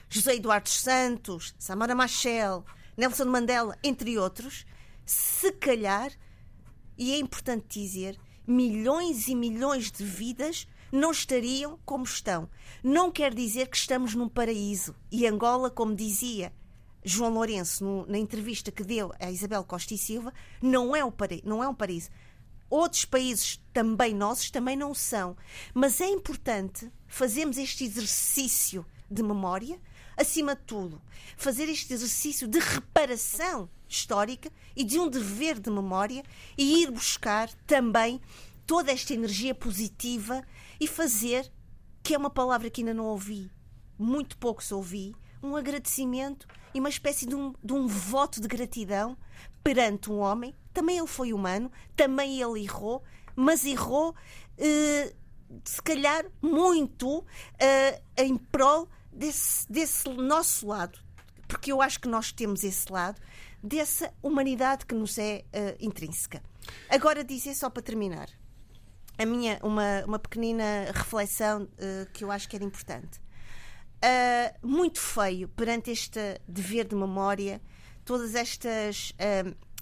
José 0.08 0.34
Eduardo 0.34 0.68
Santos, 0.68 1.54
Samara 1.58 1.94
Machel, 1.94 2.64
Nelson 2.96 3.26
Mandela, 3.26 3.78
entre 3.82 4.18
outros, 4.18 4.66
se 5.06 5.52
calhar, 5.52 6.12
e 6.98 7.12
é 7.12 7.18
importante 7.18 7.80
dizer, 7.80 8.18
milhões 8.46 9.28
e 9.28 9.34
milhões 9.34 9.90
de 9.90 10.04
vidas 10.04 10.66
não 10.92 11.12
estariam 11.12 11.78
como 11.84 12.04
estão. 12.04 12.48
Não 12.82 13.10
quer 13.10 13.32
dizer 13.32 13.68
que 13.68 13.76
estamos 13.76 14.14
num 14.14 14.28
paraíso. 14.28 14.94
E 15.10 15.26
Angola, 15.26 15.70
como 15.70 15.94
dizia 15.94 16.52
João 17.04 17.32
Lourenço 17.32 17.84
no, 17.84 18.06
na 18.06 18.18
entrevista 18.18 18.70
que 18.70 18.82
deu 18.82 19.12
a 19.18 19.30
Isabel 19.30 19.64
Costa 19.64 19.94
e 19.94 19.98
Silva, 19.98 20.32
não 20.60 20.94
é, 20.94 21.04
o 21.04 21.12
paraíso, 21.12 21.46
não 21.46 21.62
é 21.62 21.68
um 21.68 21.74
paraíso. 21.74 22.10
Outros 22.70 23.04
países 23.04 23.60
também 23.72 24.14
nossos 24.14 24.50
também 24.50 24.76
não 24.76 24.94
são. 24.94 25.36
Mas 25.74 26.00
é 26.00 26.06
importante 26.06 26.90
fazermos 27.08 27.58
este 27.58 27.84
exercício 27.84 28.86
de 29.10 29.22
memória, 29.22 29.80
acima 30.16 30.54
de 30.54 30.62
tudo, 30.62 31.02
fazer 31.36 31.68
este 31.68 31.92
exercício 31.92 32.46
de 32.46 32.60
reparação 32.60 33.68
histórica 33.88 34.52
e 34.76 34.84
de 34.84 35.00
um 35.00 35.08
dever 35.08 35.58
de 35.58 35.68
memória 35.68 36.22
e 36.56 36.82
ir 36.82 36.92
buscar 36.92 37.52
também 37.66 38.20
toda 38.64 38.92
esta 38.92 39.12
energia 39.12 39.52
positiva 39.52 40.44
e 40.78 40.86
fazer, 40.86 41.50
que 42.04 42.14
é 42.14 42.18
uma 42.18 42.30
palavra 42.30 42.70
que 42.70 42.82
ainda 42.82 42.94
não 42.94 43.06
ouvi, 43.06 43.50
muito 43.98 44.38
pouco 44.38 44.62
se 44.62 44.72
ouvi, 44.72 45.12
um 45.42 45.56
agradecimento 45.56 46.46
e 46.72 46.78
uma 46.78 46.88
espécie 46.88 47.26
de 47.26 47.34
um, 47.34 47.52
de 47.62 47.72
um 47.72 47.88
voto 47.88 48.40
de 48.40 48.46
gratidão 48.46 49.16
perante 49.64 50.10
um 50.10 50.18
homem. 50.20 50.54
Também 50.72 50.98
ele 50.98 51.06
foi 51.06 51.32
humano, 51.32 51.70
também 51.96 52.40
ele 52.40 52.62
errou, 52.62 53.02
mas 53.34 53.64
errou, 53.64 54.14
eh, 54.58 55.14
se 55.64 55.82
calhar, 55.82 56.24
muito 56.40 57.24
eh, 57.58 58.00
em 58.16 58.36
prol 58.36 58.88
desse, 59.12 59.70
desse 59.70 60.08
nosso 60.08 60.66
lado, 60.66 60.98
porque 61.48 61.72
eu 61.72 61.82
acho 61.82 62.00
que 62.00 62.08
nós 62.08 62.32
temos 62.32 62.64
esse 62.64 62.90
lado, 62.90 63.20
dessa 63.62 64.12
humanidade 64.22 64.86
que 64.86 64.94
nos 64.94 65.18
é 65.18 65.44
uh, 65.48 65.76
intrínseca. 65.84 66.42
Agora 66.88 67.22
dizer 67.22 67.54
só 67.54 67.68
para 67.68 67.82
terminar 67.82 68.28
a 69.18 69.26
minha 69.26 69.58
uma, 69.62 70.02
uma 70.06 70.18
pequenina 70.18 70.90
reflexão 70.94 71.64
uh, 71.64 72.10
que 72.12 72.24
eu 72.24 72.30
acho 72.30 72.48
que 72.48 72.56
era 72.56 72.64
importante. 72.64 73.20
Uh, 74.02 74.66
muito 74.66 74.98
feio 74.98 75.48
perante 75.48 75.90
este 75.90 76.40
dever 76.48 76.88
de 76.88 76.96
memória, 76.96 77.60
todas 78.04 78.34
estas 78.34 79.12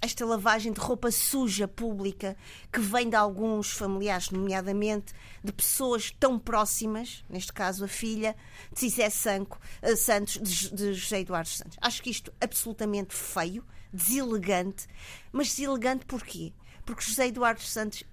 esta 0.01 0.25
lavagem 0.25 0.73
de 0.73 0.81
roupa 0.81 1.11
suja 1.11 1.67
pública 1.67 2.37
que 2.73 2.81
vem 2.81 3.09
de 3.09 3.17
alguns 3.17 3.71
familiares, 3.71 4.31
nomeadamente 4.31 5.13
de 5.43 5.53
pessoas 5.53 6.11
tão 6.19 6.39
próximas, 6.39 7.25
neste 7.29 7.53
caso 7.53 7.85
a 7.85 7.89
filha 7.89 8.37
de 8.73 8.81
Cisé 8.81 9.11
Sanco, 9.11 9.59
uh, 9.83 9.97
Santos, 9.97 10.39
de, 10.41 10.75
de 10.75 10.95
José 10.95 11.21
Eduardo 11.21 11.49
Santos. 11.49 11.79
Acho 11.81 12.03
que 12.03 12.11
isto 12.11 12.33
absolutamente 12.41 13.15
feio, 13.15 13.65
deselegante, 13.93 14.87
mas 15.33 15.49
deselegante 15.49 16.07
porquê? 16.07 16.53
Porque 16.85 17.03
José 17.03 17.27
Eduardo 17.29 17.61
Santos, 17.63 18.05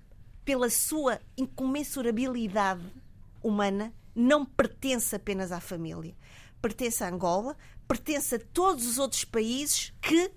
pela 0.44 0.70
sua 0.70 1.20
incomensurabilidade 1.38 2.84
humana, 3.42 3.94
não 4.16 4.46
pertence 4.46 5.16
apenas 5.16 5.52
à 5.52 5.60
família. 5.60 6.16
Pertence 6.62 7.04
a 7.04 7.10
Angola, 7.10 7.56
pertence 7.88 8.36
a 8.36 8.40
todos 8.40 8.88
os 8.88 8.98
outros 8.98 9.24
países 9.24 9.94
que 10.02 10.32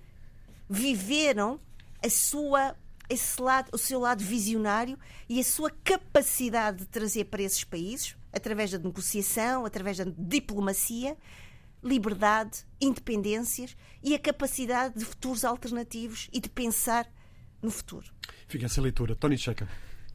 viveram 0.69 1.61
a 2.05 2.11
sua 2.11 2.77
esse 3.09 3.41
lado, 3.41 3.71
o 3.73 3.79
seu 3.79 3.99
lado 3.99 4.23
visionário 4.23 4.99
e 5.29 5.41
a 5.41 5.45
sua 5.45 5.71
capacidade 5.83 6.81
de 6.81 6.87
trazer 6.87 7.25
para 7.25 7.43
esses 7.43 7.65
países, 7.65 8.15
através 8.33 8.71
da 8.71 8.79
negociação, 8.79 9.65
através 9.65 9.97
da 9.97 10.05
diplomacia, 10.05 11.17
liberdade, 11.83 12.67
independências 12.81 13.77
e 14.03 14.15
a 14.15 14.19
capacidade 14.19 14.99
de 14.99 15.05
futuros 15.05 15.45
alternativos 15.45 16.29
e 16.33 16.41
de 16.41 16.51
pensar 16.51 17.11
no 17.63 17.71
futuro. 17.71 18.07
Fica 18.47 18.67
essa 18.67 18.81
leitura. 18.81 19.15
Tony 19.15 19.39
Checa. 19.39 19.67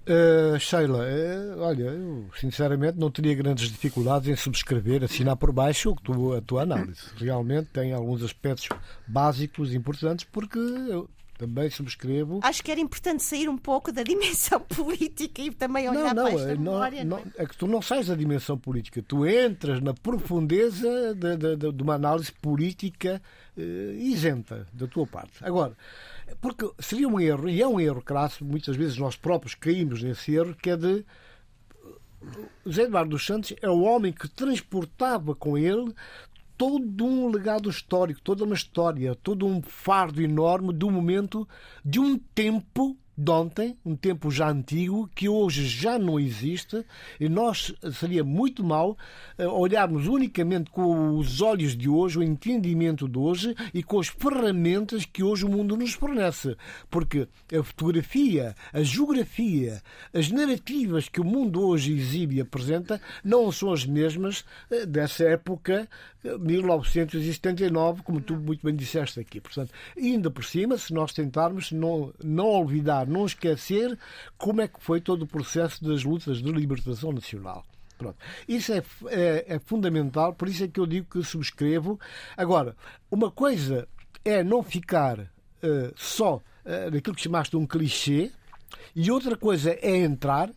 Uh, 0.06 0.60
Sheila, 0.60 1.00
uh, 1.00 1.62
olha, 1.62 1.84
eu 1.84 2.26
sinceramente 2.38 3.00
não 3.00 3.10
teria 3.10 3.34
grandes 3.36 3.70
dificuldades 3.70 4.28
em 4.28 4.36
subscrever, 4.36 5.04
assinar 5.04 5.38
por 5.38 5.54
baixo 5.54 5.96
a 6.38 6.42
tua 6.42 6.64
análise. 6.64 7.04
Realmente 7.16 7.70
tem 7.70 7.94
alguns 7.94 8.22
aspectos 8.22 8.68
básicos 9.08 9.74
importantes, 9.74 10.26
porque 10.30 10.60
eu 10.60 11.10
também 11.38 11.70
subscrevo. 11.70 12.42
Acho 12.44 12.62
que 12.62 12.72
era 12.72 12.82
importante 12.82 13.24
sair 13.24 13.48
um 13.48 13.58
pouco 13.58 13.92
da 13.94 14.04
dimensão 14.04 14.60
política 14.68 15.42
e 15.42 15.52
também 15.52 15.90
olhar 15.90 16.14
não, 16.14 16.24
não, 16.24 16.32
para 16.32 16.34
esta 16.34 16.56
não, 16.56 16.74
memória. 16.74 17.04
Não, 17.06 17.24
é 17.38 17.46
que 17.46 17.56
tu 17.56 17.66
não 17.66 17.82
sais 17.82 18.08
da 18.08 18.16
dimensão 18.16 18.58
política, 18.58 19.02
tu 19.02 19.26
entras 19.26 19.82
na 19.82 19.94
profundeza 19.94 21.16
de, 21.16 21.38
de, 21.38 21.56
de, 21.56 21.72
de 21.72 21.84
uma 21.84 21.96
análise 21.96 22.32
política 22.32 23.22
uh, 23.58 23.62
isenta 23.94 24.68
da 24.74 24.86
tua 24.86 25.08
parte. 25.08 25.34
Agora. 25.42 25.76
Porque 26.42 26.70
seria 26.80 27.08
um 27.08 27.20
erro, 27.20 27.50
e 27.50 27.62
é 27.62 27.68
um 27.68 27.80
erro 27.80 28.02
crasso, 28.02 28.44
muitas 28.46 28.76
vezes 28.76 28.98
nós 28.98 29.16
próprios 29.16 29.56
caímos 29.56 30.02
nesse 30.02 30.34
erro, 30.34 30.56
que 30.56 30.70
é 30.70 30.78
de. 30.78 31.06
José 32.66 32.84
Eduardo 32.84 33.10
dos 33.10 33.26
Santos 33.26 33.54
é 33.62 33.70
o 33.70 33.82
homem 33.82 34.14
que 34.14 34.30
transportava 34.30 35.36
com 35.36 35.58
ele 35.58 35.94
todo 36.58 37.04
um 37.04 37.30
legado 37.30 37.70
histórico, 37.70 38.22
toda 38.22 38.46
uma 38.46 38.54
história, 38.54 39.16
todo 39.16 39.46
um 39.46 39.62
fardo 39.62 40.22
enorme 40.22 40.72
do 40.74 40.90
momento 40.90 41.48
de 41.84 42.00
um 42.00 42.18
tempo 42.18 42.98
de 43.16 43.32
ontem, 43.32 43.78
um 43.86 43.96
tempo 43.96 44.32
já 44.32 44.50
antigo, 44.50 45.10
que 45.14 45.30
hoje 45.30 45.68
já 45.68 46.00
não 46.00 46.20
existe, 46.20 46.84
e 47.20 47.30
nós 47.30 47.74
seria 47.94 48.24
muito 48.24 48.64
mal 48.64 48.98
eh, 49.38 49.48
olharmos 49.48 50.08
unicamente 50.08 50.72
com 50.72 51.18
os 51.18 51.40
olhos 51.40 51.78
de 51.78 51.88
hoje, 51.88 52.18
o 52.18 52.24
entendimento 52.24 53.08
de 53.08 53.18
hoje 53.18 53.56
e 53.74 53.84
com 53.84 54.00
as 54.00 54.08
ferramentas 54.08 55.06
que 55.06 55.24
hoje 55.24 55.46
o 55.46 55.50
mundo 55.50 55.78
nos 55.78 55.94
fornece. 55.94 56.58
Porque 56.90 57.28
a 57.56 57.64
fotografia, 57.64 58.56
a 58.72 58.82
geografia, 58.82 59.82
as 60.12 60.32
narrativas 60.32 61.08
que 61.08 61.22
o 61.22 61.26
mundo 61.26 61.62
hoje 61.62 61.94
exibe 61.94 62.38
e 62.38 62.42
apresenta 62.42 63.00
não 63.24 63.52
são 63.52 63.72
as 63.72 63.86
mesmas 63.86 64.44
eh, 64.72 64.88
dessa 64.88 65.24
época, 65.26 65.88
1979, 66.24 68.02
como 68.02 68.22
tu 68.22 68.36
muito 68.36 68.66
bem 68.66 68.76
disseste 68.76 69.20
aqui. 69.20 69.40
Portanto, 69.42 69.72
ainda 69.96 70.32
por 70.32 70.44
cima, 70.44 70.78
se 70.78 70.94
nós 70.94 71.14
tentarmos 71.14 71.72
não, 71.72 72.14
não 72.24 72.46
olvidar 72.46 73.03
não 73.06 73.26
esquecer 73.26 73.98
como 74.38 74.62
é 74.62 74.68
que 74.68 74.80
foi 74.80 75.02
todo 75.02 75.24
o 75.24 75.28
processo 75.28 75.84
das 75.84 76.04
lutas 76.04 76.38
de 76.38 76.52
libertação 76.52 77.12
nacional. 77.12 77.66
Pronto. 77.98 78.18
Isso 78.48 78.74
é, 78.74 78.84
é, 79.08 79.46
é, 79.48 79.60
fundamental, 79.60 80.34
por 80.34 80.48
isso 80.48 80.64
é 80.64 80.68
que 80.68 80.80
eu 80.80 80.86
digo 80.86 81.08
que 81.10 81.24
subscrevo. 81.24 82.00
Agora, 82.36 82.76
uma 83.10 83.32
coisa 83.32 83.88
é 84.26 84.44
não 84.44 84.64
ficar 84.64 85.20
uh, 85.20 85.94
só 85.96 86.38
uh, 86.38 86.92
naquilo 86.92 87.16
que 87.16 87.22
chamaste 87.22 87.56
um 87.56 87.66
clichê, 87.66 88.32
e 88.96 89.12
outra 89.12 89.38
coisa 89.38 89.78
é 89.82 89.98
entrar, 89.98 90.50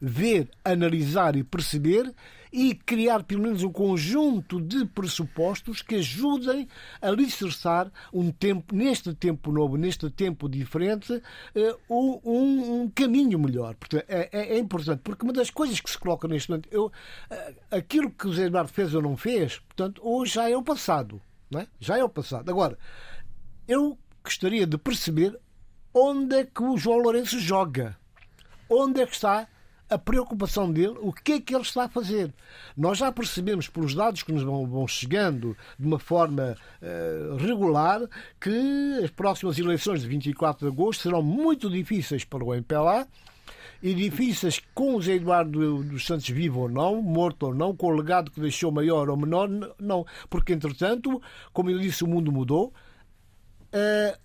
ver, 0.00 0.48
analisar 0.64 1.36
e 1.36 1.44
perceber 1.44 2.12
e 2.52 2.74
criar 2.74 3.22
pelo 3.22 3.42
menos 3.42 3.62
um 3.62 3.72
conjunto 3.72 4.60
de 4.60 4.84
pressupostos 4.86 5.82
que 5.82 5.96
ajudem 5.96 6.68
a 7.00 7.08
alicerçar 7.08 7.90
um 8.12 8.30
tempo, 8.30 8.74
neste 8.74 9.14
tempo 9.14 9.52
novo, 9.52 9.76
neste 9.76 10.10
tempo 10.10 10.48
diferente, 10.48 11.22
eh, 11.54 11.76
um, 11.88 12.82
um 12.82 12.90
caminho 12.90 13.38
melhor. 13.38 13.74
Portanto, 13.76 14.04
é, 14.08 14.28
é, 14.32 14.54
é, 14.54 14.58
importante, 14.58 15.00
porque 15.02 15.24
uma 15.24 15.32
das 15.32 15.50
coisas 15.50 15.80
que 15.80 15.90
se 15.90 15.98
coloca 15.98 16.26
neste 16.26 16.50
momento, 16.50 16.68
eu, 16.70 16.90
eh, 17.30 17.54
aquilo 17.70 18.10
que 18.10 18.26
o 18.26 18.32
Zé 18.32 18.44
Eduardo 18.44 18.72
fez 18.72 18.94
ou 18.94 19.02
não 19.02 19.16
fez, 19.16 19.58
portanto, 19.58 20.00
hoje 20.04 20.34
já 20.34 20.48
é 20.48 20.56
o 20.56 20.62
passado. 20.62 21.20
É? 21.56 21.66
Já 21.80 21.98
é 21.98 22.04
o 22.04 22.08
passado. 22.08 22.48
Agora, 22.48 22.78
eu 23.66 23.98
gostaria 24.22 24.66
de 24.66 24.78
perceber 24.78 25.36
onde 25.92 26.36
é 26.36 26.44
que 26.44 26.62
o 26.62 26.76
João 26.76 26.98
Lourenço 26.98 27.40
joga. 27.40 27.96
Onde 28.68 29.00
é 29.00 29.06
que 29.06 29.14
está 29.14 29.48
a 29.90 29.98
preocupação 29.98 30.70
dele, 30.70 30.94
o 31.00 31.12
que 31.12 31.32
é 31.32 31.40
que 31.40 31.52
ele 31.52 31.62
está 31.62 31.84
a 31.84 31.88
fazer. 31.88 32.32
Nós 32.76 32.98
já 32.98 33.10
percebemos, 33.10 33.68
pelos 33.68 33.94
dados 33.94 34.22
que 34.22 34.32
nos 34.32 34.44
vão, 34.44 34.86
chegando 34.86 35.56
de 35.78 35.86
uma 35.86 35.98
forma 35.98 36.56
uh, 36.80 37.36
regular, 37.36 38.00
que 38.40 39.00
as 39.02 39.10
próximas 39.10 39.58
eleições 39.58 40.02
de 40.02 40.08
24 40.08 40.66
de 40.68 40.72
agosto 40.72 41.02
serão 41.02 41.22
muito 41.22 41.68
difíceis 41.68 42.24
para 42.24 42.44
o 42.44 42.54
MPLA 42.54 43.06
e 43.82 43.92
difíceis 43.92 44.60
com 44.74 44.94
o 44.94 45.02
Zé 45.02 45.14
Eduardo 45.14 45.82
dos 45.82 46.06
Santos 46.06 46.28
vivo 46.28 46.60
ou 46.60 46.68
não, 46.68 47.02
morto 47.02 47.46
ou 47.46 47.54
não, 47.54 47.74
com 47.74 47.88
o 47.88 47.96
legado 47.96 48.30
que 48.30 48.40
deixou 48.40 48.70
maior 48.70 49.10
ou 49.10 49.16
menor, 49.16 49.48
não. 49.78 50.06
Porque, 50.28 50.52
entretanto, 50.52 51.20
como 51.52 51.70
eu 51.70 51.78
disse, 51.78 52.04
o 52.04 52.06
mundo 52.06 52.30
mudou. 52.30 52.72
Uh, 53.74 54.18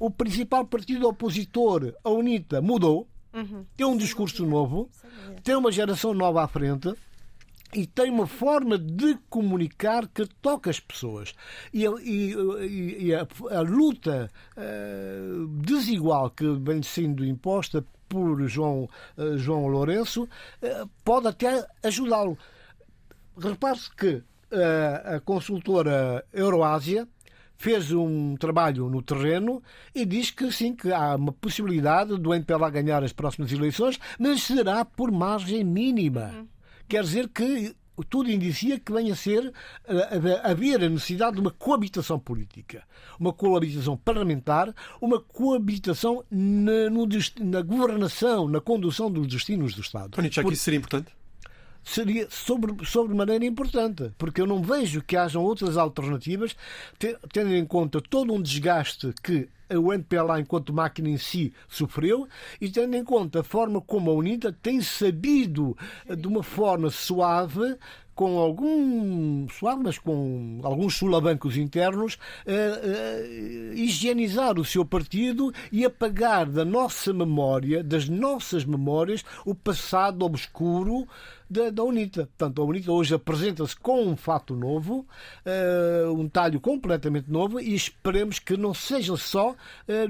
o 0.00 0.10
principal 0.10 0.66
partido 0.66 1.08
opositor, 1.08 1.94
a 2.04 2.10
UNITA, 2.10 2.60
mudou 2.60 3.08
Uhum. 3.32 3.64
Tem 3.76 3.86
um 3.86 3.96
discurso 3.96 4.46
novo, 4.46 4.90
tem 5.42 5.54
uma 5.54 5.70
geração 5.70 6.14
nova 6.14 6.42
à 6.42 6.48
frente 6.48 6.94
e 7.74 7.86
tem 7.86 8.10
uma 8.10 8.26
forma 8.26 8.78
de 8.78 9.16
comunicar 9.28 10.08
que 10.08 10.26
toca 10.40 10.70
as 10.70 10.80
pessoas. 10.80 11.34
E, 11.72 11.84
e, 11.84 13.06
e 13.06 13.14
a, 13.14 13.26
a, 13.50 13.60
luta 13.60 14.30
uh, 14.56 15.46
desigual 15.62 16.30
que 16.30 16.48
vem 16.56 16.82
sendo 16.82 17.24
imposta 17.24 17.84
por 18.08 18.48
João, 18.48 18.88
uh, 19.16 19.36
João 19.36 19.66
Lourenço 19.66 20.24
uh, 20.24 20.88
pode 21.04 21.28
até 21.28 21.66
ajudá-lo. 21.82 22.38
Repare-se 23.36 23.94
que 23.94 24.22
a 25.14 25.20
consultora 25.20 26.24
Euroásia 26.32 27.06
fez 27.58 27.92
um 27.92 28.36
trabalho 28.36 28.88
no 28.88 29.02
terreno 29.02 29.60
e 29.94 30.06
diz 30.06 30.30
que 30.30 30.50
sim, 30.52 30.74
que 30.74 30.92
há 30.92 31.16
uma 31.16 31.32
possibilidade 31.32 32.16
do 32.16 32.32
MPLA 32.32 32.70
ganhar 32.70 33.02
as 33.02 33.12
próximas 33.12 33.52
eleições, 33.52 33.98
mas 34.18 34.44
será 34.44 34.84
por 34.84 35.10
margem 35.10 35.64
mínima. 35.64 36.30
Uhum. 36.34 36.48
Quer 36.88 37.02
dizer 37.02 37.28
que 37.28 37.74
tudo 38.08 38.30
indicia 38.30 38.78
que 38.78 38.92
venha 38.92 39.12
a 39.12 39.16
ser 39.16 39.52
a, 39.86 40.50
haver 40.50 40.84
a 40.84 40.88
necessidade 40.88 41.34
de 41.34 41.40
uma 41.40 41.50
coabitação 41.50 42.18
política, 42.18 42.84
uma 43.18 43.32
coabitação 43.32 43.96
parlamentar, 43.96 44.72
uma 45.00 45.20
coabitação 45.20 46.24
na, 46.30 46.88
no, 46.88 47.08
na 47.40 47.60
governação, 47.60 48.46
na 48.46 48.60
condução 48.60 49.10
dos 49.10 49.26
destinos 49.26 49.74
do 49.74 49.80
Estado. 49.80 50.10
Tony, 50.10 50.30
já 50.30 50.44
que 50.44 50.52
isso 50.52 50.62
seria 50.62 50.78
importante? 50.78 51.17
Seria 51.88 52.28
sobre, 52.30 52.84
sobre 52.84 53.14
maneira 53.14 53.44
importante, 53.44 54.12
porque 54.18 54.40
eu 54.40 54.46
não 54.46 54.62
vejo 54.62 55.02
que 55.02 55.16
hajam 55.16 55.42
outras 55.42 55.76
alternativas, 55.76 56.54
tendo 57.32 57.54
em 57.54 57.64
conta 57.64 58.00
todo 58.00 58.32
um 58.32 58.42
desgaste 58.42 59.12
que 59.22 59.48
o 59.70 59.92
MPLA, 59.92 60.40
enquanto 60.40 60.72
máquina 60.72 61.08
em 61.08 61.18
si, 61.18 61.52
sofreu, 61.68 62.28
e 62.60 62.68
tendo 62.68 62.94
em 62.94 63.04
conta 63.04 63.40
a 63.40 63.44
forma 63.44 63.80
como 63.80 64.10
a 64.10 64.14
UNITA 64.14 64.52
tem 64.62 64.80
sabido, 64.80 65.76
de 66.16 66.26
uma 66.26 66.42
forma 66.42 66.90
suave, 66.90 67.76
com 68.18 68.36
algum 68.36 69.48
suave, 69.48 69.80
mas 69.84 69.96
com 69.96 70.58
alguns 70.64 70.96
sulavancos 70.96 71.56
internos, 71.56 72.14
uh, 72.14 73.70
uh, 73.70 73.74
higienizar 73.74 74.58
o 74.58 74.64
seu 74.64 74.84
partido 74.84 75.52
e 75.70 75.84
apagar 75.84 76.46
da 76.46 76.64
nossa 76.64 77.12
memória, 77.12 77.80
das 77.80 78.08
nossas 78.08 78.64
memórias, 78.64 79.24
o 79.46 79.54
passado 79.54 80.24
obscuro 80.24 81.06
da, 81.48 81.70
da 81.70 81.84
UNITA. 81.84 82.28
Portanto, 82.36 82.60
a 82.60 82.64
UNITA 82.64 82.90
hoje 82.90 83.14
apresenta-se 83.14 83.76
com 83.76 84.08
um 84.08 84.16
fato 84.16 84.52
novo, 84.52 85.06
uh, 85.46 86.12
um 86.12 86.28
talho 86.28 86.60
completamente 86.60 87.30
novo, 87.30 87.60
e 87.60 87.72
esperemos 87.72 88.40
que 88.40 88.56
não 88.56 88.74
seja 88.74 89.16
só 89.16 89.54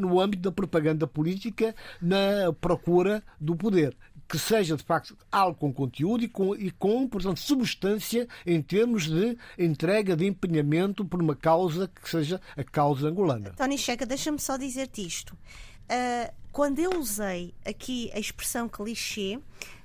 no 0.00 0.18
âmbito 0.18 0.44
da 0.44 0.50
propaganda 0.50 1.06
política 1.06 1.74
na 2.00 2.54
procura 2.58 3.22
do 3.38 3.54
poder 3.54 3.94
que 4.28 4.38
seja 4.38 4.76
de 4.76 4.82
facto 4.82 5.16
algo 5.32 5.58
com 5.58 5.72
conteúdo 5.72 6.22
e 6.22 6.28
com, 6.28 6.54
e 6.54 6.70
com, 6.70 7.08
portanto, 7.08 7.40
substância 7.40 8.28
em 8.46 8.60
termos 8.60 9.06
de 9.06 9.38
entrega 9.58 10.14
de 10.14 10.26
empenhamento 10.26 11.04
por 11.04 11.22
uma 11.22 11.34
causa 11.34 11.88
que 11.88 12.08
seja 12.08 12.40
a 12.56 12.62
causa 12.62 13.08
angolana. 13.08 13.54
Tony 13.56 13.78
Checa, 13.78 14.04
deixa-me 14.04 14.38
só 14.38 14.56
dizer-te 14.56 15.06
isto. 15.06 15.32
Uh, 15.32 16.32
quando 16.52 16.78
eu 16.78 16.98
usei 16.98 17.54
aqui 17.64 18.10
a 18.12 18.18
expressão 18.18 18.68
clichê, 18.68 19.40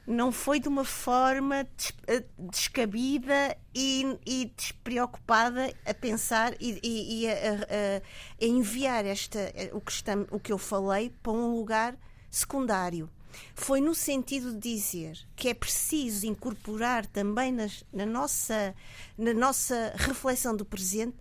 não 0.06 0.34
foi 0.34 0.60
de 0.60 0.68
uma 0.68 0.84
forma 0.84 1.66
ah, 2.08 2.24
descabida 2.52 3.56
e, 3.74 4.18
e, 4.26 4.52
despreocupada 4.58 5.74
a 5.86 5.94
pensar 5.94 6.54
e, 6.60 6.78
e, 6.84 7.22
e 7.22 7.30
a, 7.30 7.34
a, 7.34 7.98
a, 8.42 8.46
enviar 8.46 9.06
esta, 9.06 9.40
o, 9.72 9.80
que 9.80 9.92
está, 9.94 10.14
o 10.30 10.40
que 10.40 10.52
eu 10.52 10.58
falei 10.58 11.10
para 11.22 11.32
um 11.32 11.56
lugar 11.56 11.96
secundário 12.30 13.10
foi 13.56 13.82
no 13.82 13.94
sentido 13.94 14.54
de 14.54 14.76
dizer 14.76 15.18
que 15.36 15.50
é 15.50 15.54
preciso 15.54 16.26
incorporar 16.26 17.06
também 17.06 17.52
nas, 17.52 17.84
na, 17.92 18.06
nossa, 18.06 18.76
na 19.18 19.34
nossa 19.34 19.94
reflexão 19.96 20.56
do 20.56 20.66
presente 20.66 21.16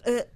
uh, 0.00 0.28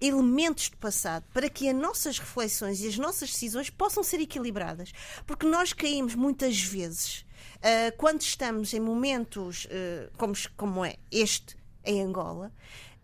elementos 0.00 0.68
do 0.68 0.76
passado 0.76 1.24
para 1.32 1.48
que 1.48 1.68
as 1.68 1.74
nossas 1.74 2.18
reflexões 2.18 2.80
e 2.80 2.88
as 2.88 2.98
nossas 2.98 3.30
decisões 3.30 3.70
possam 3.70 4.02
ser 4.02 4.20
equilibradas. 4.20 4.92
Porque 5.26 5.46
nós 5.46 5.72
caímos 5.72 6.14
muitas 6.14 6.60
vezes, 6.60 7.24
uh, 7.56 7.96
quando 7.96 8.20
estamos 8.20 8.72
em 8.72 8.80
momentos 8.80 9.64
uh, 9.66 10.10
como, 10.16 10.34
como 10.56 10.84
é 10.84 10.96
este 11.10 11.56
em 11.84 12.02
Angola, 12.02 12.52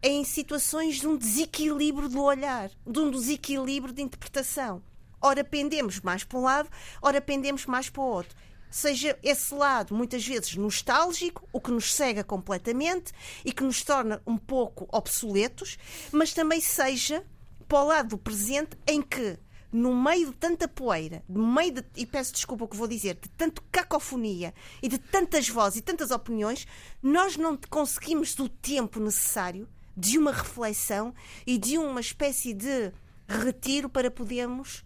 em 0.03 0.23
situações 0.23 1.01
de 1.01 1.07
um 1.07 1.17
desequilíbrio 1.17 2.09
do 2.09 2.23
olhar, 2.23 2.71
de 2.87 2.99
um 2.99 3.11
desequilíbrio 3.11 3.93
de 3.93 4.03
interpretação 4.03 4.83
ora 5.25 5.43
pendemos 5.43 6.01
mais 6.01 6.23
para 6.23 6.39
um 6.39 6.43
lado, 6.43 6.69
ora 7.01 7.21
pendemos 7.21 7.65
mais 7.65 7.89
para 7.89 8.03
o 8.03 8.07
outro. 8.07 8.37
Seja 8.71 9.19
esse 9.23 9.55
lado, 9.55 9.95
muitas 9.95 10.27
vezes, 10.27 10.55
nostálgico, 10.57 11.49
o 11.53 11.61
que 11.61 11.71
nos 11.71 11.95
cega 11.95 12.23
completamente 12.23 13.13
e 13.45 13.53
que 13.53 13.63
nos 13.63 13.83
torna 13.83 14.21
um 14.27 14.37
pouco 14.37 14.87
obsoletos, 14.93 15.79
mas 16.13 16.35
também 16.35 16.61
seja 16.61 17.25
para 17.67 17.83
o 17.83 17.87
lado 17.87 18.11
do 18.11 18.19
presente 18.19 18.77
em 18.87 19.01
que 19.01 19.39
no 19.73 19.95
meio 19.97 20.27
de 20.27 20.37
tanta 20.37 20.69
poeira, 20.69 21.25
no 21.29 21.47
meio 21.47 21.73
de, 21.73 21.85
e 21.97 22.05
peço 22.05 22.33
desculpa 22.33 22.65
o 22.65 22.69
que 22.69 22.77
vou 22.77 22.87
dizer, 22.87 23.15
de 23.15 23.29
tanto 23.31 23.63
cacofonia 23.73 24.53
e 24.83 24.89
de 24.89 24.99
tantas 24.99 25.49
vozes 25.49 25.79
e 25.79 25.83
tantas 25.83 26.11
opiniões, 26.11 26.67
nós 27.03 27.37
não 27.37 27.59
conseguimos 27.71 28.39
o 28.39 28.49
tempo 28.49 29.01
necessário 29.01 29.69
de 29.97 30.19
uma 30.19 30.33
reflexão 30.33 31.15
e 31.47 31.57
de 31.57 31.79
uma 31.79 32.01
espécie 32.01 32.53
de 32.53 32.93
retiro 33.27 33.89
para 33.89 34.11
podermos 34.11 34.85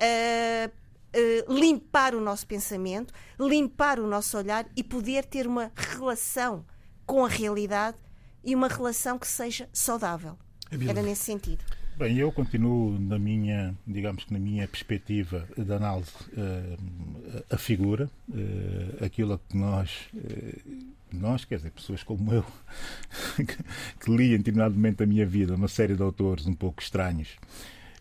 uh, 0.00 0.68
uh, 0.68 1.52
limpar 1.52 2.14
o 2.14 2.20
nosso 2.20 2.46
pensamento, 2.46 3.12
limpar 3.38 3.98
o 3.98 4.06
nosso 4.06 4.36
olhar 4.36 4.66
e 4.76 4.82
poder 4.82 5.24
ter 5.24 5.46
uma 5.46 5.70
relação 5.74 6.64
com 7.06 7.24
a 7.24 7.28
realidade 7.28 7.96
e 8.44 8.54
uma 8.54 8.68
relação 8.68 9.18
que 9.18 9.26
seja 9.26 9.68
saudável. 9.72 10.36
Era 10.70 11.02
nesse 11.02 11.24
sentido. 11.24 11.64
Bem, 11.98 12.16
eu 12.16 12.30
continuo 12.30 12.96
na 12.96 13.18
minha, 13.18 13.74
digamos 13.84 14.22
que 14.22 14.32
na 14.32 14.38
minha 14.38 14.68
perspectiva 14.68 15.48
de 15.56 15.72
análise 15.72 16.12
uh, 16.32 17.44
a 17.50 17.58
figura, 17.58 18.08
uh, 18.28 19.04
aquilo 19.04 19.36
que 19.48 19.56
nós, 19.56 20.08
uh, 20.14 20.86
nós, 21.12 21.44
quer 21.44 21.56
dizer, 21.56 21.72
pessoas 21.72 22.04
como 22.04 22.32
eu, 22.32 22.44
que, 23.34 23.44
que 23.98 24.16
li 24.16 24.32
em 24.32 24.38
determinado 24.38 24.76
momento 24.76 24.98
da 24.98 25.06
minha 25.06 25.26
vida 25.26 25.56
uma 25.56 25.66
série 25.66 25.96
de 25.96 26.02
autores 26.02 26.46
um 26.46 26.54
pouco 26.54 26.80
estranhos 26.80 27.36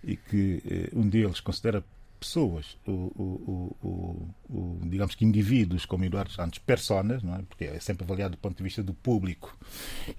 e 0.07 0.15
que 0.15 0.63
eh, 0.65 0.89
um 0.93 1.07
deles 1.07 1.41
considera 1.41 1.83
pessoas, 2.19 2.77
o, 2.87 2.91
o, 2.91 4.27
o, 4.49 4.79
digamos 4.89 5.13
que 5.13 5.23
indivíduos 5.23 5.85
como 5.85 6.03
Eduardo 6.03 6.31
Santos, 6.31 6.57
personas, 6.57 7.21
não 7.21 7.35
é? 7.35 7.43
porque 7.43 7.65
é 7.65 7.79
sempre 7.79 8.05
avaliado 8.05 8.31
do 8.31 8.37
ponto 8.37 8.57
de 8.57 8.63
vista 8.63 8.81
do 8.81 8.93
público 8.93 9.55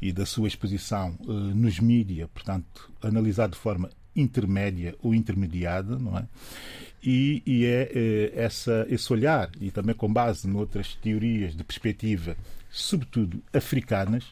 e 0.01 0.13
da 0.13 0.25
sua 0.25 0.47
exposição 0.47 1.17
uh, 1.25 1.33
nos 1.33 1.81
mídias, 1.81 2.29
portanto, 2.33 2.89
analisado 3.03 3.55
de 3.55 3.59
forma 3.59 3.91
intermédia 4.15 4.95
ou 5.03 5.15
intermediada, 5.15 5.99
não 5.99 6.17
é? 6.17 6.29
E, 7.03 7.43
e 7.47 7.65
é, 7.65 7.91
é 7.95 8.33
essa, 8.35 8.87
esse 8.89 9.13
olhar, 9.13 9.51
e 9.61 9.71
também 9.71 9.95
com 9.95 10.13
base 10.13 10.49
noutras 10.49 10.95
teorias 10.97 11.57
de 11.57 11.63
perspectiva 11.63 12.37
sobretudo 12.71 13.43
africanas, 13.53 14.25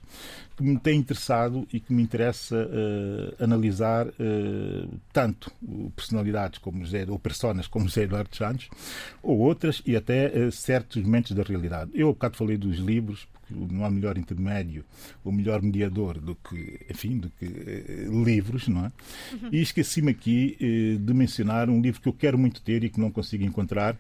que 0.57 0.63
me 0.63 0.79
tem 0.79 0.99
interessado 0.99 1.69
e 1.71 1.79
que 1.79 1.93
me 1.93 2.03
interessa 2.03 2.57
uh, 2.57 3.45
analisar 3.45 4.07
uh, 4.07 5.01
tanto 5.13 5.53
personalidades 5.95 6.59
como 6.59 6.83
José, 6.83 7.05
ou 7.09 7.19
personas 7.19 7.67
como 7.67 7.87
José 7.87 8.05
Eduardo 8.05 8.35
Santos, 8.35 8.71
ou 9.23 9.39
outras, 9.39 9.83
e 9.85 9.95
até 9.95 10.29
uh, 10.29 10.51
certos 10.51 11.03
momentos 11.03 11.33
da 11.33 11.43
realidade. 11.43 11.91
Eu, 11.95 12.09
há 12.09 12.13
bocado, 12.13 12.37
falei 12.37 12.57
dos 12.57 12.79
livros, 12.79 13.29
porque 13.33 13.55
não 13.75 13.85
há 13.85 13.91
melhor 13.91 14.17
intermédio, 14.17 14.83
ou 15.23 15.31
melhor 15.31 15.61
mediador 15.61 16.19
do 16.19 16.35
que, 16.35 16.81
enfim, 16.91 17.19
do 17.19 17.29
que 17.31 17.45
livros, 18.25 18.67
não 18.67 18.87
é? 18.87 18.93
Uhum. 19.35 19.51
E 19.53 19.61
esqueci-me 19.61 20.11
aqui 20.11 20.99
de 21.01 21.15
mencionar 21.15 21.69
um 21.69 21.81
livro 21.81 22.01
que 22.01 22.09
eu 22.09 22.13
quero 22.13 22.37
muito 22.37 22.61
ter 22.63 22.83
e 22.83 22.89
que 22.89 22.99
não 22.99 23.11
consigo 23.11 23.45
encontrar, 23.45 23.97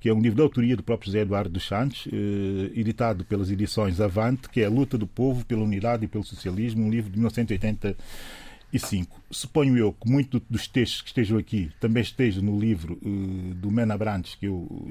que 0.00 0.08
é 0.08 0.14
um 0.14 0.20
livro 0.20 0.36
de 0.36 0.42
autoria 0.42 0.76
do 0.76 0.82
próprio 0.82 1.06
José 1.06 1.20
Eduardo 1.20 1.50
dos 1.50 1.66
Santos, 1.66 2.08
eh, 2.10 2.72
editado 2.74 3.24
pelas 3.24 3.50
edições 3.50 4.00
Avante, 4.00 4.48
que 4.48 4.62
é 4.62 4.64
A 4.64 4.70
Luta 4.70 4.96
do 4.96 5.06
Povo 5.06 5.44
pela 5.44 5.62
Unidade 5.62 6.06
e 6.06 6.08
pelo 6.08 6.24
Socialismo, 6.24 6.86
um 6.86 6.90
livro 6.90 7.10
de 7.10 7.18
1980 7.18 7.96
e 8.72 8.78
cinco. 8.78 9.20
Suponho 9.30 9.76
eu 9.76 9.92
que 9.92 10.08
muitos 10.08 10.40
dos 10.48 10.68
textos 10.68 11.02
que 11.02 11.08
estejam 11.08 11.36
aqui 11.36 11.70
também 11.80 12.02
estejam 12.02 12.42
no 12.42 12.58
livro 12.58 12.98
uh, 13.02 13.54
do 13.54 13.70
Mena 13.70 13.98
Brandes, 13.98 14.36
que 14.36 14.46
eu, 14.46 14.88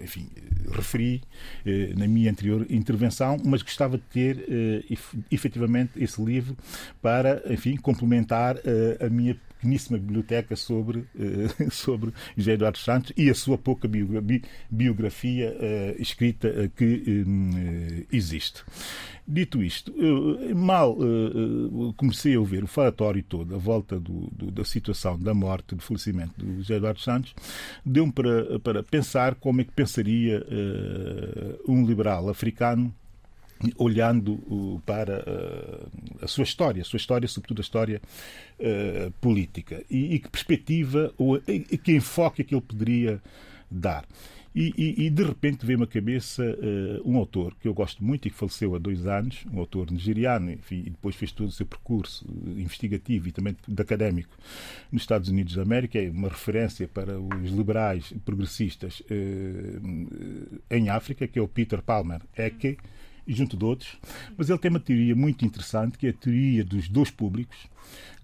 enfim, 0.00 0.28
referi 0.72 1.22
uh, 1.66 1.98
na 1.98 2.08
minha 2.08 2.30
anterior 2.30 2.66
intervenção, 2.70 3.36
mas 3.44 3.62
gostava 3.62 3.98
de 3.98 4.04
ter 4.04 4.36
uh, 4.38 5.22
efetivamente 5.30 5.92
esse 5.96 6.20
livro 6.22 6.56
para, 7.02 7.42
enfim, 7.52 7.76
complementar 7.76 8.56
a 9.00 9.08
minha 9.08 9.36
pequeníssima 9.60 9.98
biblioteca 9.98 10.56
sobre, 10.56 11.00
uh, 11.00 11.06
sobre 11.70 12.12
José 12.36 12.52
Eduardo 12.52 12.78
Santos 12.78 13.12
e 13.16 13.28
a 13.28 13.34
sua 13.34 13.58
pouca 13.58 13.86
biografia 14.70 15.50
uh, 15.52 16.02
escrita 16.02 16.48
uh, 16.48 16.70
que 16.70 18.06
existe. 18.10 18.64
Dito 19.28 19.62
isto, 19.62 19.94
mal 20.56 20.96
comecei 21.96 22.34
a 22.34 22.40
ouvir 22.40 22.64
o 22.64 22.66
falatório 22.66 23.22
todo 23.22 23.54
à 23.54 23.58
volta 23.58 24.00
do, 24.00 24.28
do, 24.32 24.50
da 24.50 24.64
situação 24.64 25.16
da 25.16 25.32
morte, 25.32 25.76
do 25.76 25.82
falecimento 25.82 26.32
do 26.44 26.56
José 26.56 26.76
Eduardo 26.76 27.00
Santos, 27.00 27.32
deu-me 27.84 28.10
para, 28.10 28.58
para 28.58 28.82
pensar 28.82 29.36
como 29.36 29.60
é 29.60 29.64
que 29.64 29.70
pensaria 29.70 30.44
um 31.68 31.86
liberal 31.86 32.28
africano 32.28 32.92
olhando 33.76 34.32
uh, 34.32 34.82
para 34.86 35.20
uh, 35.20 36.24
a 36.24 36.26
sua 36.26 36.44
história, 36.44 36.82
a 36.82 36.84
sua 36.84 36.96
história, 36.96 37.28
sobretudo 37.28 37.60
a 37.60 37.62
história 37.62 38.00
uh, 38.58 39.10
política, 39.20 39.84
e, 39.90 40.18
que 40.18 40.28
perspectiva 40.28 41.12
ou 41.18 41.36
e, 41.46 41.60
que 41.60 41.92
enfoque 41.92 42.42
é 42.42 42.44
que 42.44 42.54
ele 42.54 42.62
poderia 42.62 43.20
dar. 43.70 44.04
E, 44.52 44.74
e, 44.76 45.06
e 45.06 45.10
de 45.10 45.22
repente 45.22 45.64
veio-me 45.64 45.84
à 45.84 45.86
cabeça 45.86 46.42
uh, 46.42 47.08
um 47.08 47.16
autor 47.16 47.54
que 47.60 47.68
eu 47.68 47.74
gosto 47.74 48.02
muito 48.02 48.26
e 48.26 48.30
que 48.30 48.36
faleceu 48.36 48.74
há 48.74 48.78
dois 48.78 49.06
anos, 49.06 49.44
um 49.52 49.60
autor 49.60 49.92
nigeriano, 49.92 50.50
enfim, 50.50 50.82
e 50.86 50.90
depois 50.90 51.14
fez 51.14 51.30
todo 51.30 51.48
o 51.48 51.52
seu 51.52 51.64
percurso 51.64 52.26
investigativo 52.56 53.28
e 53.28 53.32
também 53.32 53.56
de 53.66 53.80
académico 53.80 54.36
nos 54.90 55.02
Estados 55.02 55.28
Unidos 55.28 55.54
da 55.54 55.62
América, 55.62 56.00
é 56.00 56.10
uma 56.10 56.28
referência 56.28 56.88
para 56.88 57.20
os 57.20 57.50
liberais 57.52 58.12
progressistas 58.24 59.00
uh, 59.02 60.60
em 60.68 60.88
África, 60.88 61.28
que 61.28 61.38
é 61.38 61.42
o 61.42 61.46
Peter 61.46 61.80
Palmer 61.80 62.20
Eke 62.36 62.70
e 62.70 62.99
junto 63.32 63.56
de 63.56 63.64
outros, 63.64 63.96
mas 64.36 64.48
ele 64.48 64.58
tem 64.58 64.70
uma 64.70 64.80
teoria 64.80 65.14
muito 65.14 65.44
interessante, 65.44 65.98
que 65.98 66.06
é 66.06 66.10
a 66.10 66.14
teoria 66.14 66.64
dos 66.64 66.88
dois 66.88 67.10
públicos, 67.10 67.68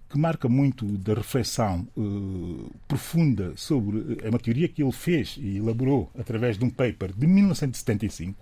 que 0.08 0.18
marca 0.18 0.48
muito 0.48 0.86
da 0.98 1.14
reflexão 1.14 1.86
uh, 1.96 2.70
profunda 2.86 3.52
sobre. 3.56 4.18
É 4.22 4.28
uma 4.28 4.38
teoria 4.38 4.68
que 4.68 4.82
ele 4.82 4.92
fez 4.92 5.36
e 5.38 5.56
elaborou 5.56 6.10
através 6.16 6.56
de 6.56 6.64
um 6.64 6.70
paper 6.70 7.12
de 7.12 7.26
1975. 7.26 8.36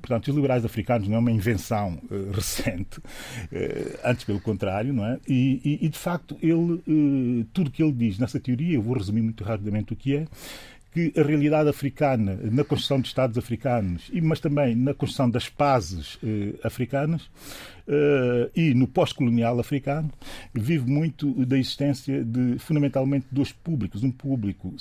Portanto, 0.00 0.28
os 0.28 0.34
liberais 0.34 0.64
africanos 0.64 1.08
não 1.08 1.16
é 1.16 1.18
uma 1.18 1.30
invenção 1.30 2.00
uh, 2.10 2.30
recente, 2.32 2.98
uh, 2.98 3.98
antes 4.04 4.24
pelo 4.24 4.40
contrário, 4.40 4.92
não 4.92 5.04
é? 5.04 5.18
E, 5.26 5.60
e, 5.64 5.86
e 5.86 5.88
de 5.88 5.98
facto, 5.98 6.36
ele, 6.40 7.46
tudo 7.52 7.70
que 7.70 7.82
ele 7.82 7.92
diz 7.92 8.18
nessa 8.18 8.38
teoria, 8.38 8.74
eu 8.74 8.82
vou 8.82 8.96
resumir 8.96 9.22
muito 9.22 9.42
rapidamente 9.42 9.92
o 9.92 9.96
que 9.96 10.16
é, 10.16 10.26
que 10.92 11.12
a 11.18 11.22
realidade 11.22 11.68
africana, 11.70 12.38
na 12.42 12.64
construção 12.64 13.00
de 13.00 13.08
Estados 13.08 13.38
africanos, 13.38 14.10
mas 14.22 14.40
também 14.40 14.74
na 14.76 14.92
construção 14.92 15.28
das 15.28 15.48
pazes 15.48 16.18
eh, 16.22 16.54
africanas 16.62 17.30
eh, 17.88 18.50
e 18.54 18.74
no 18.74 18.86
pós-colonial 18.86 19.58
africano, 19.58 20.10
vive 20.52 20.88
muito 20.90 21.32
da 21.46 21.58
existência 21.58 22.22
de, 22.22 22.58
fundamentalmente, 22.58 23.26
dois 23.30 23.52
públicos. 23.52 24.02
Um 24.02 24.10
público 24.10 24.74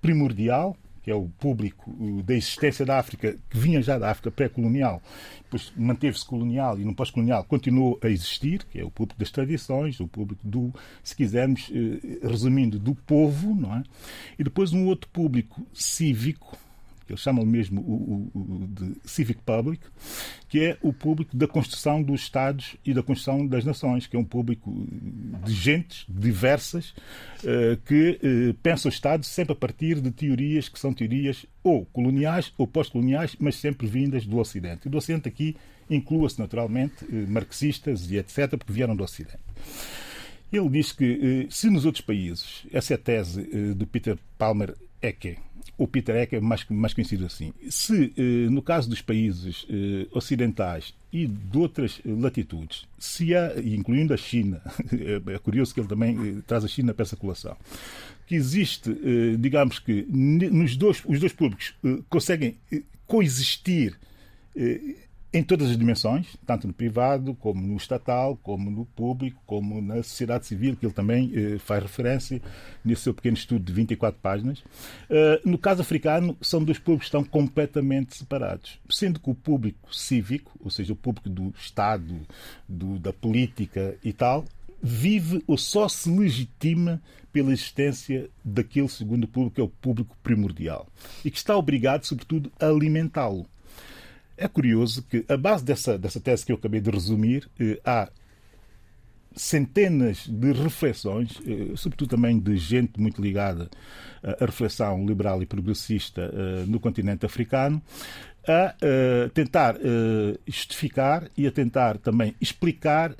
primordial, 0.00 0.76
que 1.06 1.10
é 1.12 1.14
o 1.14 1.28
público 1.28 1.96
da 2.24 2.34
existência 2.34 2.84
da 2.84 2.98
África, 2.98 3.38
que 3.48 3.56
vinha 3.56 3.80
já 3.80 3.96
da 3.96 4.10
África 4.10 4.28
pré-colonial, 4.28 5.00
depois 5.44 5.72
manteve-se 5.76 6.26
colonial 6.26 6.80
e 6.80 6.84
no 6.84 6.96
pós-colonial 6.96 7.44
continuou 7.44 7.96
a 8.02 8.08
existir, 8.08 8.64
que 8.64 8.80
é 8.80 8.84
o 8.84 8.90
público 8.90 9.20
das 9.20 9.30
tradições, 9.30 10.00
o 10.00 10.08
público 10.08 10.40
do, 10.44 10.74
se 11.04 11.14
quisermos, 11.14 11.70
eh, 11.72 12.26
resumindo, 12.26 12.76
do 12.80 12.92
povo, 12.92 13.54
não 13.54 13.72
é? 13.76 13.84
E 14.36 14.42
depois 14.42 14.72
um 14.72 14.86
outro 14.86 15.08
público 15.10 15.64
cívico, 15.72 16.58
que 17.06 17.12
eles 17.12 17.22
chamam 17.22 17.46
mesmo 17.46 17.80
o, 17.80 18.30
o, 18.34 18.40
o, 18.40 18.66
de 18.66 18.96
civic 19.04 19.40
public, 19.42 19.80
que 20.48 20.60
é 20.60 20.78
o 20.82 20.92
público 20.92 21.36
da 21.36 21.46
construção 21.46 22.02
dos 22.02 22.22
Estados 22.22 22.76
e 22.84 22.92
da 22.92 23.02
construção 23.02 23.46
das 23.46 23.64
nações, 23.64 24.06
que 24.06 24.16
é 24.16 24.18
um 24.18 24.24
público 24.24 24.86
de 25.44 25.52
gentes 25.52 26.04
diversas 26.08 26.90
uh, 26.90 27.76
que 27.86 28.18
uh, 28.22 28.54
pensa 28.54 28.88
o 28.88 28.90
Estado 28.90 29.24
sempre 29.24 29.52
a 29.52 29.56
partir 29.56 30.00
de 30.00 30.10
teorias 30.10 30.68
que 30.68 30.78
são 30.78 30.92
teorias 30.92 31.46
ou 31.62 31.86
coloniais 31.86 32.52
ou 32.58 32.66
pós-coloniais, 32.66 33.36
mas 33.38 33.54
sempre 33.54 33.86
vindas 33.86 34.26
do 34.26 34.38
Ocidente. 34.38 34.86
E 34.86 34.90
do 34.90 34.98
Ocidente 34.98 35.28
aqui 35.28 35.56
inclua-se 35.88 36.40
naturalmente 36.40 37.04
uh, 37.04 37.28
marxistas 37.28 38.10
e 38.10 38.16
etc., 38.16 38.56
porque 38.56 38.72
vieram 38.72 38.96
do 38.96 39.04
Ocidente. 39.04 39.38
Ele 40.52 40.68
diz 40.68 40.92
que 40.92 41.48
se 41.50 41.68
nos 41.68 41.84
outros 41.84 42.04
países, 42.04 42.66
essa 42.72 42.94
é 42.94 42.96
a 42.96 42.98
tese 42.98 43.74
do 43.74 43.84
Peter 43.84 44.16
Palmer 44.38 44.76
Ecke, 45.02 45.38
o 45.78 45.86
Peter 45.86 46.16
Eck 46.16 46.36
é 46.36 46.40
mais, 46.40 46.64
mais 46.68 46.94
conhecido 46.94 47.26
assim. 47.26 47.52
Se, 47.68 48.12
eh, 48.16 48.48
no 48.50 48.62
caso 48.62 48.88
dos 48.88 49.02
países 49.02 49.66
eh, 49.68 50.06
ocidentais 50.12 50.94
e 51.12 51.26
de 51.26 51.58
outras 51.58 52.00
latitudes, 52.04 52.86
se 52.98 53.34
há, 53.34 53.54
incluindo 53.62 54.14
a 54.14 54.16
China, 54.16 54.60
é 55.26 55.38
curioso 55.38 55.74
que 55.74 55.80
ele 55.80 55.88
também 55.88 56.16
eh, 56.16 56.42
traz 56.46 56.64
a 56.64 56.68
China 56.68 56.94
para 56.94 57.02
essa 57.02 57.16
colação, 57.16 57.56
que 58.26 58.34
existe, 58.34 58.90
digamos 59.38 59.78
que 59.78 60.04
nos 60.10 60.76
dois, 60.76 61.00
os 61.06 61.20
dois 61.20 61.32
públicos 61.32 61.74
conseguem 62.08 62.56
coexistir 63.06 63.96
em 65.36 65.42
todas 65.42 65.70
as 65.70 65.76
dimensões, 65.76 66.34
tanto 66.46 66.66
no 66.66 66.72
privado, 66.72 67.34
como 67.34 67.60
no 67.60 67.76
estatal, 67.76 68.38
como 68.42 68.70
no 68.70 68.86
público, 68.86 69.38
como 69.44 69.82
na 69.82 69.96
sociedade 69.96 70.46
civil, 70.46 70.74
que 70.76 70.86
ele 70.86 70.94
também 70.94 71.30
eh, 71.34 71.58
faz 71.58 71.82
referência 71.82 72.40
nesse 72.82 73.02
seu 73.02 73.12
pequeno 73.12 73.36
estudo 73.36 73.62
de 73.62 73.70
24 73.70 74.18
páginas. 74.20 74.60
Uh, 74.60 75.38
no 75.44 75.58
caso 75.58 75.82
africano, 75.82 76.34
são 76.40 76.64
dois 76.64 76.78
públicos 76.78 77.04
que 77.04 77.08
estão 77.08 77.22
completamente 77.22 78.16
separados, 78.16 78.78
sendo 78.88 79.20
que 79.20 79.28
o 79.28 79.34
público 79.34 79.94
cívico, 79.94 80.52
ou 80.64 80.70
seja, 80.70 80.94
o 80.94 80.96
público 80.96 81.28
do 81.28 81.52
Estado, 81.58 82.20
do, 82.66 82.98
da 82.98 83.12
política 83.12 83.94
e 84.02 84.14
tal, 84.14 84.44
vive 84.82 85.42
ou 85.46 85.58
só 85.58 85.86
se 85.86 86.08
legitima 86.08 87.02
pela 87.30 87.52
existência 87.52 88.30
daquele 88.42 88.88
segundo 88.88 89.28
público, 89.28 89.56
que 89.56 89.60
é 89.60 89.64
o 89.64 89.68
público 89.68 90.16
primordial, 90.22 90.86
e 91.22 91.30
que 91.30 91.36
está 91.36 91.54
obrigado, 91.54 92.04
sobretudo, 92.04 92.50
a 92.58 92.66
alimentá-lo. 92.66 93.46
É 94.36 94.46
curioso 94.46 95.02
que, 95.02 95.24
a 95.28 95.36
base 95.36 95.64
dessa, 95.64 95.96
dessa 95.96 96.20
tese 96.20 96.44
que 96.44 96.52
eu 96.52 96.56
acabei 96.56 96.80
de 96.80 96.90
resumir, 96.90 97.48
eh, 97.58 97.80
há 97.84 98.10
centenas 99.34 100.26
de 100.28 100.52
reflexões, 100.52 101.40
eh, 101.46 101.74
sobretudo 101.74 102.10
também 102.10 102.38
de 102.38 102.56
gente 102.56 103.00
muito 103.00 103.20
ligada 103.20 103.70
à 104.22 104.44
reflexão 104.44 105.06
liberal 105.06 105.42
e 105.42 105.46
progressista 105.46 106.30
eh, 106.32 106.64
no 106.66 106.78
continente 106.78 107.24
africano, 107.24 107.80
a 108.48 108.76
tentar 109.34 109.74
justificar 110.46 111.28
e 111.36 111.48
a 111.48 111.50
tentar 111.50 111.98
também 111.98 112.32
explicar 112.40 113.12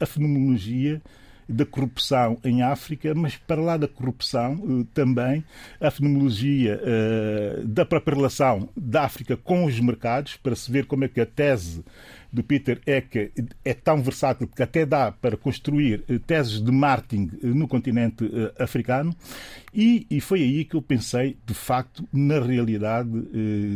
a 0.00 0.06
fenomenologia 0.06 1.02
da 1.50 1.66
corrupção 1.66 2.38
em 2.44 2.62
África, 2.62 3.14
mas 3.14 3.36
para 3.36 3.60
lá 3.60 3.76
da 3.76 3.88
corrupção 3.88 4.54
eh, 4.54 4.86
também 4.94 5.44
a 5.80 5.90
fenomenologia 5.90 6.80
eh, 6.82 7.62
da 7.64 7.84
própria 7.84 8.16
relação 8.16 8.68
da 8.76 9.02
África 9.02 9.36
com 9.36 9.64
os 9.64 9.78
mercados, 9.80 10.36
para 10.36 10.54
se 10.54 10.70
ver 10.70 10.86
como 10.86 11.04
é 11.04 11.08
que 11.08 11.20
a 11.20 11.26
tese 11.26 11.84
do 12.32 12.42
Peter 12.42 12.80
Eck 12.86 13.32
é 13.64 13.74
tão 13.74 14.02
versátil 14.02 14.46
que 14.46 14.62
até 14.62 14.86
dá 14.86 15.10
para 15.10 15.36
construir 15.36 16.04
eh, 16.08 16.18
teses 16.18 16.62
de 16.62 16.70
marketing 16.70 17.30
eh, 17.42 17.46
no 17.46 17.66
continente 17.66 18.24
eh, 18.24 18.62
africano. 18.62 19.14
E, 19.74 20.06
e 20.10 20.20
foi 20.20 20.42
aí 20.42 20.64
que 20.64 20.74
eu 20.74 20.82
pensei, 20.82 21.36
de 21.44 21.54
facto, 21.54 22.08
na 22.12 22.40
realidade 22.40 23.08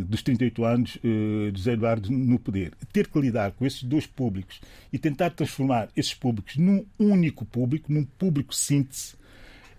dos 0.07 0.23
38 0.23 0.65
anos 0.65 0.99
de 1.01 1.53
José 1.55 1.75
Eduardo 1.75 2.11
no 2.11 2.37
poder. 2.37 2.73
Ter 2.93 3.07
que 3.07 3.21
lidar 3.21 3.53
com 3.53 3.65
esses 3.65 3.85
dois 3.85 4.05
públicos 4.05 4.61
e 4.93 4.99
tentar 4.99 5.31
transformar 5.31 5.89
esses 5.97 6.13
públicos 6.13 6.57
num 6.57 6.85
único 6.99 7.45
público, 7.45 7.93
num 7.93 8.05
público 8.05 8.53
síntese, 8.53 9.15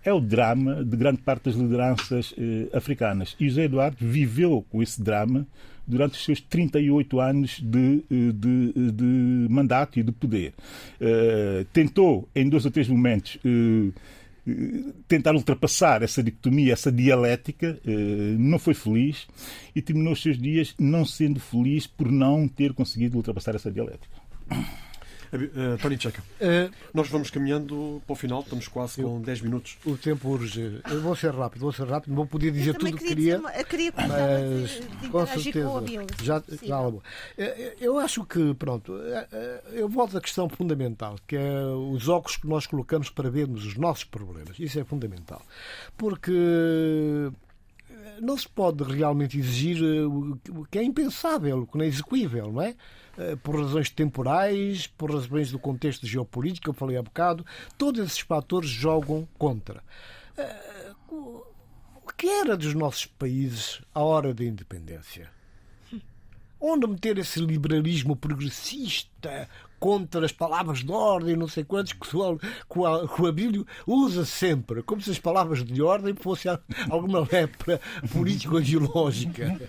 é 0.02 0.10
o 0.10 0.18
drama 0.18 0.82
de 0.82 0.96
grande 0.96 1.20
parte 1.20 1.44
das 1.44 1.54
lideranças 1.54 2.34
africanas. 2.72 3.36
E 3.38 3.46
José 3.46 3.64
Eduardo 3.64 3.98
viveu 4.00 4.64
com 4.70 4.82
esse 4.82 5.02
drama 5.02 5.46
durante 5.86 6.14
os 6.14 6.24
seus 6.24 6.40
38 6.40 7.20
anos 7.20 7.60
de, 7.60 8.04
de, 8.08 8.92
de 8.92 9.46
mandato 9.48 9.98
e 9.98 10.02
de 10.02 10.12
poder. 10.12 10.54
Uh, 11.00 11.64
tentou, 11.72 12.28
em 12.34 12.48
dois 12.48 12.64
ou 12.64 12.70
três 12.70 12.88
momentos, 12.88 13.36
uh, 13.36 13.92
tentar 15.08 15.34
ultrapassar 15.34 16.02
essa 16.02 16.22
dicotomia, 16.22 16.72
essa 16.72 16.92
dialética, 16.92 17.80
não 18.38 18.60
foi 18.60 18.74
feliz 18.74 19.26
e 19.74 19.82
terminou 19.82 20.12
os 20.12 20.22
seus 20.22 20.38
dias 20.38 20.72
não 20.78 21.04
sendo 21.04 21.40
feliz 21.40 21.88
por 21.88 22.12
não 22.12 22.46
ter 22.46 22.72
conseguido 22.72 23.16
ultrapassar 23.16 23.56
essa 23.56 23.72
dialética. 23.72 24.16
Uh, 25.44 25.78
Tony 25.80 25.98
Checa, 25.98 26.22
uh, 26.22 26.72
nós 26.92 27.08
vamos 27.08 27.30
caminhando 27.30 28.02
para 28.06 28.12
o 28.12 28.16
final, 28.16 28.40
estamos 28.40 28.68
quase 28.68 29.02
com 29.02 29.20
10 29.20 29.42
minutos. 29.42 29.78
O 29.84 29.96
tempo 29.96 30.28
urge. 30.28 30.80
Eu 30.90 31.00
vou 31.00 31.14
ser 31.14 31.34
rápido, 31.34 31.60
vou 31.60 31.72
ser 31.72 31.86
rápido, 31.86 32.10
não 32.10 32.16
vou 32.16 32.26
poder 32.26 32.50
dizer 32.50 32.74
tudo 32.74 32.94
o 32.94 32.98
que 32.98 33.04
queria. 33.04 33.38
Uma, 33.38 33.52
queria 33.64 33.92
mas 33.96 34.70
de, 35.00 35.08
com 35.08 35.26
certeza. 35.26 35.68
Com 35.68 36.24
já, 36.24 36.42
já, 36.62 36.92
eu 37.80 37.98
acho 37.98 38.24
que, 38.24 38.54
pronto, 38.54 38.92
eu 39.72 39.88
volto 39.88 40.16
à 40.16 40.20
questão 40.20 40.48
fundamental, 40.48 41.16
que 41.26 41.36
é 41.36 41.64
os 41.66 42.08
óculos 42.08 42.36
que 42.36 42.46
nós 42.46 42.66
colocamos 42.66 43.10
para 43.10 43.30
vermos 43.30 43.64
os 43.64 43.76
nossos 43.76 44.04
problemas. 44.04 44.58
Isso 44.58 44.78
é 44.78 44.84
fundamental. 44.84 45.42
Porque 45.96 46.32
não 48.20 48.36
se 48.36 48.48
pode 48.48 48.82
realmente 48.84 49.38
exigir 49.38 49.82
o 49.82 50.66
que 50.70 50.78
é 50.78 50.82
impensável, 50.82 51.60
o 51.60 51.66
que 51.66 51.76
não 51.76 51.84
é 51.84 51.88
execuível, 51.88 52.52
não 52.52 52.62
é? 52.62 52.74
Eh, 53.18 53.36
por 53.36 53.58
razões 53.58 53.90
temporais, 53.90 54.86
por 54.86 55.10
razões 55.10 55.50
do 55.50 55.58
contexto 55.58 56.06
geopolítico, 56.06 56.68
eu 56.68 56.74
falei 56.74 56.96
há 56.96 57.02
bocado, 57.02 57.44
todos 57.78 58.04
esses 58.04 58.20
fatores 58.20 58.68
jogam 58.68 59.26
contra. 59.38 59.82
Eh, 60.36 60.92
o 61.08 61.44
que 62.16 62.28
era 62.28 62.56
dos 62.56 62.74
nossos 62.74 63.06
países 63.06 63.80
à 63.94 64.00
hora 64.00 64.32
da 64.32 64.44
independência? 64.44 65.30
Onde 66.60 66.86
meter 66.86 67.18
esse 67.18 67.40
liberalismo 67.40 68.16
progressista 68.16 69.48
contra 69.78 70.24
as 70.24 70.32
palavras 70.32 70.80
de 70.80 70.90
ordem, 70.90 71.36
não 71.36 71.48
sei 71.48 71.64
quantos, 71.64 71.92
que 71.92 72.16
o, 72.16 72.38
que 72.38 72.78
o, 72.78 73.08
que 73.08 73.22
o 73.22 73.26
Abílio 73.26 73.66
usa 73.86 74.24
sempre, 74.24 74.82
como 74.82 75.00
se 75.00 75.10
as 75.10 75.18
palavras 75.18 75.64
de 75.64 75.82
ordem 75.82 76.14
fossem 76.14 76.56
alguma 76.90 77.26
lepra 77.30 77.80
político-ideológica. 78.12 79.60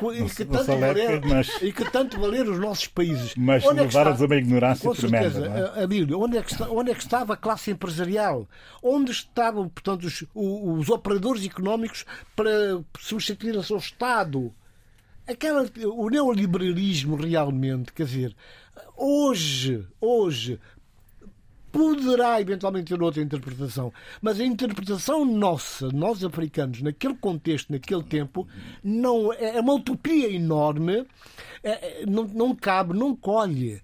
E, 0.00 0.30
que 0.30 0.44
tanto 0.44 0.78
valer, 0.78 1.20
mas... 1.24 1.62
e 1.62 1.72
que 1.72 1.90
tanto 1.90 2.20
valer 2.20 2.48
os 2.48 2.58
nossos 2.58 2.86
países. 2.86 3.34
Mas 3.36 3.64
onde 3.64 3.80
levaram-nos 3.80 4.20
é 4.20 4.24
a 4.24 4.26
uma 4.26 4.36
ignorância 4.36 4.88
Com 4.88 4.94
tremenda. 4.94 5.30
Certeza, 5.30 5.72
é? 5.76 5.84
Abílio, 5.84 6.20
onde 6.20 6.38
é, 6.38 6.42
que 6.42 6.62
onde 6.62 6.90
é 6.90 6.94
que 6.94 7.02
estava 7.02 7.34
a 7.34 7.36
classe 7.36 7.70
empresarial? 7.70 8.48
Onde 8.82 9.10
estavam, 9.10 9.68
portanto, 9.68 10.04
os, 10.04 10.24
os 10.34 10.88
operadores 10.88 11.44
económicos 11.44 12.04
para 12.34 12.80
substituir 12.98 13.56
o 13.56 13.62
seu 13.62 13.76
Estado? 13.78 14.52
Aquela, 15.26 15.64
o 15.84 16.08
neoliberalismo 16.08 17.14
realmente, 17.14 17.92
quer 17.92 18.04
dizer, 18.04 18.36
hoje, 18.96 19.86
hoje, 20.00 20.58
poderá 21.72 22.40
eventualmente 22.40 22.92
ter 22.94 23.02
outra 23.02 23.22
interpretação, 23.22 23.92
mas 24.20 24.40
a 24.40 24.44
interpretação 24.44 25.24
nossa, 25.24 25.88
nós 25.88 26.24
africanos, 26.24 26.82
naquele 26.82 27.14
contexto, 27.14 27.72
naquele 27.72 28.02
tempo, 28.02 28.46
não 28.82 29.32
é, 29.32 29.56
é 29.56 29.60
uma 29.60 29.74
utopia 29.74 30.30
enorme, 30.30 31.06
é, 31.62 32.04
não, 32.06 32.24
não 32.24 32.54
cabe, 32.54 32.96
não 32.96 33.14
colhe. 33.14 33.80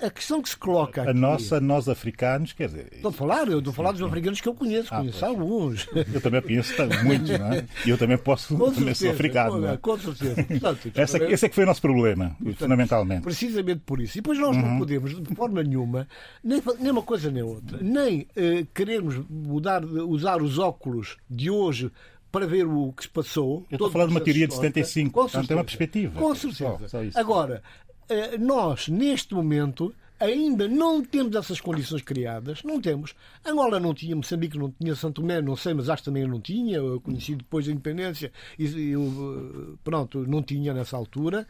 A 0.00 0.08
questão 0.10 0.40
que 0.40 0.48
se 0.48 0.56
coloca 0.56 1.02
aqui... 1.02 1.10
A 1.10 1.14
nossa, 1.14 1.60
nós 1.60 1.88
africanos, 1.88 2.52
quer 2.52 2.68
dizer... 2.68 2.88
Estou 2.92 3.10
a 3.10 3.12
falar, 3.12 3.48
eu 3.48 3.58
estou 3.58 3.72
a 3.72 3.74
falar 3.74 3.92
dos 3.92 4.02
africanos 4.02 4.40
que 4.40 4.48
eu 4.48 4.54
conheço, 4.54 4.94
ah, 4.94 4.98
conheço 4.98 5.24
alguns. 5.24 5.88
Eu 6.12 6.20
também 6.20 6.40
conheço 6.40 6.74
muitos, 7.04 7.30
não 7.38 7.52
é? 7.52 7.64
E 7.84 7.90
eu 7.90 7.98
também 7.98 8.16
posso, 8.16 8.56
com 8.56 8.70
também 8.70 8.94
certeza, 8.94 9.00
sou 9.00 9.10
africano. 9.10 9.60
Com, 9.60 9.68
é? 9.68 9.76
com 9.76 9.98
certeza. 9.98 10.44
Portanto, 10.44 10.92
Essa, 10.94 11.24
esse 11.24 11.46
é 11.46 11.48
que 11.48 11.54
foi 11.54 11.64
o 11.64 11.66
nosso 11.66 11.80
problema, 11.80 12.36
Portanto, 12.38 12.58
fundamentalmente. 12.58 13.22
Precisamente 13.22 13.82
por 13.84 14.00
isso. 14.00 14.18
E 14.18 14.20
depois 14.20 14.38
nós 14.38 14.56
uhum. 14.56 14.62
não 14.62 14.78
podemos, 14.78 15.20
de 15.20 15.34
forma 15.34 15.62
nenhuma, 15.62 16.06
nem, 16.42 16.62
nem 16.78 16.92
uma 16.92 17.02
coisa 17.02 17.30
nem 17.30 17.42
outra, 17.42 17.78
nem 17.80 18.28
eh, 18.36 18.64
queremos 18.72 19.20
mudar, 19.28 19.84
usar 19.84 20.40
os 20.40 20.58
óculos 20.58 21.16
de 21.28 21.50
hoje 21.50 21.90
para 22.30 22.46
ver 22.46 22.66
o 22.66 22.92
que 22.92 23.04
se 23.04 23.08
passou. 23.08 23.66
Eu 23.70 23.76
estou 23.76 23.88
a 23.88 23.90
falar 23.90 24.06
de 24.06 24.10
uma 24.12 24.20
teoria 24.20 24.46
de 24.46 24.54
75, 24.54 25.12
com 25.12 25.20
portanto 25.20 25.50
é 25.50 25.54
uma 25.54 25.64
perspectiva. 25.64 26.20
Com 26.20 26.34
certeza. 26.34 26.78
Só, 26.86 27.00
só 27.10 27.20
Agora, 27.20 27.62
eh, 28.08 28.38
nós, 28.38 28.88
neste 28.88 29.34
momento, 29.34 29.94
ainda 30.20 30.66
não 30.66 31.02
temos 31.02 31.36
essas 31.36 31.60
condições 31.60 32.02
criadas, 32.02 32.62
não 32.64 32.80
temos. 32.80 33.14
Angola 33.44 33.78
não 33.78 33.94
tinha, 33.94 34.16
Moçambique 34.16 34.58
não 34.58 34.70
tinha, 34.70 34.94
Santo 34.94 35.20
Tomé 35.20 35.40
não 35.40 35.56
sei, 35.56 35.74
mas 35.74 35.88
acho 35.88 36.04
também 36.04 36.26
não 36.26 36.40
tinha, 36.40 36.78
eu 36.78 37.00
conheci 37.00 37.36
depois 37.36 37.66
da 37.66 37.72
independência 37.72 38.32
e 38.58 38.90
eu, 38.90 39.78
pronto, 39.84 40.26
não 40.26 40.42
tinha 40.42 40.74
nessa 40.74 40.96
altura. 40.96 41.46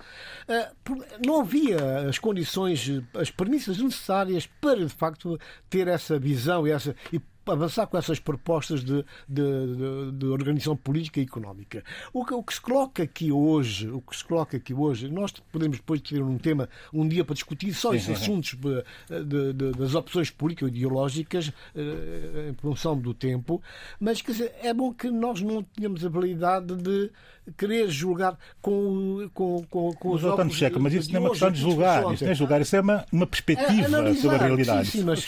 Eh, 0.46 0.70
não 1.24 1.40
havia 1.40 2.08
as 2.08 2.18
condições, 2.18 2.90
as 3.14 3.30
premissas 3.30 3.78
necessárias 3.78 4.46
para, 4.60 4.84
de 4.84 4.92
facto, 4.92 5.38
ter 5.70 5.88
essa 5.88 6.18
visão 6.18 6.66
e, 6.66 6.70
essa, 6.70 6.94
e 7.12 7.20
avançar 7.52 7.86
com 7.86 7.96
essas 7.96 8.18
propostas 8.18 8.82
de, 8.82 9.04
de, 9.28 9.42
de, 9.76 10.12
de 10.12 10.26
organização 10.26 10.76
política 10.76 11.20
e 11.20 11.22
económica. 11.22 11.84
O 12.12 12.24
que, 12.24 12.34
o 12.34 12.42
que, 12.42 12.54
se 12.54 12.60
coloca 12.60 13.02
aqui 13.02 13.32
hoje, 13.32 13.88
o 13.88 14.00
que 14.00 14.16
se 14.16 14.24
coloca 14.24 14.56
aqui 14.56 14.74
hoje, 14.74 15.08
nós 15.08 15.32
podemos 15.52 15.78
depois 15.78 16.00
ter 16.00 16.22
um 16.22 16.38
tema 16.38 16.68
um 16.92 17.06
dia 17.06 17.24
para 17.24 17.34
discutir 17.34 17.72
só 17.74 17.94
esses 17.94 18.10
assuntos 18.10 18.56
das 19.76 19.94
opções 19.94 20.30
político-ideológicas 20.30 21.52
eh, 21.74 22.50
em 22.50 22.54
função 22.54 22.96
do 22.96 23.14
tempo, 23.14 23.62
mas 24.00 24.20
quer 24.22 24.32
dizer, 24.32 24.54
é 24.62 24.72
bom 24.72 24.92
que 24.92 25.10
nós 25.10 25.40
não 25.40 25.62
tenhamos 25.62 26.04
a 26.04 26.08
habilidade 26.08 26.74
de 26.76 27.10
querer 27.56 27.88
julgar 27.88 28.36
com, 28.60 29.28
com, 29.32 29.64
com, 29.70 29.92
com 29.94 30.10
os 30.10 30.24
óculos 30.24 30.54
Checa, 30.54 30.78
mas 30.78 30.92
isso 30.92 31.12
não 31.12 31.18
é 31.18 31.20
uma 31.20 31.30
questão 31.30 31.50
de 31.50 31.60
julgar, 31.60 32.12
isso 32.12 32.24
não 32.24 32.30
é 32.30 32.34
julgar, 32.34 32.60
isso 32.60 32.76
é 32.76 32.80
uma, 32.80 33.06
uma 33.12 33.26
perspectiva 33.26 34.08
é, 34.08 34.14
sobre 34.14 34.36
a 34.36 34.40
realidade. 34.40 34.90
Sim, 34.90 34.98
sim, 34.98 35.04
mas, 35.04 35.20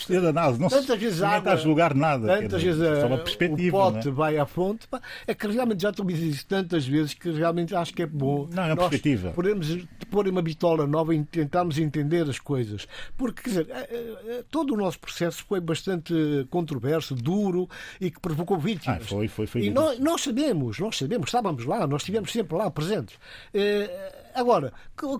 não 0.59 0.69
se 0.69 0.77
está 0.79 1.53
a 1.53 1.55
julgar 1.55 1.95
nada. 2.17 2.41
Tantas 2.41 2.63
vezes 2.63 2.81
é 2.81 3.05
uma 3.05 3.17
perspectiva, 3.17 3.77
o 3.77 3.93
pote 3.93 4.07
é? 4.07 4.11
vai 4.11 4.37
à 4.37 4.45
fonte, 4.45 4.87
é 5.27 5.33
que 5.33 5.47
realmente 5.47 5.81
já 5.81 5.89
estou 5.89 6.09
isso 6.09 6.45
tantas 6.45 6.85
vezes 6.85 7.13
que 7.13 7.31
realmente 7.31 7.75
acho 7.75 7.93
que 7.93 8.03
é 8.03 8.05
bom. 8.05 8.47
Não, 8.51 8.63
é 8.63 8.73
uma 8.73 8.77
perspectiva. 8.77 9.31
Podemos 9.31 9.85
pôr 10.09 10.27
uma 10.27 10.41
bitola 10.41 10.85
nova 10.85 11.15
e 11.15 11.23
tentarmos 11.23 11.77
entender 11.77 12.29
as 12.29 12.39
coisas. 12.39 12.87
Porque, 13.17 13.43
quer 13.43 13.49
dizer, 13.49 13.67
é, 13.69 13.81
é, 13.81 14.43
todo 14.49 14.73
o 14.73 14.77
nosso 14.77 14.99
processo 14.99 15.43
foi 15.47 15.59
bastante 15.59 16.13
controverso, 16.49 17.15
duro 17.15 17.69
e 17.99 18.11
que 18.11 18.19
provocou 18.19 18.57
vítimas. 18.57 19.03
Ah, 19.03 19.05
foi, 19.05 19.27
foi, 19.27 19.47
foi. 19.47 19.61
E 19.63 19.69
nós, 19.69 19.99
nós 19.99 20.21
sabemos, 20.21 20.79
nós 20.79 20.97
sabemos, 20.97 21.27
estávamos 21.27 21.65
lá, 21.65 21.87
nós 21.87 22.01
estivemos 22.01 22.31
sempre 22.31 22.57
lá 22.57 22.69
presentes. 22.69 23.15
Eh, 23.53 24.20
agora, 24.35 24.73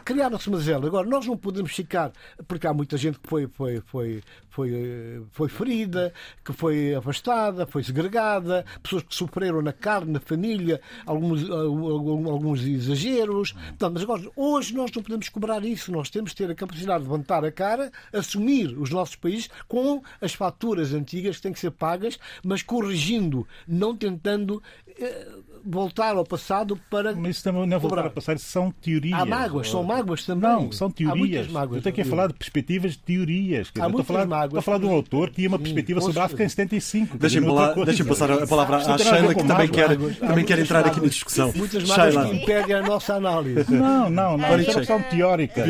criaram-se 0.03 0.49
mazelas. 0.49 0.85
Agora, 0.85 1.07
nós 1.07 1.25
não 1.25 1.37
podemos 1.37 1.71
ficar, 1.71 2.11
porque 2.47 2.67
há 2.67 2.73
muita 2.73 2.97
gente 2.97 3.19
que 3.19 3.27
foi, 3.27 3.47
foi, 3.47 3.81
foi, 3.85 4.23
foi, 4.49 5.23
foi 5.31 5.49
ferida, 5.49 6.13
que 6.43 6.53
foi 6.53 6.95
afastada, 6.95 7.65
foi 7.65 7.83
segregada, 7.83 8.65
pessoas 8.81 9.03
que 9.03 9.15
sofreram 9.15 9.61
na 9.61 9.73
carne, 9.73 10.11
na 10.11 10.19
família, 10.19 10.81
alguns, 11.05 11.49
alguns 11.49 12.61
exageros. 12.65 13.55
Não, 13.79 13.89
mas 13.89 14.03
agora, 14.03 14.23
hoje 14.35 14.73
nós 14.73 14.91
não 14.91 15.03
podemos 15.03 15.29
cobrar 15.29 15.63
isso. 15.63 15.91
Nós 15.91 16.09
temos 16.09 16.31
que 16.31 16.37
ter 16.37 16.51
a 16.51 16.55
capacidade 16.55 17.03
de 17.03 17.09
levantar 17.09 17.43
a 17.43 17.51
cara, 17.51 17.91
assumir 18.13 18.77
os 18.77 18.89
nossos 18.89 19.15
países 19.15 19.49
com 19.67 20.01
as 20.19 20.33
faturas 20.33 20.93
antigas 20.93 21.37
que 21.37 21.41
têm 21.43 21.53
que 21.53 21.59
ser 21.59 21.71
pagas, 21.71 22.19
mas 22.43 22.61
corrigindo, 22.61 23.47
não 23.67 23.95
tentando 23.95 24.61
eh, 24.87 25.27
voltar 25.65 26.15
ao 26.15 26.25
passado 26.25 26.79
para. 26.89 27.13
Mas 27.15 27.37
isso 27.37 27.43
também 27.43 27.67
não 27.67 27.77
é 27.77 27.79
voltar 27.79 28.05
ao 28.05 28.11
passado, 28.11 28.39
são 28.39 28.71
teorias. 28.71 29.19
Há 29.19 29.25
mágoas, 29.25 29.69
são 29.69 29.83
mágoas 29.83 30.25
também. 30.25 30.49
Não, 30.49 30.71
são 30.71 30.89
teorias. 30.89 31.47
Mágoas, 31.47 31.77
eu 31.77 31.83
tenho 31.83 31.95
que 31.95 32.03
falar 32.03 32.27
de 32.27 32.33
perspectivas 32.33 32.93
de 32.93 32.99
teorias. 32.99 33.71
Há 33.79 33.85
estou, 33.85 34.01
a 34.01 34.03
falar, 34.03 34.25
mágoas, 34.25 34.45
estou 34.45 34.59
a 34.59 34.61
falar 34.61 34.77
de 34.79 34.85
um 34.85 34.91
autor 34.91 35.29
que 35.29 35.35
tinha 35.35 35.47
uma 35.47 35.59
perspectiva 35.59 36.01
sobre 36.01 36.19
a 36.19 36.25
África 36.25 36.43
em 36.43 36.49
75. 36.49 37.17
Deixem-me 37.17 37.47
deixem 37.85 38.05
passar 38.05 38.31
a 38.31 38.47
palavra 38.47 38.77
à 38.77 38.97
Sheila, 38.97 39.35
que 39.35 39.43
também 39.43 39.67
quer, 39.67 39.97
também 40.19 40.45
quer 40.45 40.59
entrar 40.59 40.85
aqui 40.85 41.01
na 41.01 41.07
discussão. 41.07 41.51
Muitas 41.55 41.83
mágoas 41.83 42.29
que 42.29 42.35
impedem 42.37 42.75
a 42.75 42.81
nossa 42.81 43.15
análise. 43.15 43.71
Não, 43.71 44.09
não, 44.09 44.37
não. 44.37 44.45
É 44.45 44.55
uma 44.55 44.63
questão 44.63 45.01
teórica. 45.03 45.63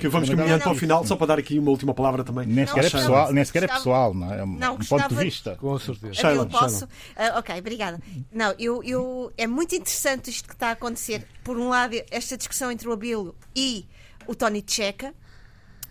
Que 0.00 0.08
vamos 0.08 0.28
caminhando 0.28 0.62
para 0.62 0.72
o 0.72 0.74
final, 0.74 1.06
só 1.06 1.16
para 1.16 1.26
dar 1.26 1.38
aqui 1.38 1.58
uma 1.58 1.70
última 1.70 1.94
palavra 1.94 2.24
também. 2.24 2.46
Nem 2.46 2.66
sequer 2.66 2.86
é 2.86 2.90
pessoal, 2.90 3.32
nem 3.32 3.44
sequer 3.44 3.62
é 3.64 3.68
pessoal, 3.68 4.14
não 4.14 4.32
é? 4.32 4.44
Um 4.44 4.78
ponto 4.88 5.08
de 5.08 5.14
vista. 5.14 5.56
Com 5.56 5.78
certeza. 5.78 6.14
Sheila, 6.14 6.46
posso? 6.46 6.88
Ah, 7.16 7.38
ok, 7.38 7.58
obrigada. 7.58 8.00
Não, 8.32 8.54
eu, 8.58 9.32
é 9.36 9.46
muito 9.46 9.74
interessante 9.74 10.30
isto 10.30 10.48
que 10.48 10.54
está 10.54 10.68
a 10.68 10.72
acontecer. 10.72 11.26
Por 11.44 11.58
um 11.58 11.68
lado, 11.68 11.94
esta 12.10 12.36
discussão 12.36 12.70
entre 12.70 12.88
o 12.88 12.92
Abilo 12.92 13.36
e 13.54 13.86
o 14.26 14.34
Tony 14.34 14.64
Checa. 14.66 15.14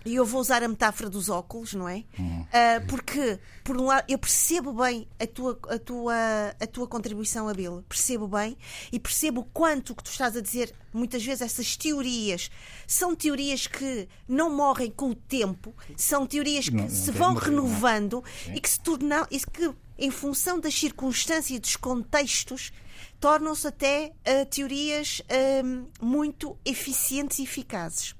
E 0.05 0.13
eu 0.13 0.25
vou 0.25 0.39
usar 0.39 0.61
a 0.61 0.67
metáfora 0.67 1.09
dos 1.09 1.29
óculos, 1.29 1.73
não 1.73 1.89
é? 1.89 2.03
Uh, 2.19 2.85
porque, 2.87 3.39
por 3.63 3.75
um 3.75 3.85
lado, 3.85 4.05
eu 4.07 4.19
percebo 4.19 4.71
bem 4.71 5.07
a 5.19 5.25
tua, 5.25 5.59
a 5.67 5.79
tua, 5.79 6.15
a 6.59 6.67
tua 6.67 6.87
contribuição, 6.87 7.49
Abilo. 7.49 7.83
Percebo 7.89 8.27
bem 8.27 8.55
e 8.91 8.99
percebo 8.99 9.41
o 9.41 9.45
quanto 9.45 9.95
que 9.95 10.03
tu 10.03 10.11
estás 10.11 10.37
a 10.37 10.41
dizer, 10.41 10.71
muitas 10.93 11.25
vezes, 11.25 11.41
essas 11.41 11.75
teorias 11.75 12.51
são 12.85 13.15
teorias 13.15 13.65
que 13.65 14.07
não 14.27 14.55
morrem 14.55 14.91
com 14.91 15.09
o 15.09 15.15
tempo, 15.15 15.73
são 15.97 16.27
teorias 16.27 16.69
que 16.69 16.75
não, 16.75 16.83
não 16.83 16.89
se 16.91 17.09
vão 17.09 17.33
renovando 17.33 18.23
e 18.53 18.61
que 18.61 18.69
se 18.69 18.79
tornam. 18.79 19.25
E 19.31 19.39
que, 19.39 19.73
em 19.97 20.11
função 20.11 20.59
das 20.59 20.75
circunstâncias 20.75 21.57
e 21.57 21.59
dos 21.59 21.75
contextos, 21.75 22.71
tornam-se 23.19 23.67
até 23.67 24.13
uh, 24.27 24.45
teorias 24.45 25.21
uh, 25.21 26.05
muito 26.05 26.57
eficientes 26.65 27.39
e 27.39 27.43
eficazes. 27.43 28.15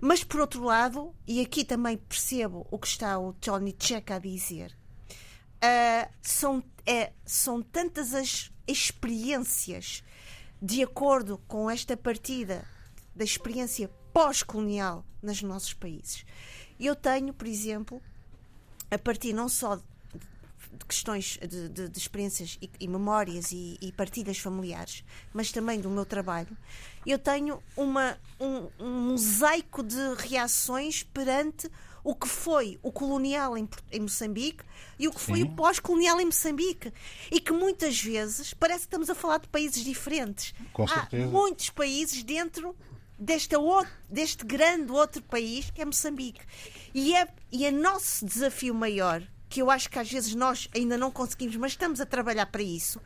Mas, 0.00 0.24
por 0.24 0.40
outro 0.40 0.64
lado, 0.64 1.14
e 1.26 1.40
aqui 1.40 1.64
também 1.64 1.96
percebo 1.96 2.66
o 2.70 2.78
que 2.78 2.86
está 2.86 3.18
o 3.18 3.32
Tony 3.34 3.72
Check 3.72 4.10
a 4.10 4.18
dizer, 4.18 4.76
uh, 5.62 6.12
são, 6.20 6.62
é, 6.84 7.12
são 7.24 7.62
tantas 7.62 8.14
as 8.14 8.50
experiências 8.66 10.02
de 10.60 10.82
acordo 10.82 11.38
com 11.46 11.70
esta 11.70 11.96
partida 11.96 12.64
da 13.14 13.24
experiência 13.24 13.88
pós-colonial 14.12 15.04
nos 15.22 15.42
nossos 15.42 15.72
países. 15.72 16.24
Eu 16.78 16.96
tenho, 16.96 17.32
por 17.32 17.46
exemplo, 17.46 18.02
a 18.90 18.98
partir 18.98 19.32
não 19.32 19.48
só 19.48 19.80
de 20.72 20.84
questões 20.86 21.38
de, 21.38 21.68
de, 21.68 21.88
de 21.88 21.98
experiências 21.98 22.58
e, 22.60 22.70
e 22.80 22.88
memórias 22.88 23.52
e, 23.52 23.76
e, 23.80 23.92
partilhas 23.92 24.38
familiares, 24.38 25.04
mas 25.32 25.52
também 25.52 25.80
do 25.80 25.90
meu 25.90 26.04
trabalho, 26.06 26.56
eu 27.06 27.18
tenho 27.18 27.62
uma, 27.76 28.18
um, 28.40 28.68
um 28.78 29.00
mosaico 29.10 29.82
de 29.82 30.14
reações 30.16 31.02
perante 31.02 31.70
o 32.04 32.14
que 32.14 32.26
foi 32.26 32.78
o 32.82 32.90
colonial 32.90 33.56
em, 33.56 33.68
em 33.92 34.00
Moçambique 34.00 34.64
e 34.98 35.06
o 35.06 35.12
que 35.12 35.20
foi 35.20 35.38
Sim. 35.38 35.44
o 35.44 35.50
pós-colonial 35.54 36.20
em 36.20 36.26
Moçambique. 36.26 36.92
E 37.30 37.38
que 37.38 37.52
muitas 37.52 38.00
vezes 38.00 38.52
parece 38.54 38.80
que 38.80 38.86
estamos 38.86 39.08
a 39.08 39.14
falar 39.14 39.38
de 39.38 39.48
países 39.48 39.84
diferentes. 39.84 40.52
Com 40.72 40.84
Há 40.84 41.08
muitos 41.30 41.70
países 41.70 42.24
dentro 42.24 42.76
deste, 43.18 43.54
outro, 43.56 43.92
deste 44.08 44.44
grande 44.44 44.90
outro 44.90 45.22
país 45.22 45.70
que 45.70 45.80
é 45.80 45.84
Moçambique. 45.84 46.40
E 46.92 47.14
é, 47.14 47.28
e 47.52 47.64
é 47.64 47.70
nosso 47.70 48.26
desafio 48.26 48.74
maior 48.74 49.22
que 49.52 49.60
eu 49.60 49.70
acho 49.70 49.90
que 49.90 49.98
às 49.98 50.10
vezes 50.10 50.34
nós 50.34 50.66
ainda 50.74 50.96
não 50.96 51.10
conseguimos, 51.10 51.54
mas 51.56 51.72
estamos 51.72 52.00
a 52.00 52.06
trabalhar 52.06 52.46
para 52.46 52.62
isso, 52.62 52.98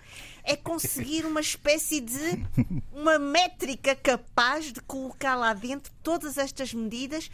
é 0.44 0.55
conseguir 0.55 1.26
uma 1.26 1.40
espécie 1.40 2.01
de 2.01 2.47
uma 2.92 3.18
métrica 3.18 3.97
capaz 3.97 4.72
de 4.72 4.80
colocar 4.82 5.34
lá 5.34 5.53
dentro 5.53 5.92
todas 6.05 6.38
estas 6.38 6.72
medidas 6.72 7.28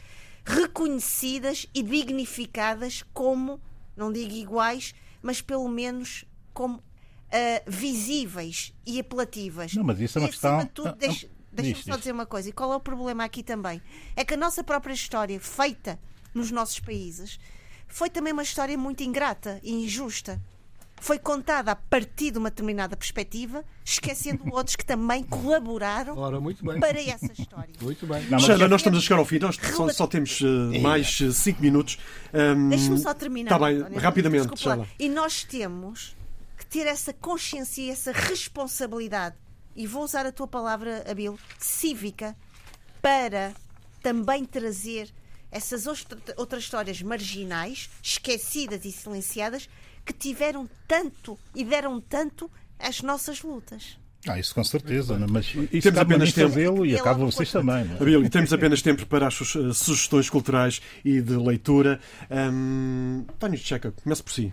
reconhecidas 0.46 1.66
e 1.74 1.82
dignificadas 1.82 3.04
como, 3.12 3.60
não 3.94 4.10
digo 4.10 4.32
iguais, 4.32 4.94
mas 5.20 5.42
pelo 5.42 5.68
menos 5.68 6.24
como 6.54 6.78
uh, 6.78 6.82
visíveis 7.66 8.72
e 8.86 8.98
apelativas. 8.98 9.74
Não, 9.74 9.84
mas 9.84 10.00
isso 10.00 10.16
é 10.18 10.22
uma 10.22 10.28
e, 10.28 10.30
questão. 10.30 10.58
de 10.60 10.66
tudo, 10.70 10.88
Ah, 10.88 10.92
ah, 10.92 10.96
deixa- 10.98 11.28
Deixa-me 11.54 11.82
só 11.84 11.90
diz. 11.90 11.98
dizer 11.98 12.12
uma 12.12 12.24
coisa. 12.24 12.48
E 12.48 12.52
qual 12.52 12.72
é 12.72 12.76
o 12.76 12.80
problema 12.80 13.24
aqui 13.24 13.42
também? 13.42 13.82
É 14.16 14.24
que 14.24 14.32
a 14.32 14.38
nossa 14.38 14.64
própria 14.64 14.94
história, 14.94 15.38
feita 15.38 16.00
nos 16.32 16.50
nossos 16.50 16.80
países, 16.80 17.38
foi 17.92 18.08
também 18.08 18.32
uma 18.32 18.42
história 18.42 18.76
muito 18.76 19.02
ingrata 19.02 19.60
e 19.62 19.70
injusta. 19.70 20.40
Foi 20.98 21.18
contada 21.18 21.72
a 21.72 21.76
partir 21.76 22.30
de 22.30 22.38
uma 22.38 22.48
determinada 22.48 22.96
perspectiva, 22.96 23.62
esquecendo 23.84 24.44
outros 24.50 24.76
que 24.76 24.84
também 24.84 25.22
colaboraram 25.22 26.16
Ora, 26.16 26.40
muito 26.40 26.64
bem. 26.64 26.80
para 26.80 26.98
essa 27.02 27.30
história. 27.36 27.74
Muito 27.82 28.06
bem. 28.06 28.24
Não, 28.30 28.38
Xana, 28.38 28.66
nós 28.66 28.80
estamos 28.80 28.98
a 28.98 29.02
chegar 29.02 29.18
ao 29.18 29.26
fim, 29.26 29.38
nós 29.40 29.56
só, 29.56 29.88
só 29.90 30.06
temos 30.06 30.40
eh, 30.40 30.78
mais 30.78 31.18
5 31.18 31.60
minutos. 31.60 31.98
Ahm, 32.32 32.70
Deixa-me 32.70 32.98
só 32.98 33.12
terminar. 33.12 33.52
Está 33.52 33.66
bem, 33.66 33.76
António. 33.78 34.00
rapidamente, 34.00 34.54
Desculpa. 34.54 34.88
E 34.98 35.08
nós 35.08 35.44
temos 35.44 36.16
que 36.56 36.64
ter 36.64 36.86
essa 36.86 37.12
consciência 37.12 37.82
e 37.82 37.90
essa 37.90 38.12
responsabilidade, 38.12 39.36
e 39.76 39.86
vou 39.86 40.02
usar 40.02 40.24
a 40.24 40.32
tua 40.32 40.46
palavra, 40.46 41.04
Abel, 41.10 41.36
cívica, 41.58 42.34
para 43.02 43.52
também 44.00 44.44
trazer 44.46 45.12
essas 45.52 45.86
outras 46.36 46.64
histórias 46.64 47.00
marginais, 47.02 47.88
esquecidas 48.02 48.84
e 48.84 48.90
silenciadas, 48.90 49.68
que 50.04 50.12
tiveram 50.12 50.68
tanto 50.88 51.38
e 51.54 51.62
deram 51.62 52.00
tanto 52.00 52.50
às 52.78 53.00
nossas 53.02 53.42
lutas. 53.42 53.96
Ah, 54.26 54.38
isso 54.38 54.54
com 54.54 54.62
certeza, 54.64 55.18
né? 55.18 55.26
mas 55.28 55.46
isso 55.72 55.82
Temos 55.82 55.98
apenas 55.98 56.32
tempo. 56.32 56.48
fazê-lo 56.48 56.86
e 56.86 56.94
acaba 56.96 57.22
é 57.22 57.24
vocês 57.26 57.50
também. 57.50 57.84
não 57.84 57.94
é? 57.94 57.96
Abílio, 58.00 58.30
temos 58.30 58.52
apenas 58.52 58.80
tempo 58.80 59.04
para 59.06 59.26
as 59.26 59.34
su- 59.34 59.74
sugestões 59.74 60.30
culturais 60.30 60.80
e 61.04 61.20
de 61.20 61.34
leitura. 61.36 62.00
Ahm, 62.30 63.24
António 63.28 63.58
Checa, 63.58 63.92
comece 63.92 64.22
por 64.22 64.32
si. 64.32 64.52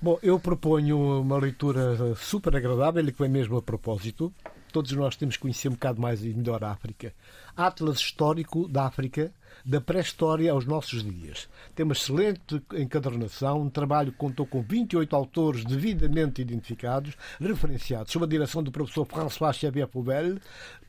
Bom, 0.00 0.18
eu 0.22 0.38
proponho 0.38 1.20
uma 1.22 1.38
leitura 1.38 2.14
super 2.16 2.54
agradável 2.54 3.06
e 3.06 3.10
que 3.10 3.18
vem 3.18 3.30
mesmo 3.30 3.56
a 3.56 3.62
propósito. 3.62 4.32
Todos 4.72 4.92
nós 4.92 5.16
temos 5.16 5.36
que 5.36 5.42
conhecer 5.42 5.68
um 5.68 5.72
bocado 5.72 6.00
mais 6.00 6.22
e 6.22 6.28
melhor 6.34 6.62
a 6.62 6.70
África. 6.70 7.12
Atlas 7.56 7.98
Histórico 7.98 8.68
da 8.68 8.84
África, 8.86 9.32
da 9.68 9.82
pré-história 9.82 10.50
aos 10.50 10.64
nossos 10.64 11.04
dias. 11.04 11.46
Tem 11.74 11.84
uma 11.84 11.92
excelente 11.92 12.62
encadernação, 12.72 13.60
um 13.60 13.68
trabalho 13.68 14.10
que 14.10 14.16
contou 14.16 14.46
com 14.46 14.62
28 14.62 15.14
autores 15.14 15.62
devidamente 15.62 16.40
identificados, 16.40 17.14
referenciados, 17.38 18.10
sob 18.10 18.24
a 18.24 18.28
direção 18.28 18.62
do 18.62 18.72
professor 18.72 19.04
François 19.04 19.54
Xavier 19.54 19.86
Poubel, 19.86 20.38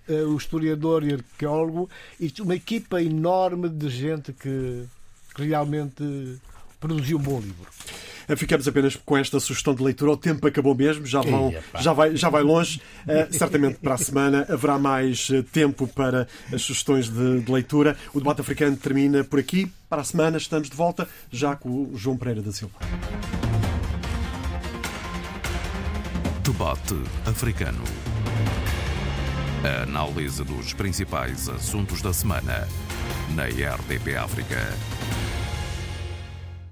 eh, 0.08 0.24
o 0.24 0.38
historiador 0.38 1.04
e 1.04 1.16
arqueólogo, 1.16 1.90
e 2.18 2.32
uma 2.40 2.56
equipa 2.56 3.02
enorme 3.02 3.68
de 3.68 3.90
gente 3.90 4.32
que, 4.32 4.86
que 5.36 5.44
realmente 5.44 6.40
produziu 6.80 7.18
um 7.18 7.22
bom 7.22 7.40
livro. 7.40 7.68
Eh, 8.28 8.36
Ficamos 8.36 8.68
apenas 8.68 8.96
com 8.96 9.18
esta 9.18 9.40
sugestão 9.40 9.74
de 9.74 9.84
leitura. 9.84 10.12
O 10.12 10.18
tempo 10.18 10.48
acabou 10.48 10.76
mesmo, 10.76 11.06
já, 11.06 11.22
vão, 11.22 11.54
já, 11.80 11.92
vai, 11.92 12.16
já 12.16 12.30
vai 12.30 12.44
longe. 12.44 12.82
Eh, 13.08 13.28
certamente 13.32 13.80
para 13.80 13.96
a 13.96 13.98
semana 13.98 14.46
haverá 14.48 14.78
mais 14.78 15.30
eh, 15.32 15.42
tempo 15.42 15.88
para 15.88 16.28
as 16.54 16.62
sugestões 16.62 17.10
de, 17.10 17.42
de 17.42 17.52
leitura. 17.52 17.98
O 18.14 18.20
debate 18.20 18.42
africano 18.42 18.78
termina 18.78 19.24
por 19.24 19.40
aqui. 19.40 19.72
Para 19.90 20.02
a 20.02 20.06
semana 20.06 20.38
estamos 20.38 20.70
de 20.70 20.76
volta, 20.76 21.08
já 21.32 21.56
com 21.56 21.70
o 21.70 21.98
João 21.98 22.16
Pereira 22.16 22.42
da 22.42 22.52
Silva. 22.52 22.76
Debate 26.44 26.96
africano. 27.26 27.84
A 29.64 29.84
análise 29.84 30.44
dos 30.44 30.74
principais 30.74 31.50
assuntos 31.50 32.02
da 32.02 32.14
semana 32.14 32.68
na 33.36 33.46
RDP 33.46 34.16
África. 34.16 34.56